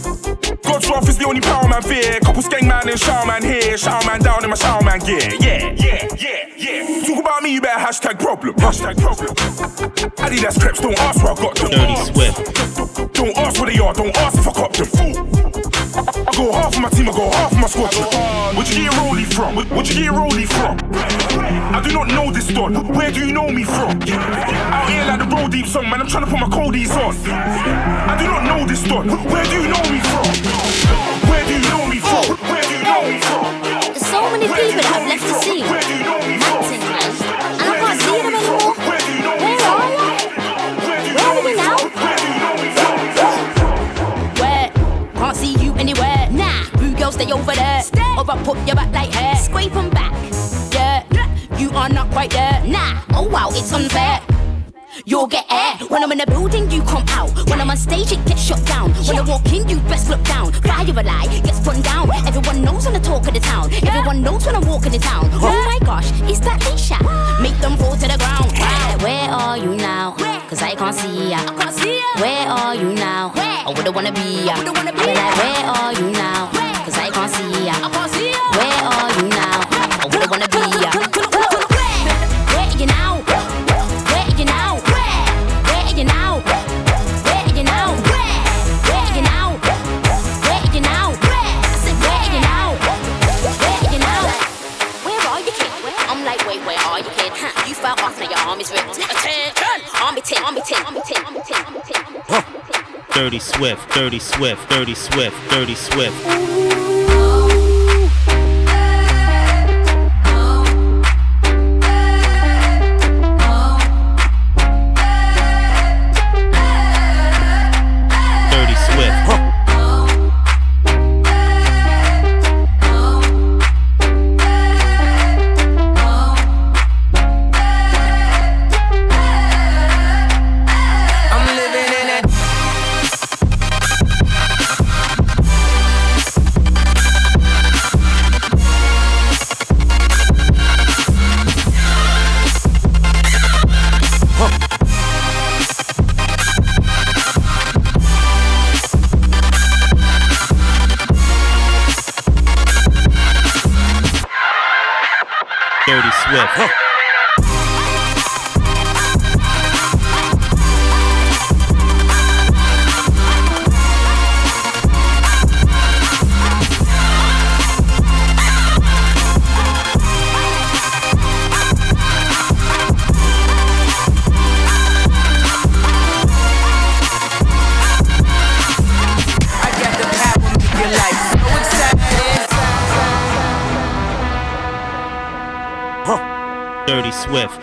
God's 0.71 0.89
wrath 0.89 1.09
is 1.09 1.19
the 1.19 1.27
only 1.27 1.41
power 1.41 1.69
man 1.69 1.83
fear. 1.83 2.21
Couple 2.21 2.43
skeng 2.43 2.67
man 2.69 2.89
and 2.89 2.99
shower 2.99 3.27
man 3.27 3.43
here. 3.43 3.77
Shower 3.77 4.05
man 4.07 4.21
down 4.21 4.45
in 4.45 4.51
my 4.51 4.57
shower 4.57 4.83
man 4.83 5.01
gear. 5.01 5.19
Yeah, 5.41 5.75
yeah, 5.77 6.09
yeah, 6.17 6.49
yeah. 6.57 7.07
Talk 7.07 7.19
about 7.19 7.43
me, 7.43 7.55
you 7.55 7.61
better 7.61 7.81
hashtag 7.81 8.19
problem. 8.19 8.55
Hashtag 8.57 8.97
problem. 9.01 9.35
Adidas 10.25 10.61
creps, 10.61 10.81
don't 10.81 10.99
ask 11.01 11.23
where 11.25 11.33
I 11.33 11.37
got 11.37 11.57
them. 11.57 11.71
Dirty 11.71 11.97
Swift. 12.13 13.13
Don't 13.15 13.37
ask 13.37 13.61
where 13.61 13.71
they 13.71 13.79
are, 13.79 13.93
don't 13.95 14.17
ask 14.17 14.39
if 14.39 14.47
I 14.49 14.53
cop 14.53 14.73
them. 14.73 14.89
I 15.91 16.33
go 16.37 16.53
half 16.53 16.75
of 16.77 16.81
my 16.81 16.89
team, 16.91 17.09
I 17.09 17.13
go 17.13 17.31
half 17.31 17.53
of 17.53 17.59
my 17.59 17.67
squadron. 17.67 18.05
Where'd 18.55 18.69
you 18.69 18.75
get 18.77 18.85
your 18.85 18.93
rollie 19.03 19.27
from? 19.27 19.57
Where- 19.57 19.67
Where'd 19.67 19.89
you 19.89 19.95
get 19.95 20.05
your 20.05 20.15
rollie 20.15 20.47
from? 20.47 20.79
I 21.75 21.81
do 21.83 21.93
not 21.93 22.09
know 22.09 22.31
this 22.33 22.47
don. 22.49 22.75
Where 22.95 23.11
do 23.11 23.27
you 23.27 23.33
know 23.33 23.49
me 23.51 23.65
from? 23.65 23.91
Out 24.01 24.89
here 24.89 25.05
like 25.07 25.19
the 25.19 25.27
road 25.35 25.51
deep 25.51 25.67
song, 25.67 25.89
man. 25.91 26.01
I'm 26.01 26.07
trying 26.09 26.25
to 26.25 26.31
put 26.31 26.41
my 26.41 26.49
coldies 26.49 26.91
on. 26.97 27.15
I 27.29 28.17
do 28.19 28.27
not 28.29 28.45
know 28.45 28.67
this 28.67 28.83
don. 28.85 29.09
Where 29.09 29.45
do 29.45 29.63
you 29.63 29.69
know 29.69 29.83
me 29.91 30.01
from? 30.01 30.60
Where 31.51 31.59
do 31.59 31.67
you 31.67 31.73
know 31.73 31.87
me 31.89 31.99
from? 31.99 32.23
Where 32.47 32.63
do 32.63 32.71
you 32.71 32.79
know 32.85 33.03
me 33.03 33.19
from? 33.19 33.43
There's 33.91 34.07
so 34.07 34.23
many 34.31 34.47
people 34.47 34.71
that 34.79 34.87
I've 34.95 35.03
left 35.11 35.27
to 35.27 35.35
see. 35.43 35.67
Mountain. 35.67 36.79
And 37.59 37.67
I 37.67 37.75
can't 37.75 37.99
see 37.99 38.23
them 38.23 38.31
anymore. 38.39 38.71
Where 38.87 39.59
are 39.67 39.91
they? 39.91 40.15
Where 41.11 41.27
are 41.27 41.43
we 41.43 41.53
now? 41.59 41.79
Where? 44.39 44.71
Can't 45.15 45.37
see 45.37 45.55
you 45.59 45.75
anywhere. 45.75 46.29
Nah, 46.31 46.71
boo 46.79 46.95
girl, 46.95 47.11
stay 47.11 47.33
over 47.33 47.53
there. 47.53 47.83
Or 48.17 48.31
I 48.31 48.43
put 48.45 48.57
your 48.65 48.77
back 48.77 48.95
like 48.95 49.13
hair. 49.13 49.35
Scrape 49.35 49.75
'em 49.75 49.91
back. 49.91 50.15
Yeah, 50.73 51.03
you 51.59 51.71
are 51.73 51.89
not 51.89 52.13
quite 52.13 52.31
there. 52.31 52.63
Nah, 52.65 53.03
oh 53.15 53.27
wow, 53.29 53.49
it's 53.51 53.73
unfair. 53.73 54.21
You'll 55.11 55.27
get 55.27 55.45
air. 55.51 55.75
When 55.89 56.05
I'm 56.05 56.13
in 56.13 56.19
the 56.19 56.27
building, 56.27 56.71
you 56.71 56.83
come 56.83 57.03
out. 57.09 57.35
When 57.51 57.61
I'm 57.61 57.69
on 57.69 57.77
stage, 57.77 58.13
it 58.13 58.25
gets 58.27 58.41
shut 58.41 58.65
down. 58.65 58.93
When 59.11 59.19
I 59.19 59.23
walk 59.23 59.45
in, 59.53 59.69
you 59.69 59.81
best 59.91 60.09
look 60.09 60.23
down. 60.23 60.53
Fire 60.53 60.87
a 60.87 61.03
lie, 61.03 61.27
gets 61.43 61.59
run 61.67 61.83
down. 61.83 62.09
Everyone 62.29 62.63
knows 62.63 62.87
I'm 62.87 62.93
the 62.93 63.01
talk 63.01 63.27
of 63.27 63.35
the 63.35 63.41
town. 63.41 63.73
Everyone 63.83 64.23
knows 64.23 64.47
when 64.47 64.55
I 64.55 64.61
walk 64.61 64.87
in 64.87 64.93
the 64.93 65.01
town. 65.01 65.29
Oh 65.33 65.51
my 65.67 65.85
gosh, 65.85 66.09
is 66.31 66.39
that 66.43 66.61
Leshurr? 66.61 67.03
Make 67.43 67.59
them 67.59 67.77
fall 67.77 67.97
to 67.97 68.07
the 68.07 68.19
ground. 68.23 68.53
Where, 68.55 68.99
where 69.03 69.31
are 69.35 69.59
you 69.59 69.75
now? 69.75 70.15
Cause 70.49 70.63
I 70.63 70.77
can't 70.77 70.95
see 70.95 71.31
ya. 71.31 71.43
Where 72.23 72.47
are 72.47 72.77
you 72.77 72.95
now? 72.95 73.33
I 73.35 73.67
wouldn't 73.67 73.93
wanna 73.93 74.13
be 74.13 74.47
ya. 74.47 74.55
I'm 74.63 74.87
like, 74.87 74.95
where 74.95 75.67
are 75.75 75.93
you 75.93 76.07
now? 76.13 76.55
Cause 76.87 76.95
I 76.95 77.11
can't 77.11 77.33
see 77.35 77.67
ya. 77.67 77.75
Where 78.55 78.79
are 78.95 79.11
you 79.19 79.27
now? 79.27 79.59
I 80.03 80.07
wouldn't 80.07 80.31
wanna 80.31 80.50
off, 98.61 98.75
now 98.75 98.77
your 98.77 98.85
arm 98.85 98.91
is 98.91 99.01
ripped. 99.01 99.11
Attention! 99.11 99.91
Army 99.95 100.21
tin, 100.21 100.43
army 100.43 100.61
tin, 100.67 100.85
army 100.85 101.01
tin, 101.07 101.25
army 101.25 101.41
tin, 101.47 101.57
army 101.65 101.81
tin. 101.85 102.01
Dirty 103.15 103.39
Swift. 103.39 103.91
Dirty 103.93 104.19
Swift. 104.19 104.69
Dirty 104.69 104.95
Swift. 104.95 105.51
Dirty 105.51 105.75
Swift. 105.75 106.25
Dirty 106.25 107.50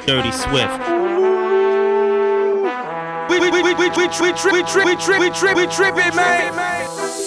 Dirty 0.08 0.32
Swift. 0.32 0.80
We 3.30 3.40
we 3.42 3.52
we 3.52 3.62
we 3.62 3.74
we 3.76 3.90
we 3.90 3.90
we 3.90 4.08
trip 4.08 4.54
we 4.54 4.64
trip 4.64 4.86
we 4.86 4.96
trip 4.96 5.20
we 5.20 5.30
trip 5.32 5.58
we 5.58 5.68
trip 5.68 5.96
it, 5.98 6.16
man. 6.16 7.27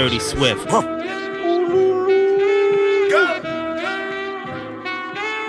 Dirty 0.00 0.18
Swift. 0.18 0.64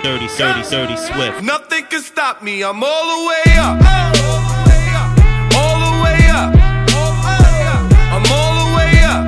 Dirty, 0.03 0.27
dirty, 0.27 0.63
dirty 0.69 0.97
Swift. 0.97 1.41
Nothing 1.41 1.85
can 1.85 2.01
stop 2.01 2.43
me. 2.43 2.61
I'm 2.61 2.83
all 2.83 3.05
the 3.15 3.27
way 3.29 3.47
up. 3.55 3.79
All 5.55 5.79
the 5.79 5.93
way 6.03 6.27
up. 6.35 6.51
I'm 8.11 8.27
all 8.27 8.51
the 8.59 8.75
way 8.75 8.91
up. 9.07 9.23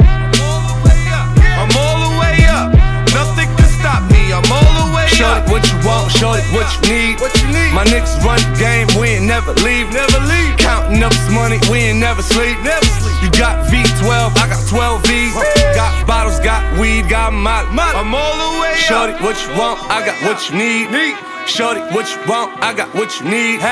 I'm 1.55 1.71
all 1.71 1.99
the 2.03 2.19
way 2.19 2.43
up. 2.51 2.75
Nothing 3.15 3.47
can 3.55 3.69
stop 3.79 4.03
me. 4.11 4.33
I'm 4.33 4.43
all 4.51 4.75
the 4.75 4.91
way 4.93 5.07
Show 5.07 5.39
it 5.39 5.49
what 5.49 5.63
you 5.71 5.79
want, 5.87 6.11
show 6.11 6.33
it 6.33 6.43
what 6.51 6.67
you 6.75 6.81
need. 6.91 7.21
What 7.21 7.31
you 7.41 7.47
need? 7.47 7.71
My 7.71 7.85
niggas 7.85 8.19
run 8.25 8.43
the 8.43 8.59
game, 8.59 8.87
we 8.99 9.15
ain't 9.15 9.25
never 9.25 9.53
leave. 9.63 9.87
Never 9.93 10.19
leave. 10.27 10.57
Counting 10.57 11.01
up 11.01 11.13
this 11.13 11.31
money, 11.31 11.59
we 11.71 11.77
ain't 11.79 11.99
never 11.99 12.21
sleep. 12.21 12.59
Never 12.59 12.83
sleep. 12.83 13.02
You 13.23 13.31
got 13.39 13.71
V12, 13.71 14.35
I 14.35 14.51
got 14.51 14.59
12 14.67 15.07
V's. 15.07 15.33
Got 15.71 16.05
bottles, 16.05 16.43
got 16.43 16.59
weed, 16.77 17.07
got 17.07 17.31
molly. 17.31 17.71
I'm 17.71 18.13
all 18.13 18.35
the 18.35 18.59
way 18.59 18.75
Shorty, 18.75 19.13
what 19.23 19.39
you 19.39 19.55
want, 19.55 19.79
I 19.87 20.03
got 20.03 20.19
what 20.27 20.43
you 20.51 20.59
need. 20.59 20.91
Need. 20.91 21.15
Shorty, 21.47 21.79
what 21.95 22.03
you 22.11 22.19
want, 22.27 22.51
I 22.59 22.75
got 22.75 22.91
what 22.93 23.15
you 23.19 23.31
need. 23.31 23.63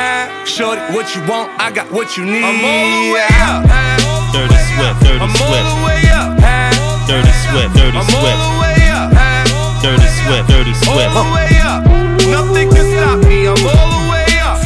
Shorty, 0.47 0.79
what 0.95 1.11
you 1.15 1.21
want, 1.27 1.51
I 1.59 1.67
got 1.69 1.91
what 1.91 2.15
you 2.15 2.23
need. 2.23 2.47
I'm 2.47 2.63
all 2.63 2.87
the 2.95 3.11
way 3.11 3.27
up. 3.43 3.67
Dirty 4.31 4.55
Swift. 4.71 5.03
Dirty 5.03 5.19
I'm 5.19 5.35
all 5.35 5.51
the 5.51 5.83
way 5.83 5.99
up. 6.15 6.31
Dirty 7.11 7.33
Swift. 7.43 7.75
Dirty 7.75 7.97
I'm 7.99 8.07
all 8.07 8.23
the 8.23 8.55
way 8.63 8.87
up. 8.87 9.11
Dirty 9.83 10.07
Swift. 10.15 10.47
Dirty 10.47 10.73
Swift. 10.79 11.11
All 11.11 11.27
the 11.27 11.35
way 11.35 11.59
up. 11.59 11.83
Nothing 12.31 12.71
can 12.71 12.87
stop 12.87 13.19
me. 13.27 13.51
I'm 13.51 13.59
all 13.59 13.59
the 13.59 13.67
way 13.67 13.83
up. 13.83 13.90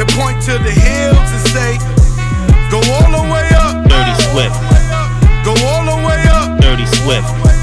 to 0.00 0.06
point 0.16 0.40
to 0.40 0.52
the 0.52 0.70
hills 0.70 1.28
and 1.28 1.48
say, 1.52 1.76
Go 2.70 2.78
all 2.96 3.10
the 3.12 3.24
way 3.28 3.46
up. 3.52 3.84
Dirty 3.84 4.16
Swift. 4.32 4.56
Go 5.44 5.52
all 5.66 5.84
the 5.84 6.06
way 6.06 6.22
up. 6.32 6.58
Dirty 6.58 6.86
Swift. 6.86 7.59